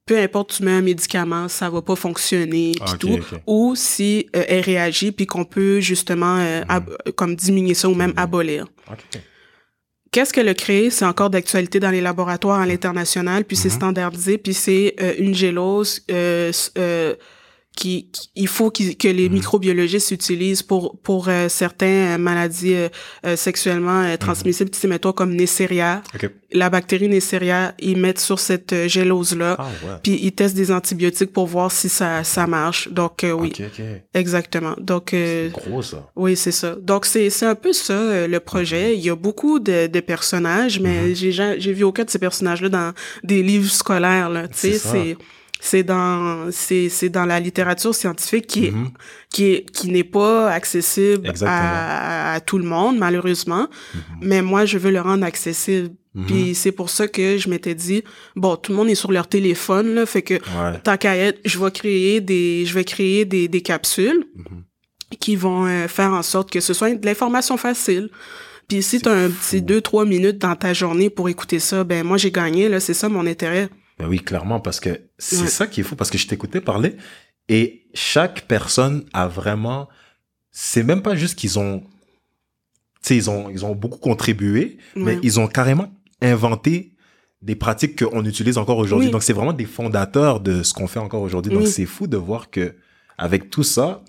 peu 0.06 0.18
importe 0.18 0.56
tu 0.58 0.64
mets 0.64 0.72
un 0.72 0.82
médicament, 0.82 1.48
ça 1.48 1.70
va 1.70 1.82
pas 1.84 1.96
fonctionner 1.96 2.72
puis 2.72 2.82
Ah, 2.84 2.92
ok, 2.94 3.00
tout, 3.00 3.14
ok. 3.14 3.42
ou 3.46 3.76
si 3.76 4.28
euh, 4.36 4.44
elle 4.48 4.62
réagit 4.62 5.12
puis 5.12 5.28
qu'on 5.28 5.46
peut 5.46 5.80
justement 5.82 6.38
euh, 6.40 6.64
ab- 6.68 6.96
comme 7.16 7.36
diminuer 7.36 7.76
ça 7.76 7.88
ou 7.90 7.94
même 7.96 8.14
abolir. 8.18 8.66
Ok. 8.92 9.22
Qu'est-ce 10.12 10.34
qu'elle 10.34 10.48
a 10.50 10.56
créé? 10.56 10.90
C'est 10.90 11.06
encore 11.06 11.30
d'actualité 11.30 11.80
dans 11.80 11.92
les 11.92 12.02
laboratoires 12.02 12.60
à 12.60 12.66
l'international, 12.66 13.46
puis 13.46 13.56
c'est 13.56 13.70
standardisé, 13.70 14.40
puis 14.40 14.56
c'est 14.56 14.96
euh, 15.00 15.14
une 15.20 15.36
gélose 15.36 16.02
euh, 16.10 16.52
euh, 16.80 17.14
qui, 17.80 18.10
qui- 18.12 18.30
il 18.36 18.48
faut 18.56 18.70
que 18.72 19.08
les 19.22 19.30
microbiologistes 19.30 20.12
utilisent 20.12 20.64
pour 20.72 20.84
pour 21.08 21.22
euh, 21.30 21.48
certaines 21.50 22.22
maladies 22.22 22.76
euh, 22.76 22.90
euh, 23.26 23.36
sexuellement 23.36 24.02
euh, 24.04 24.18
transmissibles, 24.18 24.70
tu 24.72 24.80
sais, 24.80 24.88
mettons 24.88 25.14
comme 25.14 25.34
Neisseria. 25.40 26.02
Ok. 26.16 26.30
La 26.52 26.70
bactérie 26.70 27.08
Neisseria, 27.08 27.74
ils 27.80 27.98
mettent 27.98 28.20
sur 28.30 28.40
cette 28.40 28.74
euh, 28.74 28.88
gélose-là, 28.88 29.56
Ah 29.60 29.68
ouais. 29.86 29.94
puis 30.04 30.20
ils 30.22 30.32
testent 30.32 30.56
des 30.56 30.72
antibiotiques 30.72 31.32
pour 31.32 31.48
voir 31.48 31.72
si 31.72 31.88
ça 31.90 32.24
ça 32.24 32.48
marche. 32.48 32.90
Donc 33.00 33.24
euh, 33.24 33.32
oui, 33.32 33.50
Ok, 33.54 33.62
ok. 33.68 33.86
exactement. 34.14 34.76
Donc 34.80 35.14
euh, 35.14 35.50
C'est 35.54 35.70
gros, 35.70 35.82
ça. 35.82 36.10
oui, 36.16 36.36
c'est 36.36 36.52
ça. 36.52 36.76
Donc, 36.90 37.06
c'est, 37.06 37.30
c'est 37.30 37.46
un 37.46 37.56
peu 37.56 37.72
ça, 37.74 37.94
euh, 37.94 38.28
le 38.28 38.40
projet. 38.40 38.96
Il 38.98 39.02
y 39.06 39.10
a 39.10 39.16
beaucoup 39.16 39.60
de, 39.60 39.88
de 39.88 40.00
personnages, 40.02 40.80
mais 40.80 41.16
j'ai, 41.16 41.32
ja- 41.32 41.58
j'ai 41.58 41.74
vu 41.74 41.84
aucun 41.84 42.04
de 42.04 42.10
ces 42.10 42.20
personnages-là 42.20 42.70
dans 42.70 42.92
des 43.24 43.42
livres 43.44 43.70
scolaires, 43.72 44.30
là. 44.30 44.48
Tu 44.48 44.58
sais, 44.58 44.74
C'est. 44.80 45.18
C'est, 45.60 45.84
dans, 45.84 46.50
c'est, 46.52 46.88
c'est 46.90 47.10
dans 47.10 47.26
la 47.26 47.40
littérature 47.40 47.94
scientifique 47.94 48.48
qui 48.48 48.68
est, 48.68 48.72
Mhm. 48.72 48.92
qui 49.30 49.46
est, 49.52 49.72
qui 49.72 49.90
n'est 49.92 50.04
pas 50.04 50.50
accessible 50.52 51.32
à, 51.46 52.34
à 52.36 52.40
tout 52.40 52.58
le 52.58 52.64
monde, 52.66 52.98
malheureusement. 52.98 53.68
Mhm. 53.94 54.02
Mais 54.22 54.42
moi, 54.42 54.66
je 54.66 54.78
veux 54.78 54.92
le 54.92 55.02
rendre 55.02 55.26
accessible. 55.26 55.90
Puis 56.28 56.54
c'est 56.56 56.72
pour 56.74 56.90
ça 56.90 57.08
que 57.08 57.38
je 57.38 57.50
m'étais 57.50 57.76
dit, 57.76 58.04
bon, 58.36 58.56
tout 58.58 58.72
le 58.72 58.78
monde 58.78 58.90
est 58.90 58.96
sur 58.96 59.12
leur 59.12 59.28
téléphone, 59.28 59.94
là, 59.94 60.06
fait 60.06 60.22
que 60.24 60.34
Ouais. 60.34 60.80
tant 60.84 60.98
qu'à 60.98 61.16
être, 61.16 61.40
je 61.46 61.58
vais 61.60 61.72
créer 61.72 62.20
des, 62.20 62.66
je 62.66 62.74
vais 62.74 62.84
créer 62.84 63.24
des, 63.26 63.48
des 63.48 63.62
capsules 63.62 64.26
Mhm. 64.36 64.64
qui 65.20 65.36
vont 65.36 65.66
euh, 65.68 65.88
faire 65.88 66.12
en 66.12 66.24
sorte 66.24 66.50
que 66.52 66.60
ce 66.60 66.74
soit 66.74 66.94
de 66.96 67.06
l'information 67.06 67.58
facile. 67.58 68.10
Puis 68.68 68.82
si 68.84 69.00
t'as 69.00 69.14
un 69.16 69.30
petit 69.30 69.62
deux, 69.62 69.82
trois 69.82 70.04
minutes 70.06 70.40
dans 70.40 70.56
ta 70.56 70.74
journée 70.74 71.10
pour 71.10 71.30
écouter 71.30 71.60
ça, 71.60 71.84
ben 71.84 72.04
moi 72.06 72.18
j'ai 72.18 72.32
gagné, 72.32 72.70
là, 72.70 72.80
c'est 72.80 72.94
ça 72.94 73.08
mon 73.08 73.26
intérêt. 73.26 73.70
Ben 74.00 74.08
oui, 74.08 74.20
clairement, 74.20 74.60
parce 74.60 74.80
que 74.80 75.02
c'est 75.18 75.42
Ouais. 75.42 75.48
ça 75.48 75.68
qui 75.68 75.82
est 75.82 75.84
fou, 75.84 75.96
parce 75.96 76.10
que 76.10 76.18
je 76.18 76.28
t'écoutais 76.28 76.62
parler, 76.62 76.96
et 77.50 77.86
chaque 77.94 78.42
personne 78.48 79.06
a 79.14 79.28
vraiment, 79.28 79.90
c'est 80.52 80.84
même 80.84 81.02
pas 81.02 81.16
juste 81.16 81.38
qu'ils 81.38 81.60
ont, 81.60 81.82
tu 81.82 81.88
sais, 83.02 83.16
ils 83.18 83.30
ont, 83.30 83.50
ils 83.50 83.66
ont 83.66 83.76
beaucoup 83.76 83.98
contribué, 84.00 84.78
mais 84.96 85.18
ils 85.24 85.40
ont 85.40 85.48
carrément 85.48 85.92
inventé 86.22 86.94
des 87.42 87.56
pratiques 87.56 88.04
qu'on 88.06 88.26
utilise 88.26 88.58
encore 88.58 88.78
aujourd'hui. 88.78 89.08
Oui. 89.08 89.12
Donc 89.12 89.24
c'est 89.24 89.34
vraiment 89.34 89.54
des 89.54 89.66
fondateurs 89.66 90.40
de 90.42 90.64
ce 90.64 90.74
qu'on 90.74 90.88
fait 90.88 91.00
encore 91.00 91.22
aujourd'hui. 91.22 91.52
Donc 91.54 91.64
Oui. 91.64 91.70
c'est 91.70 91.86
fou 91.86 92.08
de 92.08 92.18
voir 92.18 92.50
que 92.50 92.76
avec 93.18 93.50
tout 93.50 93.64
ça, 93.64 94.04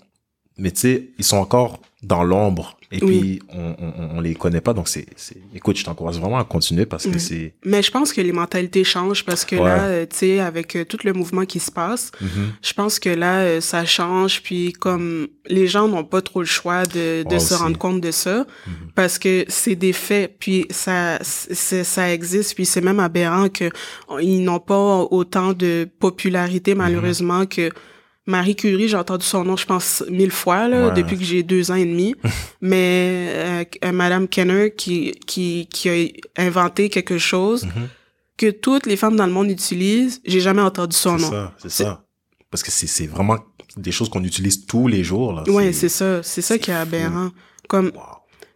mais 0.57 0.71
tu 0.71 0.79
sais, 0.81 1.09
ils 1.17 1.23
sont 1.25 1.37
encore 1.37 1.81
dans 2.03 2.23
l'ombre. 2.23 2.77
Et 2.93 3.01
Oui. 3.03 3.19
puis, 3.19 3.41
on, 3.53 3.75
on, 3.79 4.17
on 4.17 4.21
les 4.21 4.33
connaît 4.35 4.59
pas. 4.59 4.73
Donc, 4.73 4.89
c'est, 4.89 5.05
c'est, 5.15 5.37
écoute, 5.55 5.77
je 5.77 5.85
t'encourage 5.85 6.19
vraiment 6.19 6.39
à 6.39 6.43
continuer 6.43 6.85
parce 6.85 7.05
que 7.05 7.11
Ouais. 7.11 7.19
c'est, 7.19 7.53
Mais 7.63 7.81
je 7.81 7.89
pense 7.89 8.11
que 8.11 8.19
les 8.19 8.33
mentalités 8.33 8.83
changent 8.83 9.23
parce 9.23 9.45
que 9.45 9.55
Ouais. 9.55 9.63
là, 9.63 9.83
euh, 9.83 10.05
tu 10.09 10.17
sais, 10.17 10.39
avec 10.41 10.75
euh, 10.75 10.83
tout 10.83 10.97
le 11.05 11.13
mouvement 11.13 11.45
qui 11.45 11.59
se 11.59 11.71
passe, 11.71 12.11
Mhm. 12.19 12.51
je 12.61 12.73
pense 12.73 12.99
que 12.99 13.09
là, 13.09 13.39
euh, 13.43 13.61
ça 13.61 13.85
change. 13.85 14.41
Puis 14.43 14.73
comme 14.73 15.27
les 15.47 15.67
gens 15.67 15.87
n'ont 15.87 16.03
pas 16.03 16.21
trop 16.21 16.41
le 16.41 16.45
choix 16.47 16.83
de, 16.85 17.23
de 17.23 17.29
Ouais, 17.29 17.39
se 17.39 17.53
aussi. 17.53 17.63
rendre 17.63 17.77
compte 17.77 18.01
de 18.01 18.11
ça, 18.11 18.45
Mhm. 18.67 18.73
parce 18.95 19.17
que 19.17 19.45
c'est 19.47 19.75
des 19.75 19.93
faits. 19.93 20.35
Puis 20.39 20.65
ça, 20.69 21.17
ça 21.21 22.11
existe. 22.13 22.55
Puis 22.55 22.65
c'est 22.65 22.81
même 22.81 22.99
aberrant 22.99 23.47
que 23.47 23.69
ils 24.21 24.43
n'ont 24.43 24.59
pas 24.59 24.97
autant 25.11 25.53
de 25.53 25.87
popularité 25.99 26.75
malheureusement 26.75 27.45
que 27.45 27.69
Marie 28.27 28.55
Curie, 28.55 28.87
j'ai 28.87 28.97
entendu 28.97 29.25
son 29.25 29.43
nom, 29.43 29.57
je 29.57 29.65
pense, 29.65 30.03
mille 30.09 30.31
fois, 30.31 30.67
là, 30.67 30.87
Ouais. 30.89 30.93
depuis 30.93 31.17
que 31.17 31.23
j'ai 31.23 31.41
deux 31.43 31.71
ans 31.71 31.75
et 31.75 31.85
demi. 31.85 32.15
Mais 32.61 33.27
euh, 33.33 33.63
euh, 33.85 33.91
Madame 33.91 34.27
Kenner, 34.27 34.71
qui, 34.75 35.11
qui, 35.25 35.67
qui 35.71 35.89
a 35.89 36.41
inventé 36.41 36.89
quelque 36.89 37.17
chose 37.17 37.65
Mhm. 37.65 37.87
que 38.37 38.51
toutes 38.51 38.85
les 38.85 38.95
femmes 38.95 39.15
dans 39.15 39.25
le 39.25 39.31
monde 39.33 39.49
utilisent, 39.49 40.21
j'ai 40.25 40.39
jamais 40.39 40.61
entendu 40.61 40.95
son 40.95 41.17
C'est 41.17 41.23
nom. 41.23 41.31
ça, 41.31 41.53
c'est 41.57 41.69
C'est- 41.69 41.83
ça. 41.83 42.05
Parce 42.51 42.63
que 42.63 42.71
c'est, 42.71 42.87
c'est 42.87 43.07
vraiment 43.07 43.37
des 43.77 43.91
choses 43.91 44.09
qu'on 44.09 44.23
utilise 44.23 44.65
tous 44.65 44.87
les 44.87 45.03
jours, 45.03 45.33
là. 45.33 45.43
Ouais, 45.49 45.71
c'est 45.73 45.89
ça. 45.89 46.21
C'est 46.21 46.41
ça 46.41 46.55
c'est 46.55 46.59
qui 46.59 46.69
est 46.71 46.75
aberrant. 46.75 47.31
Comme, 47.69 47.87
Wow. 47.95 48.01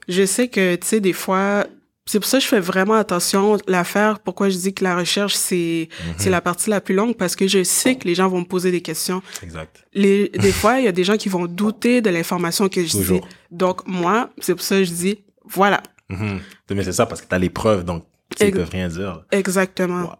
je 0.10 0.26
sais 0.26 0.48
que, 0.50 0.76
tu 0.76 0.86
sais, 0.86 1.00
des 1.00 1.14
fois, 1.14 1.66
c'est 2.08 2.20
pour 2.20 2.28
ça 2.28 2.38
que 2.38 2.44
je 2.44 2.48
fais 2.50 2.60
vraiment 2.60 2.94
attention. 2.94 3.58
L'affaire, 3.68 4.20
pourquoi 4.20 4.50
je 4.50 4.58
dis 4.58 4.74
que 4.74 4.84
la 4.84 4.96
recherche, 4.96 5.34
c'est, 5.34 5.90
Mhm. 6.08 6.14
c'est 6.18 6.30
la 6.30 6.42
partie 6.42 6.70
la 6.70 6.80
plus 6.82 6.94
longue, 6.96 7.16
parce 7.16 7.36
que 7.36 7.48
je 7.48 7.64
sais 7.64 7.96
que 7.96 8.08
les 8.08 8.14
gens 8.16 8.28
vont 8.30 8.40
me 8.42 8.46
poser 8.46 8.72
des 8.72 8.82
questions. 8.82 9.22
Exact. 9.42 9.86
Les, 9.94 10.30
des 10.40 10.52
fois, 10.52 10.80
il 10.80 10.86
y 10.86 10.88
a 10.88 10.92
des 10.92 11.04
gens 11.04 11.18
qui 11.18 11.30
vont 11.30 11.46
douter 11.48 12.02
de 12.02 12.10
l'information 12.12 12.70
que 12.70 12.82
je 12.82 12.88
dis. 12.92 12.98
Toujours. 12.98 13.28
Donc, 13.52 13.88
moi, 13.88 14.30
c'est 14.40 14.54
pour 14.54 14.64
ça 14.64 14.78
que 14.78 14.84
je 14.84 14.92
dis, 14.94 15.20
voilà. 15.46 15.82
Mhm. 16.10 16.40
Mais 16.72 16.84
c'est 16.84 16.92
ça 16.94 17.06
parce 17.08 17.22
que 17.22 17.28
t'as 17.28 17.40
les 17.40 17.50
preuves, 17.50 17.84
donc 17.84 18.06
tu 18.36 18.44
ils 18.44 18.48
Ex- 18.50 18.58
peuvent 18.58 18.70
rien 18.70 18.88
dire. 18.88 19.24
Exactement. 19.32 20.02
Wow. 20.04 20.14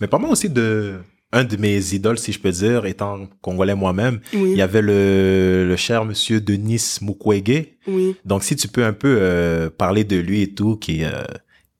Mais 0.00 0.06
pas 0.08 0.18
mal 0.18 0.30
aussi 0.32 0.48
de, 0.48 0.98
un 1.32 1.44
de 1.44 1.56
mes 1.56 1.94
idoles, 1.94 2.18
si 2.18 2.32
je 2.32 2.40
peux 2.40 2.50
dire, 2.50 2.86
étant 2.86 3.28
congolais 3.40 3.74
moi-même, 3.76 4.20
Oui. 4.34 4.50
il 4.52 4.56
y 4.58 4.62
avait 4.62 4.82
le, 4.82 5.64
le 5.68 5.76
cher 5.76 6.04
monsieur 6.04 6.40
Denis 6.40 6.98
Mukwege. 7.02 7.66
Oui. 7.86 8.16
Donc, 8.24 8.42
si 8.42 8.56
tu 8.56 8.66
peux 8.68 8.84
un 8.84 8.92
peu 8.92 9.18
euh, 9.20 9.70
parler 9.70 10.02
de 10.04 10.16
lui 10.16 10.42
et 10.42 10.54
tout, 10.54 10.76
qui, 10.76 11.04
euh, 11.04 11.22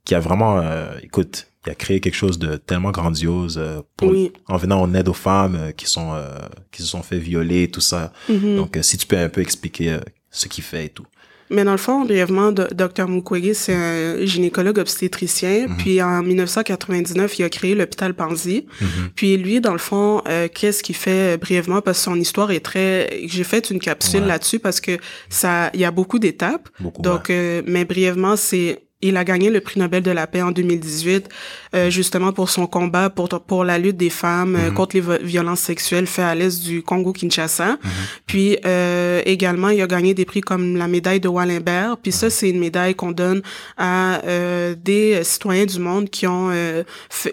qui 0.04 0.14
a 0.14 0.20
vraiment, 0.20 0.58
euh, 0.60 0.92
écoute, 1.02 1.48
il 1.66 1.70
a 1.72 1.74
créé 1.74 2.00
quelque 2.00 2.14
chose 2.14 2.38
de 2.38 2.56
tellement 2.56 2.90
grandiose 2.92 3.58
euh, 3.58 3.80
pour, 3.96 4.10
Oui. 4.10 4.32
en 4.46 4.56
venant 4.56 4.80
en 4.80 4.94
aide 4.94 5.08
aux 5.08 5.12
femmes 5.14 5.56
euh, 5.60 5.72
qui 5.72 5.86
sont 5.86 6.12
euh, 6.14 6.38
qui 6.70 6.82
se 6.82 6.88
sont 6.88 7.02
fait 7.02 7.18
violer, 7.18 7.68
tout 7.70 7.80
ça. 7.82 8.12
Mhm. 8.28 8.56
Donc, 8.56 8.78
si 8.82 8.96
tu 8.98 9.06
peux 9.06 9.18
un 9.18 9.28
peu 9.28 9.40
expliquer 9.40 9.98
ce 10.30 10.46
qu'il 10.46 10.62
fait 10.64 10.86
et 10.86 10.88
tout. 10.90 11.06
Mais 11.50 11.64
dans 11.64 11.72
le 11.72 11.78
fond, 11.78 12.04
brièvement, 12.04 12.52
Dr 12.52 13.08
Mukwege, 13.08 13.52
c'est 13.54 13.74
un 13.74 14.24
gynécologue 14.24 14.78
obstétricien. 14.78 15.66
Mhm. 15.68 15.76
Puis 15.78 16.00
en 16.02 16.22
1999, 16.22 17.38
il 17.38 17.44
a 17.44 17.48
créé 17.48 17.74
l'hôpital 17.74 18.14
Panzi. 18.14 18.66
Mhm. 18.80 18.88
Puis 19.16 19.36
lui, 19.36 19.60
dans 19.60 19.72
le 19.72 19.78
fond, 19.78 20.22
euh, 20.28 20.48
qu'est-ce 20.52 20.82
qu'il 20.82 20.94
fait 20.96 21.34
euh, 21.34 21.36
brièvement? 21.36 21.80
Parce 21.80 21.98
que 21.98 22.04
son 22.04 22.16
histoire 22.16 22.50
est 22.52 22.60
très. 22.60 23.20
J'ai 23.26 23.44
fait 23.44 23.70
une 23.70 23.80
capsule 23.80 24.20
Ouais. 24.22 24.26
là-dessus 24.28 24.58
parce 24.58 24.80
que 24.80 24.98
ça, 25.28 25.70
il 25.74 25.80
y 25.80 25.84
a 25.84 25.90
beaucoup 25.90 26.18
d'étapes. 26.18 26.68
Donc, 27.00 27.28
ouais. 27.28 27.34
euh, 27.34 27.62
mais 27.66 27.84
brièvement, 27.84 28.36
c'est 28.36 28.84
il 29.02 29.16
a 29.16 29.24
gagné 29.24 29.50
le 29.50 29.60
prix 29.60 29.80
Nobel 29.80 30.02
de 30.02 30.10
la 30.10 30.26
paix 30.26 30.42
en 30.42 30.50
2018, 30.50 31.28
euh, 31.74 31.90
justement 31.90 32.32
pour 32.32 32.50
son 32.50 32.66
combat 32.66 33.08
pour 33.10 33.28
pour 33.46 33.64
la 33.64 33.78
lutte 33.78 33.96
des 33.96 34.10
femmes 34.10 34.56
Mhm. 34.68 34.74
contre 34.74 34.96
les 34.96 35.02
violences 35.24 35.60
sexuelles 35.60 36.06
faites 36.06 36.24
à 36.24 36.34
l'est 36.34 36.62
du 36.62 36.82
Congo-Kinshasa. 36.82 37.72
Mhm. 37.72 37.78
Puis 38.26 38.58
euh, 38.66 39.22
également, 39.24 39.68
il 39.70 39.80
a 39.80 39.86
gagné 39.86 40.14
des 40.14 40.24
prix 40.24 40.40
comme 40.40 40.76
la 40.76 40.88
médaille 40.88 41.20
de 41.20 41.28
Wallenberg. 41.28 41.96
Puis 42.02 42.12
Mhm. 42.12 42.18
ça, 42.18 42.30
c'est 42.30 42.50
une 42.50 42.58
médaille 42.60 42.94
qu'on 42.94 43.12
donne 43.12 43.42
à 43.76 44.20
euh, 44.26 44.74
des 44.82 45.22
citoyens 45.24 45.66
du 45.66 45.78
monde 45.78 46.10
qui 46.10 46.26
ont 46.26 46.50
euh, 46.52 46.82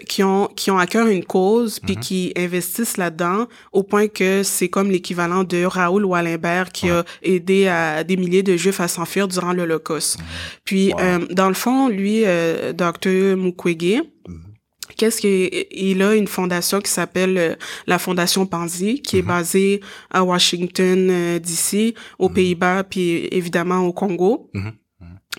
qui 0.08 0.22
ont 0.22 0.48
qui 0.56 0.70
ont 0.70 0.78
à 0.78 0.86
cœur 0.86 1.06
une 1.06 1.24
cause, 1.24 1.80
puis 1.80 1.96
Mhm. 1.96 2.00
qui 2.00 2.32
investissent 2.36 2.96
là-dedans 2.96 3.46
au 3.72 3.82
point 3.82 4.08
que 4.08 4.42
c'est 4.42 4.68
comme 4.68 4.90
l'équivalent 4.90 5.44
de 5.44 5.64
Raoul 5.64 6.04
Wallenberg 6.04 6.68
qui 6.72 6.88
a 6.90 7.04
aidé 7.22 7.66
à 7.68 8.04
des 8.04 8.16
milliers 8.16 8.42
de 8.42 8.56
Juifs 8.56 8.80
à 8.80 8.88
s'enfuir 8.88 9.28
durant 9.28 9.52
l'Holocauste. 9.52 10.18
Puis 10.64 10.92
Wow. 10.92 11.00
euh, 11.00 11.18
dans 11.30 11.48
le 11.48 11.54
fond, 11.64 11.88
lui, 11.88 12.22
euh, 12.24 12.72
Dr 12.72 13.36
Mukwege, 13.36 14.02
Mhm. 14.28 14.48
Qu'est-ce 14.96 15.20
qu'il 15.20 15.66
il 15.70 16.02
a 16.02 16.14
une 16.14 16.26
fondation 16.26 16.80
qui 16.80 16.90
s'appelle 16.90 17.36
euh, 17.38 17.54
la 17.86 17.98
Fondation 17.98 18.46
Panzi, 18.46 19.00
qui 19.02 19.18
est 19.18 19.22
basée 19.22 19.80
à 20.10 20.24
Washington 20.24 21.08
euh, 21.10 21.38
DC, 21.38 21.94
aux 22.18 22.28
Pays-Bas, 22.30 22.84
puis 22.84 23.28
évidemment 23.30 23.80
au 23.86 23.92
Congo. 23.92 24.50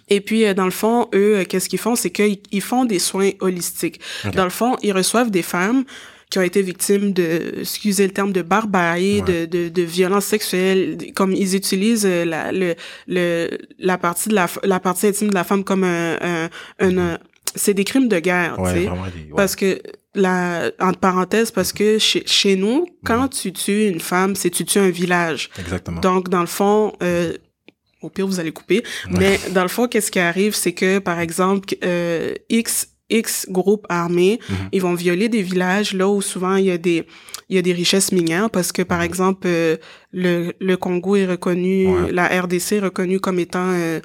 Et 0.08 0.22
puis, 0.22 0.46
euh, 0.46 0.54
dans 0.54 0.66
le 0.66 0.72
fond, 0.72 1.08
eux, 1.14 1.44
qu'est-ce 1.50 1.68
qu'ils 1.68 1.80
font? 1.80 1.96
C'est 1.96 2.12
qu'ils 2.12 2.40
ils 2.52 2.62
font 2.62 2.86
des 2.86 3.00
soins 3.00 3.32
holistiques. 3.42 4.00
Dans 4.34 4.46
le 4.46 4.50
fond, 4.50 4.76
ils 4.82 4.94
reçoivent 4.94 5.32
des 5.32 5.42
femmes 5.42 5.84
qui 6.30 6.38
ont 6.38 6.44
été 6.44 6.62
victimes 6.62 7.12
de, 7.14 7.56
excusez 7.62 8.06
le 8.06 8.14
terme, 8.14 8.32
de 8.32 8.42
barbarie, 8.44 9.22
Ouais. 9.22 9.46
de, 9.46 9.46
de, 9.46 9.70
de 9.70 9.82
violences 9.82 10.26
sexuelles, 10.26 10.98
comme 11.16 11.32
ils 11.34 11.56
utilisent 11.56 12.06
euh, 12.06 12.24
la, 12.26 12.52
le, 12.52 12.76
le, 13.08 13.50
la 13.80 13.98
partie 13.98 14.30
de 14.30 14.36
la, 14.36 14.48
la 14.64 14.80
partie 14.80 15.08
intime 15.08 15.30
de 15.30 15.34
la 15.34 15.44
femme 15.44 15.64
comme 15.64 15.84
un, 15.84 16.18
un, 16.22 16.50
un- 16.80 16.98
un- 16.98 17.18
c'est 17.56 17.74
des 17.74 17.84
crimes 17.84 18.08
de 18.08 18.20
guerre, 18.20 18.54
tu 18.58 18.62
Ouais, 18.62 18.74
sais. 18.74 18.86
vraiment. 18.86 19.06
des- 19.06 19.24
ouais. 19.32 19.36
Parce 19.36 19.56
que, 19.56 19.82
la, 20.14 20.72
entre 20.80 21.00
parenthèses, 21.00 21.50
parce 21.52 21.74
que 21.74 21.98
chez, 21.98 22.24
chez 22.28 22.56
nous, 22.56 22.86
quand 23.06 23.28
tu 23.30 23.52
tues 23.52 23.88
une 23.88 24.00
femme, 24.00 24.36
c'est 24.36 24.50
tu 24.52 24.66
tues 24.66 24.80
un 24.80 24.90
village. 24.90 25.50
Exactement. 25.60 26.00
Donc, 26.02 26.30
dans 26.30 26.42
le 26.42 26.48
fond, 26.48 26.94
euh, 27.02 27.34
au 28.02 28.10
pire, 28.10 28.28
vous 28.28 28.40
allez 28.40 28.52
couper. 28.52 28.84
Mais 29.10 29.40
dans 29.52 29.64
le 29.64 29.68
fond, 29.68 29.88
qu'est-ce 29.88 30.12
qui 30.12 30.20
arrive, 30.20 30.54
c'est 30.56 30.74
que, 30.74 31.00
par 31.00 31.20
exemple, 31.20 31.76
euh, 31.84 32.34
X, 32.50 32.90
X 33.10 33.48
groupes 33.50 33.86
armés, 33.90 34.40
Mhm. 34.50 34.56
ils 34.72 34.82
vont 34.82 34.94
violer 34.94 35.30
des 35.30 35.42
villages 35.42 35.94
là 35.94 36.08
où 36.08 36.22
souvent 36.22 36.56
il 36.56 36.66
y 36.66 36.72
a 36.72 36.78
des, 36.78 37.06
il 37.50 37.56
y 37.56 37.60
a 37.60 37.62
des 37.62 37.74
richesses 37.74 38.12
minières 38.12 38.50
parce 38.50 38.72
que, 38.72 38.82
par 38.84 39.02
exemple, 39.02 39.48
euh, 39.48 39.78
le, 40.14 40.54
le 40.60 40.78
Congo 40.78 41.16
est 41.16 41.26
reconnu, 41.26 41.88
Ouais. 41.88 42.12
la 42.12 42.28
RDC 42.28 42.74
est 42.74 42.80
reconnue 42.80 43.20
comme 43.20 43.40
étant 43.40 43.72
euh, 43.74 44.00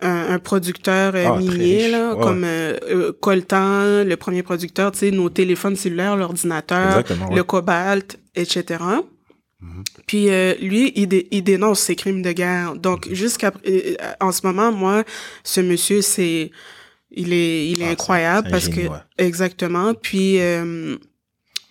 un, 0.00 0.34
un 0.34 0.38
producteur 0.38 1.14
euh, 1.14 1.26
Ah, 1.28 1.38
minier, 1.38 1.88
là, 1.88 2.14
Ouais. 2.14 2.22
comme 2.22 2.42
euh, 2.44 2.76
euh, 2.90 3.12
Coltan, 3.20 4.02
le 4.04 4.14
premier 4.16 4.42
producteur, 4.42 4.90
tu 4.92 4.98
sais, 5.00 5.10
nos 5.10 5.28
téléphones 5.30 5.76
cellulaires, 5.76 6.16
l'ordinateur, 6.16 7.04
ouais. 7.08 7.36
le 7.36 7.44
cobalt, 7.44 8.18
etc. 8.34 8.82
Mhm. 9.60 9.84
Puis 10.08 10.28
euh, 10.28 10.54
lui, 10.60 10.92
il, 10.96 11.06
dé- 11.06 11.28
il 11.30 11.44
dénonce 11.44 11.78
ces 11.80 11.94
crimes 11.94 12.20
de 12.22 12.32
guerre. 12.32 12.74
Donc 12.74 13.08
jusqu'à 13.12 13.52
euh, 13.68 13.94
en 14.20 14.32
ce 14.32 14.44
moment, 14.44 14.72
moi, 14.72 15.04
ce 15.44 15.60
monsieur, 15.60 16.02
c'est 16.02 16.50
il 17.14 17.32
est 17.32 17.68
il 17.68 17.82
est 17.82 17.86
Ah, 17.86 17.90
incroyable 17.90 18.48
parce 18.50 18.64
génie, 18.64 18.76
que 18.86 18.88
ouais. 18.88 18.98
exactement. 19.18 19.94
Puis 19.94 20.40
euh, 20.40 20.96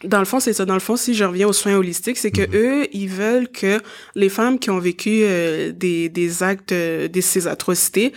dans 0.04 0.20
le 0.20 0.26
fond, 0.26 0.40
c'est 0.40 0.54
ça. 0.54 0.66
Dans 0.66 0.74
le 0.74 0.80
fond, 0.80 0.96
si 0.96 1.14
je 1.14 1.24
reviens 1.24 1.48
aux 1.48 1.54
soins 1.54 1.76
holistiques, 1.76 2.18
c'est 2.18 2.32
que 2.32 2.42
Mhm. 2.42 2.56
eux, 2.56 2.88
ils 2.92 3.08
veulent 3.10 3.48
que 3.50 3.80
les 4.16 4.30
femmes 4.30 4.58
qui 4.58 4.70
ont 4.72 4.80
vécu 4.80 5.22
euh, 5.24 5.72
des, 5.72 6.10
des 6.10 6.42
actes, 6.42 6.72
euh, 6.72 7.08
de 7.08 7.22
ces 7.22 7.48
atrocités, 7.48 8.12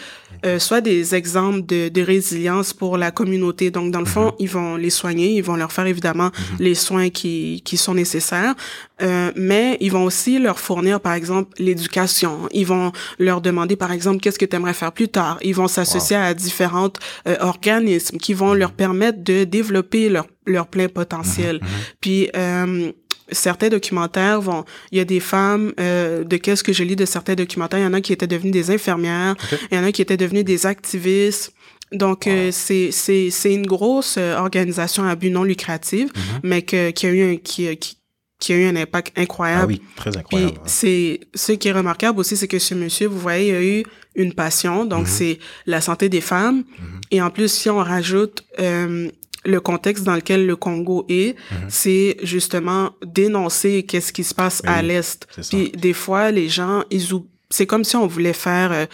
euh, 0.45 0.59
soient 0.59 0.81
des 0.81 1.15
exemples 1.15 1.65
de, 1.67 1.89
de 1.89 2.03
résilience 2.03 2.73
pour 2.73 2.97
la 2.99 3.11
communauté. 3.11 3.71
Donc, 3.71 3.91
dans 3.91 4.01
le 4.01 4.07
fond, 4.07 4.27
Mhm. 4.27 4.33
ils 4.41 4.49
vont 4.49 4.77
les 4.77 4.91
soigner, 4.91 5.35
ils 5.35 5.43
vont 5.43 5.57
leur 5.57 5.73
faire 5.73 5.87
évidemment 5.87 6.31
les 6.59 6.75
soins 6.75 7.09
qui, 7.11 7.63
qui 7.65 7.77
sont 7.77 7.95
nécessaires, 7.95 8.55
euh, 9.03 9.31
mais 9.37 9.77
ils 9.81 9.91
vont 9.91 10.05
aussi 10.05 10.39
leur 10.39 10.59
fournir, 10.59 11.01
par 11.01 11.15
exemple, 11.15 11.51
l'éducation. 11.59 12.49
Ils 12.53 12.67
vont 12.67 12.93
leur 13.19 13.41
demander, 13.41 13.77
par 13.77 13.93
exemple, 13.93 14.21
qu'est-ce 14.21 14.39
que 14.39 14.45
tu 14.45 14.57
aimerais 14.57 14.75
faire 14.75 14.93
plus 14.93 15.09
tard? 15.09 15.39
Ils 15.43 15.55
vont 15.55 15.69
s'associer 15.69 16.17
à 16.17 16.35
différents 16.35 16.91
euh, 17.29 17.37
organismes 17.41 18.19
qui 18.19 18.35
vont 18.35 18.55
leur 18.55 18.73
permettre 18.73 19.23
de 19.25 19.45
développer 19.45 20.09
leur, 20.09 20.27
leur 20.47 20.67
plein 20.67 20.89
potentiel. 20.89 21.57
Mhm. 21.63 21.69
Puis 22.01 22.31
euh, 22.37 22.93
certains 23.35 23.69
documentaires 23.69 24.41
vont, 24.41 24.65
il 24.93 24.99
y 24.99 25.01
a 25.01 25.05
des 25.05 25.21
femmes 25.21 25.73
euh, 25.79 26.25
de 26.25 26.37
qu'est-ce 26.39 26.65
que 26.65 26.73
je 26.73 26.83
lis 26.85 26.97
de 26.97 27.05
certains 27.05 27.35
documentaires, 27.35 27.79
il 27.81 27.83
y 27.83 27.87
en 27.87 27.93
a 27.93 28.01
qui 28.01 28.13
étaient 28.13 28.27
devenues 28.27 28.51
des 28.53 28.71
infirmières, 28.71 29.35
il 29.71 29.77
y 29.77 29.81
en 29.81 29.85
a 29.85 29.93
qui 29.93 30.01
étaient 30.03 30.17
devenues 30.17 30.45
des 30.45 30.65
activistes. 30.67 31.53
Donc 31.93 32.27
euh, 32.27 32.51
c'est 32.53 32.91
c'est 32.91 33.31
c'est 33.31 33.53
une 33.55 33.67
grosse 33.67 34.17
euh, 34.19 34.37
organisation 34.39 35.05
à 35.05 35.15
but 35.15 35.31
non 35.31 35.45
lucratif, 35.45 36.09
Mhm. 36.15 36.41
mais 36.43 36.63
que 36.63 36.91
qui 36.91 37.07
a 37.07 37.11
eu 37.11 37.35
un, 37.35 37.37
qui 37.37 37.77
qui 37.77 37.99
qui 38.41 38.53
a 38.53 38.57
eu 38.57 38.65
un 38.67 38.77
impact 38.77 39.17
incroyable. 39.19 39.63
Ah 39.63 39.67
oui, 39.67 39.83
très 39.97 40.11
Puis 40.11 40.19
incroyable. 40.21 40.55
hein. 40.59 40.63
c'est 40.67 41.21
ce 41.35 41.53
qui 41.53 41.69
est 41.69 41.73
remarquable 41.73 42.19
aussi, 42.19 42.37
c'est 42.37 42.49
que 42.49 42.59
ce 42.59 42.75
monsieur, 42.75 43.07
vous 43.07 43.19
voyez, 43.19 43.51
il 43.51 43.55
a 43.55 43.63
eu 43.63 43.85
une 44.17 44.33
passion, 44.35 44.85
donc 44.85 45.07
c'est 45.09 45.39
la 45.67 45.81
santé 45.81 46.09
des 46.09 46.21
femmes. 46.21 46.65
Et 47.11 47.23
en 47.23 47.31
plus, 47.31 47.51
si 47.53 47.71
on 47.71 47.79
rajoute 47.79 48.45
euh, 48.61 49.09
le 49.45 49.61
contexte 49.61 50.05
dans 50.05 50.15
lequel 50.15 50.47
le 50.47 50.57
Congo 50.57 51.05
est, 51.09 51.37
c'est 51.69 52.17
justement 52.23 52.91
dénoncer 53.05 53.83
qu'est-ce 53.85 54.13
qui 54.13 54.25
se 54.25 54.35
passe 54.35 54.63
à 54.65 54.83
l'est. 54.83 55.27
Puis 55.51 55.71
des 55.73 55.93
fois, 55.93 56.31
les 56.31 56.49
gens, 56.49 56.85
ils. 56.91 57.07
C'est 57.51 57.67
comme 57.67 57.85
si 57.85 57.95
on 57.95 58.07
voulait 58.07 58.33
faire 58.33 58.73
euh, 58.73 58.87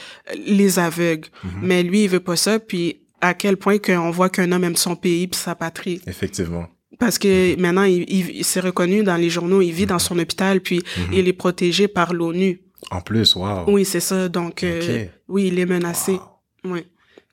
les 0.46 0.78
aveugles, 0.78 1.28
mais 1.62 1.82
lui, 1.82 2.04
il 2.04 2.08
veut 2.10 2.20
pas 2.20 2.36
ça. 2.36 2.58
Puis 2.58 3.00
à 3.20 3.32
quel 3.34 3.56
point 3.56 3.78
qu'on 3.78 4.10
voit 4.10 4.28
qu'un 4.28 4.50
homme 4.52 4.64
aime 4.64 4.76
son 4.76 4.96
pays 4.96 5.26
puis 5.28 5.38
sa 5.40 5.54
patrie. 5.54 6.00
Effectivement. 6.06 6.66
Parce 6.98 7.18
que 7.18 7.58
maintenant, 7.58 7.84
il, 7.84 8.02
il, 8.08 8.30
il 8.36 8.44
s'est 8.44 8.60
reconnu 8.60 9.02
dans 9.02 9.16
les 9.16 9.30
journaux, 9.30 9.62
il 9.62 9.72
vit 9.72 9.86
dans 9.86 9.98
son 9.98 10.18
hôpital, 10.18 10.60
puis 10.60 10.82
il 11.12 11.28
est 11.28 11.32
protégé 11.32 11.88
par 11.88 12.12
l'ONU. 12.12 12.60
En 12.90 13.00
plus, 13.00 13.34
wow. 13.36 13.64
Oui, 13.68 13.84
c'est 13.84 14.00
ça. 14.00 14.28
Donc, 14.28 14.62
euh, 14.64 15.04
Ok. 15.04 15.10
oui, 15.28 15.46
il 15.46 15.58
est 15.58 15.66
menacé. 15.66 16.18
Oui. 16.64 16.80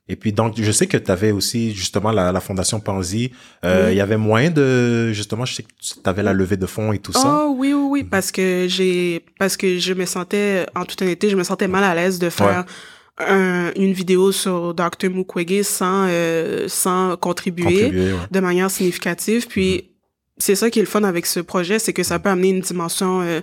Et 0.09 0.15
puis 0.15 0.31
donc, 0.31 0.53
je 0.57 0.71
sais 0.71 0.87
que 0.87 0.97
tu 0.97 1.11
avais 1.11 1.31
aussi 1.31 1.73
justement 1.75 2.11
la, 2.11 2.31
la 2.31 2.39
fondation 2.39 2.79
Panzi. 2.79 3.31
Euh, 3.65 3.87
Il 3.87 3.91
Oui. 3.91 3.95
y 3.97 4.01
avait 4.01 4.17
moyen 4.17 4.49
de 4.51 5.11
justement, 5.11 5.43
je 5.45 5.55
sais 5.55 5.63
que 5.63 5.69
tu 5.81 5.93
avais 6.05 6.23
la 6.23 6.33
levée 6.33 6.55
de 6.57 6.65
fonds 6.65 6.93
et 6.93 6.99
tout 6.99 7.11
ça. 7.11 7.43
Oh 7.45 7.55
oui, 7.57 7.73
oui, 7.73 7.87
oui, 7.91 8.03
parce 8.03 8.31
que 8.31 8.67
j'ai, 8.69 9.23
parce 9.37 9.57
que 9.57 9.77
je 9.79 9.93
me 9.93 10.05
sentais, 10.05 10.65
en 10.75 10.85
toute 10.85 11.01
honnêteté, 11.01 11.29
je 11.29 11.35
me 11.35 11.43
sentais 11.43 11.67
mal 11.67 11.83
à 11.83 11.93
l'aise 11.93 12.19
de 12.19 12.29
faire 12.29 12.65
un- 13.19 13.71
une 13.75 13.91
vidéo 13.93 14.31
sur 14.31 14.73
Dr. 14.73 15.09
Mukwege 15.11 15.63
sans, 15.63 16.05
euh, 16.07 16.67
sans 16.69 17.17
contribuer, 17.17 17.63
Contribuer, 17.65 18.13
ouais. 18.13 18.19
de 18.31 18.39
manière 18.39 18.69
significative. 18.71 19.47
Puis, 19.47 19.91
c'est 20.37 20.55
ça 20.55 20.69
qui 20.69 20.79
est 20.79 20.83
le 20.83 20.87
fun 20.87 21.03
avec 21.03 21.25
ce 21.25 21.39
projet, 21.41 21.79
c'est 21.79 21.93
que 21.93 22.03
ça 22.03 22.19
peut 22.19 22.29
amener 22.29 22.49
une 22.49 22.61
dimension 22.61 23.21
euh, 23.21 23.41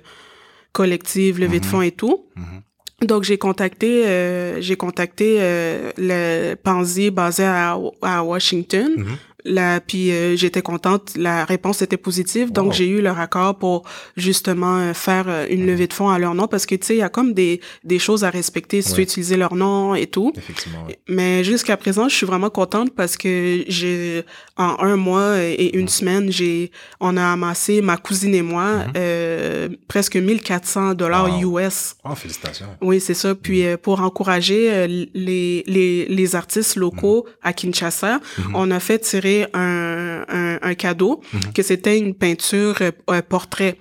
collective, 0.73 1.39
levée 1.41 1.61
de 1.61 1.67
fonds 1.67 1.83
et 1.83 1.91
tout. 1.93 2.27
Mhm. 2.37 2.63
Donc 3.03 3.25
j'ai 3.25 3.39
contacté 3.39 4.07
euh, 4.07 4.61
j'ai 4.61 4.77
contacté 4.77 5.39
euh, 5.41 5.91
le 5.99 6.55
Panzi 6.55 7.11
basé 7.11 7.45
à, 7.45 7.77
Washington. 8.23 8.93
Mhm. 8.97 9.17
Là, 9.47 9.81
puis 9.81 10.11
euh, 10.11 10.37
j'étais 10.37 10.63
contente, 10.63 11.13
la 11.17 11.45
réponse 11.45 11.83
était 11.83 11.99
positive, 11.99 12.51
donc 12.51 12.67
Wow. 12.69 12.73
j'ai 12.73 12.89
eu 12.89 13.03
leur 13.03 13.19
accord 13.21 13.59
pour 13.59 13.83
justement 14.17 14.79
euh, 14.79 14.95
faire 14.95 15.27
euh, 15.29 15.47
une 15.51 15.67
levée 15.67 15.87
de 15.87 15.93
fonds 15.93 16.09
à 16.09 16.19
leur 16.19 16.35
nom 16.35 16.47
parce 16.49 16.65
que 16.65 16.75
tu 16.75 16.87
sais 16.87 16.95
il 16.95 17.01
y 17.01 17.03
a 17.03 17.11
comme 17.11 17.35
des 17.35 17.61
des 17.85 17.99
choses 17.99 18.25
à 18.25 18.31
respecter 18.31 18.81
si 18.81 18.89
tu 18.89 18.93
veux 18.93 18.97
Ouais. 18.99 19.03
utiliser 19.03 19.37
leur 19.37 19.55
nom 19.55 19.95
et 19.95 20.07
tout. 20.07 20.33
Effectivement. 20.35 20.87
ouais. 20.87 20.99
Mais 21.09 21.45
jusqu'à 21.45 21.77
présent, 21.77 22.09
je 22.09 22.15
suis 22.15 22.25
vraiment 22.27 22.49
contente 22.49 22.95
parce 22.95 23.19
que 23.19 23.65
j'ai 23.69 24.25
en 24.57 24.77
un 24.81 24.97
mois 24.97 25.39
et 25.43 25.77
une 25.77 25.89
semaine, 25.89 26.33
j'ai 26.33 26.71
on 27.01 27.17
a 27.19 27.25
amassé 27.33 27.83
ma 27.83 27.97
cousine 27.99 28.35
et 28.35 28.43
moi 28.43 28.85
euh, 28.97 29.69
presque 29.89 30.17
1400 30.17 30.95
dollars 30.95 31.29
Wow. 31.43 31.59
US. 31.61 31.97
Oh, 32.05 32.15
félicitations. 32.15 32.67
Oui, 32.81 32.99
c'est 33.01 33.15
ça. 33.15 33.35
Puis 33.35 33.67
euh, 33.67 33.77
pour 33.77 34.01
encourager 34.01 34.87
les, 34.89 35.65
les, 35.67 36.07
les 36.07 36.35
artistes 36.37 36.77
locaux 36.77 37.27
à 37.43 37.53
Kinshasa, 37.53 38.21
on 38.55 38.71
a 38.71 38.81
fait 38.81 38.99
tirer 39.01 39.34
un, 39.53 40.25
un, 40.29 40.59
un 40.63 40.75
cadeau 40.75 41.21
que 41.55 41.63
c'était 41.63 41.99
une 41.99 42.15
peinture 42.15 42.77
euh, 42.81 42.91
un 43.09 43.23
portrait. 43.23 43.77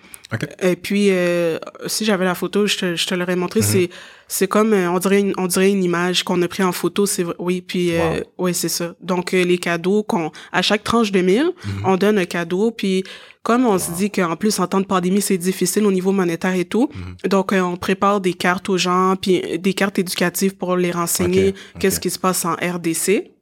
Et 0.62 0.76
puis 0.76 1.08
euh, 1.12 1.60
si 1.86 2.06
j'avais 2.06 2.26
la 2.26 2.36
photo, 2.36 2.66
je 2.66 2.78
te, 2.78 2.96
je 2.96 3.06
te 3.06 3.14
l'aurais 3.16 3.36
montré. 3.36 3.62
C'est 3.62 3.90
c'est 4.28 4.48
comme 4.48 4.74
euh, 4.74 4.90
on 4.90 4.98
dirait 4.98 5.20
une, 5.20 5.34
on 5.38 5.46
dirait 5.46 5.70
une 5.70 5.84
image 5.84 6.24
qu'on 6.24 6.42
a 6.42 6.48
pris 6.48 6.64
en 6.64 6.72
photo. 6.72 7.06
C'est 7.06 7.26
oui. 7.38 7.62
Puis 7.62 7.96
euh, 7.96 8.22
oui, 8.40 8.54
c'est 8.54 8.70
ça. 8.70 8.96
Donc 9.02 9.32
les 9.32 9.58
cadeaux 9.60 10.02
qu'on 10.04 10.32
à 10.52 10.62
chaque 10.64 10.84
tranche 10.84 11.12
de 11.12 11.22
1000, 11.22 11.52
on 11.86 11.98
donne 11.98 12.18
un 12.18 12.26
cadeau. 12.26 12.72
Puis 12.72 13.04
comme 13.44 13.66
on 13.66 13.78
se 13.78 13.92
dit 13.92 14.10
qu'en 14.10 14.36
plus 14.36 14.58
en 14.60 14.68
temps 14.68 14.80
de 14.80 14.86
pandémie 14.86 15.22
c'est 15.22 15.38
difficile 15.38 15.86
au 15.86 15.92
niveau 15.92 16.14
monétaire 16.14 16.56
et 16.56 16.66
tout, 16.66 16.90
donc 17.26 17.52
euh, 17.52 17.60
on 17.60 17.76
prépare 17.76 18.22
des 18.22 18.34
cartes 18.34 18.70
aux 18.70 18.78
gens, 18.78 19.16
puis 19.22 19.60
des 19.60 19.74
cartes 19.74 20.00
éducatives 20.00 20.56
pour 20.56 20.78
les 20.78 20.92
renseigner 20.92 21.54
qu'est-ce 21.78 22.00
qui 22.00 22.10
se 22.10 22.18
passe 22.18 22.46
en 22.46 22.54
RDC. 22.54 23.33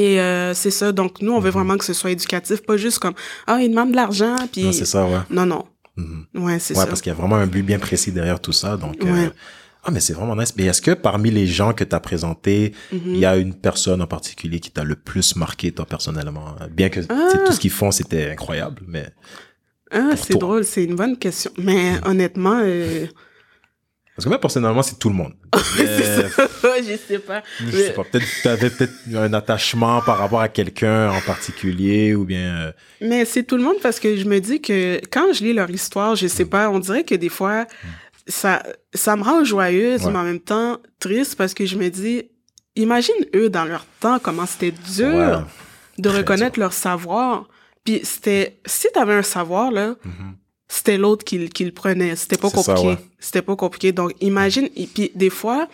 Et 0.00 0.20
euh, 0.20 0.54
c'est 0.54 0.70
ça. 0.70 0.92
Donc 0.92 1.20
nous 1.22 1.32
on 1.32 1.40
veut 1.40 1.50
vraiment 1.50 1.76
que 1.76 1.84
ce 1.84 1.92
soit 1.92 2.10
éducatif, 2.12 2.62
pas 2.62 2.76
juste 2.76 2.98
comme 3.00 3.14
ah 3.46 3.58
il 3.60 3.70
demande 3.70 3.90
de 3.90 3.96
l'argent 3.96 4.36
puis 4.52 4.62
Non, 4.64 4.72
c'est 4.72 4.84
ça, 4.94 5.04
ouais. 5.06 5.18
non 5.30 5.46
non. 5.46 5.64
Mhm. 5.96 6.26
Ouais 6.44 6.58
c'est 6.60 6.74
Ouais, 6.74 6.80
ça. 6.82 6.86
parce 6.86 7.00
qu'il 7.02 7.10
y 7.12 7.16
a 7.16 7.18
vraiment 7.18 7.36
un 7.36 7.46
but 7.48 7.62
bien 7.64 7.78
précis 7.80 8.12
derrière 8.12 8.38
tout 8.40 8.52
ça. 8.52 8.76
Donc, 8.76 8.96
euh, 9.04 9.28
ah, 9.84 9.90
mais 9.90 9.98
c'est 10.00 10.12
vraiment 10.12 10.36
nice. 10.36 10.54
Mais 10.56 10.64
est-ce 10.66 10.80
que 10.82 10.92
parmi 10.92 11.30
les 11.32 11.46
gens 11.48 11.72
que 11.72 11.82
tu 11.82 11.94
as 11.96 12.00
présentés, 12.00 12.72
Mhm. 12.92 13.00
il 13.06 13.18
y 13.18 13.26
a 13.26 13.36
une 13.36 13.54
personne 13.54 14.00
en 14.00 14.06
particulier 14.06 14.60
qui 14.60 14.70
t'a 14.70 14.84
le 14.84 14.94
plus 14.94 15.34
marqué, 15.34 15.72
toi, 15.72 15.86
personnellement? 15.86 16.54
Bien 16.70 16.88
que 16.90 17.00
Ah. 17.08 17.28
tout 17.46 17.52
ce 17.52 17.58
qu'ils 17.58 17.70
font, 17.80 17.90
c'était 17.90 18.30
incroyable, 18.30 18.82
mais 18.86 19.06
Ah, 19.90 20.10
c'est 20.16 20.36
drôle, 20.38 20.64
c'est 20.64 20.84
une 20.84 20.94
bonne 20.96 21.16
question. 21.16 21.50
Mais 21.58 21.92
honnêtement, 22.04 22.60
euh, 22.62 23.06
parce 24.18 24.24
que 24.24 24.30
moi, 24.30 24.40
personnellement, 24.40 24.82
c'est 24.82 24.98
tout 24.98 25.10
le 25.10 25.14
monde. 25.14 25.32
ça. 25.54 25.62
je 26.82 26.96
sais 27.06 27.20
pas. 27.20 27.40
je 27.64 27.70
sais 27.70 27.92
pas, 27.92 28.02
peut-être 28.02 28.26
tu 28.42 28.48
avais 28.48 28.68
peut-être 28.68 28.92
un 29.14 29.32
attachement 29.32 30.02
par 30.02 30.18
rapport 30.18 30.40
à 30.40 30.48
quelqu'un 30.48 31.08
en 31.12 31.20
particulier 31.20 32.16
ou 32.16 32.24
bien 32.24 32.56
euh, 32.66 32.72
Mais 33.00 33.24
c'est 33.24 33.44
tout 33.44 33.56
le 33.56 33.62
monde 33.62 33.76
parce 33.80 34.00
que 34.00 34.16
je 34.16 34.24
me 34.24 34.40
dis 34.40 34.60
que 34.60 35.00
quand 35.12 35.32
je 35.32 35.44
lis 35.44 35.52
leur 35.52 35.70
histoire, 35.70 36.16
je 36.16 36.26
sais 36.26 36.46
pas, 36.46 36.68
on 36.68 36.80
dirait 36.80 37.04
que 37.04 37.14
des 37.14 37.28
fois, 37.28 37.66
ça, 38.26 38.60
ça 38.92 39.14
me 39.14 39.22
rend 39.22 39.44
joyeuse, 39.44 40.04
Ouais. 40.04 40.10
mais 40.10 40.18
en 40.18 40.24
même 40.24 40.40
temps 40.40 40.78
triste 40.98 41.36
parce 41.36 41.54
que 41.54 41.64
je 41.64 41.76
me 41.76 41.88
dis, 41.88 42.24
imagine 42.74 43.14
eux 43.36 43.50
dans 43.50 43.66
leur 43.66 43.86
temps, 44.00 44.18
comment 44.18 44.46
c'était 44.46 44.72
dur 44.96 45.06
Ouais. 45.14 45.44
de 45.98 46.08
Très 46.08 46.18
reconnaître 46.18 46.58
leur 46.58 46.72
savoir. 46.72 47.46
Puis 47.84 48.00
c'était, 48.02 48.58
si 48.66 48.88
t'avais 48.92 49.14
un 49.14 49.22
savoir, 49.22 49.70
là, 49.70 49.94
c'était 50.68 50.98
l'autre 50.98 51.24
qui, 51.24 51.48
qui 51.48 51.64
le 51.64 51.72
prenait. 51.72 52.14
C'était 52.16 52.36
pas 52.36 52.50
compliqué. 52.50 52.88
ouais. 52.88 52.98
C'était 53.18 53.42
pas 53.42 53.56
compliqué. 53.56 53.92
Donc, 53.92 54.12
imagine, 54.20 54.68
et 54.76 54.86
puis 54.86 55.10
des 55.14 55.30
fois, 55.30 55.68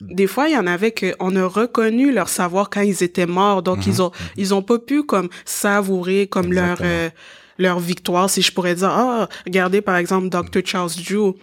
des 0.00 0.26
fois, 0.26 0.48
il 0.48 0.54
y 0.54 0.56
en 0.56 0.66
avait 0.66 0.92
que 0.92 1.14
on 1.20 1.34
a 1.36 1.44
reconnu 1.46 2.12
leur 2.12 2.28
savoir 2.28 2.70
quand 2.70 2.80
ils 2.80 3.02
étaient 3.02 3.26
morts. 3.26 3.62
Donc, 3.62 3.86
ils 3.86 4.00
ont, 4.00 4.12
ils 4.36 4.54
ont 4.54 4.62
pas 4.62 4.78
pu 4.78 5.02
comme 5.02 5.28
savourer 5.44 6.26
comme 6.28 6.52
leur, 6.52 6.78
euh, 6.82 7.10
leur 7.58 7.78
victoire, 7.80 8.30
si 8.30 8.40
je 8.42 8.52
pourrais 8.52 8.74
dire. 8.76 8.90
Ah, 8.90 9.28
regardez 9.44 9.80
par 9.80 9.96
exemple 9.96 10.28
Dr. 10.28 10.60
Charles 10.64 10.92
Drew. 11.06 11.34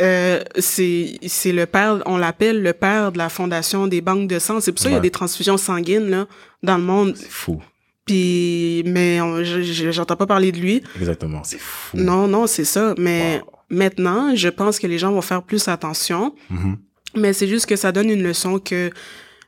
Euh, 0.00 0.44
c'est 0.58 1.18
c'est 1.26 1.50
le 1.50 1.66
père, 1.66 2.02
on 2.06 2.18
l'appelle 2.18 2.62
le 2.62 2.72
père 2.72 3.10
de 3.10 3.18
la 3.18 3.28
fondation 3.28 3.88
des 3.88 4.00
banques 4.00 4.28
de 4.28 4.38
sang. 4.38 4.60
C'est 4.60 4.70
pour 4.70 4.78
ça 4.80 4.88
qu'il 4.88 4.94
y 4.94 4.98
a 4.98 5.00
des 5.00 5.10
transfusions 5.10 5.56
sanguines 5.56 6.08
là 6.08 6.26
dans 6.62 6.76
le 6.76 6.84
monde. 6.84 7.16
fou. 7.16 7.60
Puis, 8.08 8.82
mais 8.86 9.18
je- 9.44 9.90
j'entends 9.92 10.16
pas 10.16 10.26
parler 10.26 10.50
de 10.50 10.58
lui. 10.58 10.82
Exactement, 10.98 11.42
c'est 11.44 11.58
fou. 11.60 11.96
Non, 11.96 12.26
non, 12.26 12.46
c'est 12.46 12.64
ça. 12.64 12.94
Mais 12.98 13.40
Wow. 13.44 13.52
maintenant, 13.70 14.34
je 14.34 14.48
pense 14.48 14.78
que 14.80 14.86
les 14.86 14.98
gens 14.98 15.12
vont 15.12 15.20
faire 15.22 15.42
plus 15.42 15.68
attention. 15.68 16.34
Mhm. 16.50 16.78
Mais 17.16 17.32
c'est 17.32 17.46
juste 17.48 17.66
que 17.66 17.76
ça 17.76 17.92
donne 17.92 18.10
une 18.10 18.22
leçon 18.22 18.58
que 18.58 18.90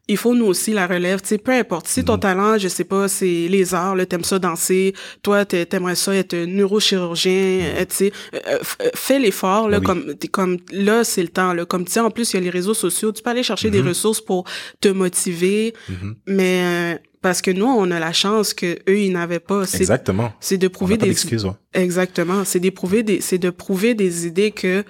il 0.09 0.17
faut 0.17 0.35
nous 0.35 0.47
aussi 0.47 0.73
la 0.73 0.89
relève. 0.89 1.21
Tu 1.21 1.29
sais, 1.29 1.39
peu 1.39 1.53
importe. 1.53 1.87
Si 1.87 2.05
ton 2.05 2.19
talent, 2.19 2.59
je 2.59 2.67
sais 2.67 2.83
pas, 2.83 3.07
c'est 3.07 3.47
les 3.49 3.75
arts, 3.75 3.95
là, 3.95 4.05
t'aimes 4.07 4.25
ça 4.25 4.41
danser, 4.41 4.93
toi, 5.23 5.45
t'a- 5.45 5.65
t'aimerais 5.65 5.95
ça 5.95 6.13
être 6.17 6.35
neurochirurgien, 6.35 7.61
euh, 7.77 7.85
tu 7.89 7.95
sais, 7.97 8.13
euh, 8.35 8.39
euh, 8.83 8.89
fais 8.95 9.21
l'effort, 9.21 9.69
là. 9.69 9.79
Ben 9.79 9.93
oui. 9.95 10.17
comme, 10.33 10.57
comme, 10.57 10.57
là, 10.73 11.05
c'est 11.05 11.23
le 11.23 11.29
temps, 11.29 11.53
là. 11.53 11.65
Comme, 11.65 11.85
tu 11.85 11.93
sais, 11.93 12.01
en 12.01 12.11
plus, 12.11 12.33
il 12.33 12.37
y 12.37 12.39
a 12.39 12.43
les 12.43 12.51
réseaux 12.51 12.75
sociaux, 12.75 13.13
tu 13.13 13.23
peux 13.23 13.31
aller 13.31 13.43
chercher 13.45 13.71
des 13.71 13.81
ressources 13.83 14.21
pour 14.21 14.45
te 14.81 14.89
motiver, 14.89 15.75
mais, 16.27 16.95
euh, 16.97 16.99
parce 17.23 17.43
que 17.43 17.51
nous, 17.51 17.67
on 17.67 17.91
a 17.91 17.99
la 17.99 18.13
chance 18.13 18.55
que 18.55 18.79
eux, 18.89 18.99
ils 18.99 19.13
n'avaient 19.13 19.41
pas. 19.41 19.63
Exactement. 19.75 20.33
C'est 20.41 20.59
de 20.59 20.69
prouver 20.69 20.97
des 20.97 21.07
d'excuses, 21.07 21.45
ouais. 21.45 21.53
Exactement. 21.75 22.45
C'est 22.45 22.61
d'éprouver 22.61 23.03
des, 23.03 23.21
c'est 23.21 23.39
de 23.39 23.51
prouver 23.51 23.95
des 23.95 24.27
idées 24.27 24.51
que, 24.53 24.85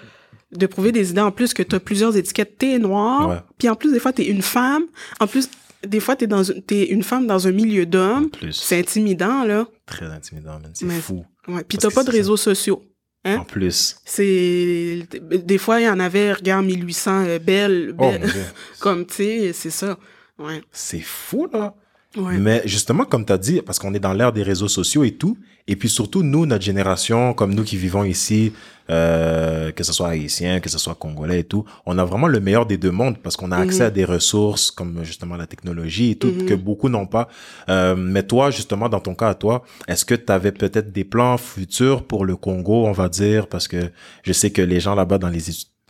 de 0.53 0.67
prouver 0.67 0.93
des 0.93 1.11
idées 1.11 1.21
en 1.21 1.33
plus 1.33 1.55
que 1.55 1.63
tu 1.63 1.75
as 1.77 1.81
plusieurs 1.81 2.17
étiquettes. 2.17 2.57
T'es 2.59 2.79
noir. 2.79 3.45
Puis 3.59 3.69
en 3.69 3.75
plus, 3.77 3.93
des 3.93 3.99
fois, 4.01 4.13
t'es 4.13 4.27
une 4.27 4.43
femme. 4.43 4.85
En 5.19 5.27
plus, 5.27 5.49
des 5.87 6.01
fois, 6.01 6.15
t'es 6.17 6.27
dans, 6.27 6.43
une- 6.45 6.63
t'es 6.63 6.85
une 6.91 7.03
femme 7.03 7.27
dans 7.27 7.47
un 7.49 7.53
milieu 7.53 7.87
d'hommes. 7.87 8.31
C'est 8.53 8.79
intimidant, 8.79 9.45
là. 9.45 9.67
Très 9.87 10.07
intimidant, 10.07 10.61
man. 10.61 10.71
C'est 10.75 10.89
fou. 10.89 11.25
Ouais. 11.49 11.65
Puis 11.65 11.79
t'as 11.79 11.91
pas 11.91 12.03
de 12.03 12.11
ça. 12.11 12.17
réseaux 12.17 12.37
sociaux. 12.37 12.83
Hein? 13.25 13.39
En 13.39 13.45
plus. 13.45 13.97
C'est, 14.05 15.01
des 15.31 15.59
fois, 15.59 15.81
il 15.81 15.85
y 15.85 15.89
en 15.91 16.01
avait, 16.01 16.33
regarde, 16.33 16.65
1800, 16.65 17.25
euh, 17.27 17.39
belle, 17.39 17.95
Oh, 17.99 18.01
belle. 18.11 18.21
mon 18.21 18.27
Dieu. 18.27 18.45
comme, 18.81 19.05
tu 19.07 19.15
sais, 19.17 19.53
c'est 19.53 19.71
ça. 19.71 19.99
Ouais. 20.39 20.63
C'est 20.73 21.01
fou, 21.01 21.47
là. 21.53 21.75
Mais 22.17 22.63
justement, 22.65 23.05
comme 23.05 23.25
tu 23.25 23.33
as 23.33 23.39
dit, 23.39 23.63
parce 23.65 23.79
qu'on 23.79 23.95
est 23.95 24.01
dans 24.01 24.13
l'ère 24.13 24.33
des 24.33 24.43
réseaux 24.43 24.67
sociaux 24.69 25.05
et 25.05 25.13
tout, 25.13 25.39
et 25.69 25.77
puis 25.77 25.89
surtout, 25.89 26.23
nous, 26.25 26.45
notre 26.47 26.65
génération, 26.65 27.35
comme 27.35 27.55
nous 27.55 27.63
qui 27.63 27.77
vivons 27.77 28.03
ici, 28.03 28.53
euh, 28.91 29.71
que 29.71 29.85
ce 29.85 29.93
soit 29.93 30.09
haïtien, 30.09 30.59
que 30.59 30.69
ce 30.69 30.79
soit 30.79 30.97
congolais 30.97 31.41
et 31.41 31.45
tout, 31.45 31.65
on 31.87 31.97
a 31.99 32.05
vraiment 32.05 32.27
le 32.27 32.41
meilleur 32.41 32.67
des 32.67 32.77
deux 32.77 32.91
mondes 32.91 33.19
parce 33.19 33.37
qu'on 33.37 33.53
a 33.53 33.57
accès 33.59 33.83
Mhm. 33.83 33.87
à 33.87 33.91
des 33.91 34.05
ressources 34.05 34.73
comme 34.73 35.05
justement 35.05 35.37
la 35.37 35.47
technologie 35.47 36.11
et 36.13 36.17
tout, 36.17 36.33
Mhm. 36.33 36.47
que 36.47 36.55
beaucoup 36.55 36.89
n'ont 36.89 37.07
pas. 37.07 37.29
Euh, 37.69 37.95
mais 37.95 38.25
toi, 38.25 38.51
justement, 38.51 38.89
dans 38.89 38.99
ton 39.01 39.15
cas 39.15 39.29
à 39.29 39.35
toi, 39.35 39.63
est-ce 39.87 40.05
que 40.05 40.17
tu 40.17 40.33
avais 40.33 40.51
peut-être 40.51 40.91
des 40.93 41.05
plans 41.05 41.39
futurs 41.39 42.03
pour 42.05 42.25
le 42.25 42.35
Congo, 42.35 42.87
on 42.87 42.93
va 42.93 43.09
dire, 43.09 43.47
parce 43.47 43.69
que 43.69 43.93
je 44.25 44.33
sais 44.33 44.51
que 44.51 44.63
les 44.63 44.81
gens 44.81 44.97
là-bas 44.97 45.19
dans 45.19 45.29
les 45.29 45.43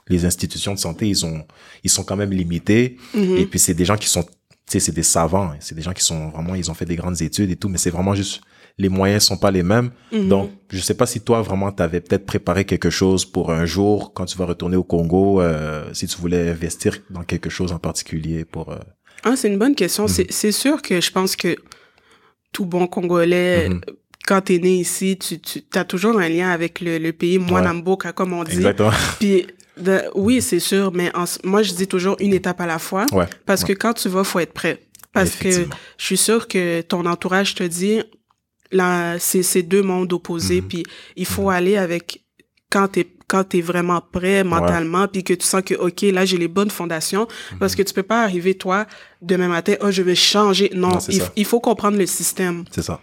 les 0.08 0.24
institutions 0.24 0.74
de 0.74 0.78
santé, 0.80 1.06
ils 1.08 1.24
ont, 1.24 1.44
ils 1.84 1.90
sont 1.90 2.02
quand 2.02 2.16
même 2.16 2.32
limités. 2.32 2.96
Mhm. 3.14 3.36
Et 3.36 3.46
puis 3.46 3.60
c'est 3.60 3.74
des 3.74 3.84
gens 3.84 3.96
qui 3.96 4.08
sont, 4.08 4.24
sais, 4.72 4.80
c'est 4.80 4.92
des 4.92 5.02
savants. 5.02 5.52
C'est 5.60 5.74
des 5.74 5.82
gens 5.82 5.92
qui 5.92 6.02
sont 6.04 6.28
vraiment, 6.30 6.54
ils 6.54 6.70
ont 6.70 6.74
fait 6.74 6.84
des 6.86 6.96
grandes 6.96 7.20
études 7.22 7.50
et 7.50 7.56
tout, 7.56 7.68
mais 7.68 7.78
c'est 7.78 7.90
vraiment 7.90 8.14
juste 8.14 8.40
les 8.78 8.88
moyens 8.88 9.24
sont 9.24 9.36
pas 9.36 9.50
les 9.50 9.62
mêmes. 9.62 9.90
Mhm. 10.12 10.28
Donc, 10.28 10.50
je 10.70 10.78
sais 10.80 10.94
pas 10.94 11.04
si 11.06 11.20
toi, 11.20 11.42
vraiment, 11.42 11.70
tu 11.70 11.82
avais 11.82 12.00
peut-être 12.00 12.24
préparé 12.24 12.64
quelque 12.64 12.88
chose 12.88 13.24
pour 13.26 13.50
un 13.52 13.66
jour, 13.66 14.12
quand 14.14 14.24
tu 14.24 14.38
vas 14.38 14.46
retourner 14.46 14.76
au 14.76 14.84
Congo, 14.84 15.42
euh, 15.42 15.90
si 15.92 16.06
tu 16.06 16.16
voulais 16.18 16.48
investir 16.50 16.96
dans 17.10 17.22
quelque 17.24 17.50
chose 17.50 17.72
en 17.72 17.78
particulier 17.78 18.44
pour... 18.46 18.70
euh, 18.72 18.78
Ah, 19.24 19.34
c'est 19.36 19.48
une 19.48 19.58
bonne 19.58 19.74
question. 19.74 20.04
Mhm. 20.04 20.08
C'est- 20.08 20.32
C'est 20.32 20.52
sûr 20.52 20.80
que 20.80 21.00
je 21.00 21.10
pense 21.10 21.36
que 21.36 21.56
tout 22.52 22.64
bon 22.64 22.86
Congolais, 22.86 23.68
Mhm. 23.68 23.80
quand 24.26 24.40
t'es 24.42 24.58
né 24.58 24.76
ici, 24.76 25.18
tu, 25.18 25.40
tu 25.40 25.62
as 25.74 25.84
toujours 25.84 26.18
un 26.18 26.28
lien 26.28 26.50
avec 26.50 26.80
le, 26.80 26.98
le 26.98 27.12
pays. 27.12 27.38
Moi, 27.38 27.60
Ouais. 27.60 28.12
Comme 28.14 28.32
on 28.32 28.44
dit. 28.44 28.52
Exactement. 28.56 28.92
Puis, 29.18 29.46
de- 29.76 30.02
oui, 30.14 30.40
c'est 30.42 30.60
sûr, 30.60 30.92
mais 30.92 31.10
en, 31.16 31.24
moi, 31.44 31.62
je 31.62 31.72
dis 31.74 31.86
toujours 31.86 32.16
une 32.20 32.34
étape 32.34 32.60
à 32.60 32.66
la 32.66 32.78
fois. 32.78 33.06
Ouais. 33.12 33.26
Parce 33.46 33.62
ouais. 33.62 33.68
que 33.68 33.72
quand 33.74 33.94
tu 33.94 34.08
vas, 34.08 34.24
faut 34.24 34.38
être 34.40 34.52
prêt. 34.52 34.80
Parce 35.12 35.30
que 35.36 35.50
je 35.50 36.04
suis 36.04 36.16
sûre 36.16 36.46
que 36.46 36.82
ton 36.82 37.04
entourage 37.06 37.54
te 37.56 37.64
dit, 37.64 38.00
là, 38.70 39.18
c'est 39.18 39.62
deux 39.62 39.82
mondes 39.82 40.12
opposés, 40.12 40.60
Mhm. 40.60 40.68
puis 40.68 40.82
il 41.16 41.26
faut 41.26 41.50
aller 41.50 41.76
avec 41.76 42.24
quand 42.70 42.88
t'es 42.88 43.06
quand 43.26 43.44
t'es 43.44 43.60
vraiment 43.60 44.00
prêt 44.00 44.42
mentalement, 44.42 45.06
puis 45.06 45.22
que 45.22 45.32
tu 45.34 45.46
sens 45.46 45.62
que 45.64 45.74
ok, 45.74 46.00
là 46.12 46.24
j'ai 46.24 46.36
les 46.36 46.48
bonnes 46.48 46.68
fondations, 46.70 47.28
parce 47.60 47.76
que 47.76 47.82
tu 47.82 47.94
peux 47.94 48.02
pas 48.02 48.24
arriver 48.24 48.54
toi 48.54 48.86
demain 49.22 49.46
matin, 49.46 49.74
oh 49.82 49.90
je 49.92 50.02
vais 50.02 50.16
changer. 50.16 50.68
Non, 50.74 50.98
il, 51.08 51.22
il 51.36 51.44
faut 51.44 51.60
comprendre 51.60 51.96
le 51.96 52.06
système. 52.06 52.64
C'est 52.72 52.82
ça. 52.82 53.00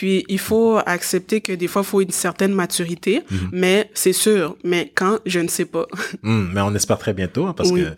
Puis 0.00 0.24
il 0.28 0.38
faut 0.38 0.78
accepter 0.86 1.42
que 1.42 1.52
des 1.52 1.66
fois 1.68 1.82
il 1.82 1.88
faut 1.88 2.00
une 2.00 2.10
certaine 2.10 2.54
maturité, 2.54 3.20
Mhm. 3.30 3.48
mais 3.52 3.90
c'est 3.92 4.14
sûr. 4.14 4.56
Mais 4.64 4.90
quand 4.94 5.18
je 5.26 5.40
ne 5.40 5.48
sais 5.48 5.66
pas. 5.66 5.84
Hum, 6.22 6.50
mais 6.54 6.62
on 6.62 6.74
espère 6.74 6.98
très 6.98 7.12
bientôt, 7.12 7.44
hein, 7.46 7.52
parce 7.54 7.70
Oui. 7.70 7.82
que... 7.82 7.88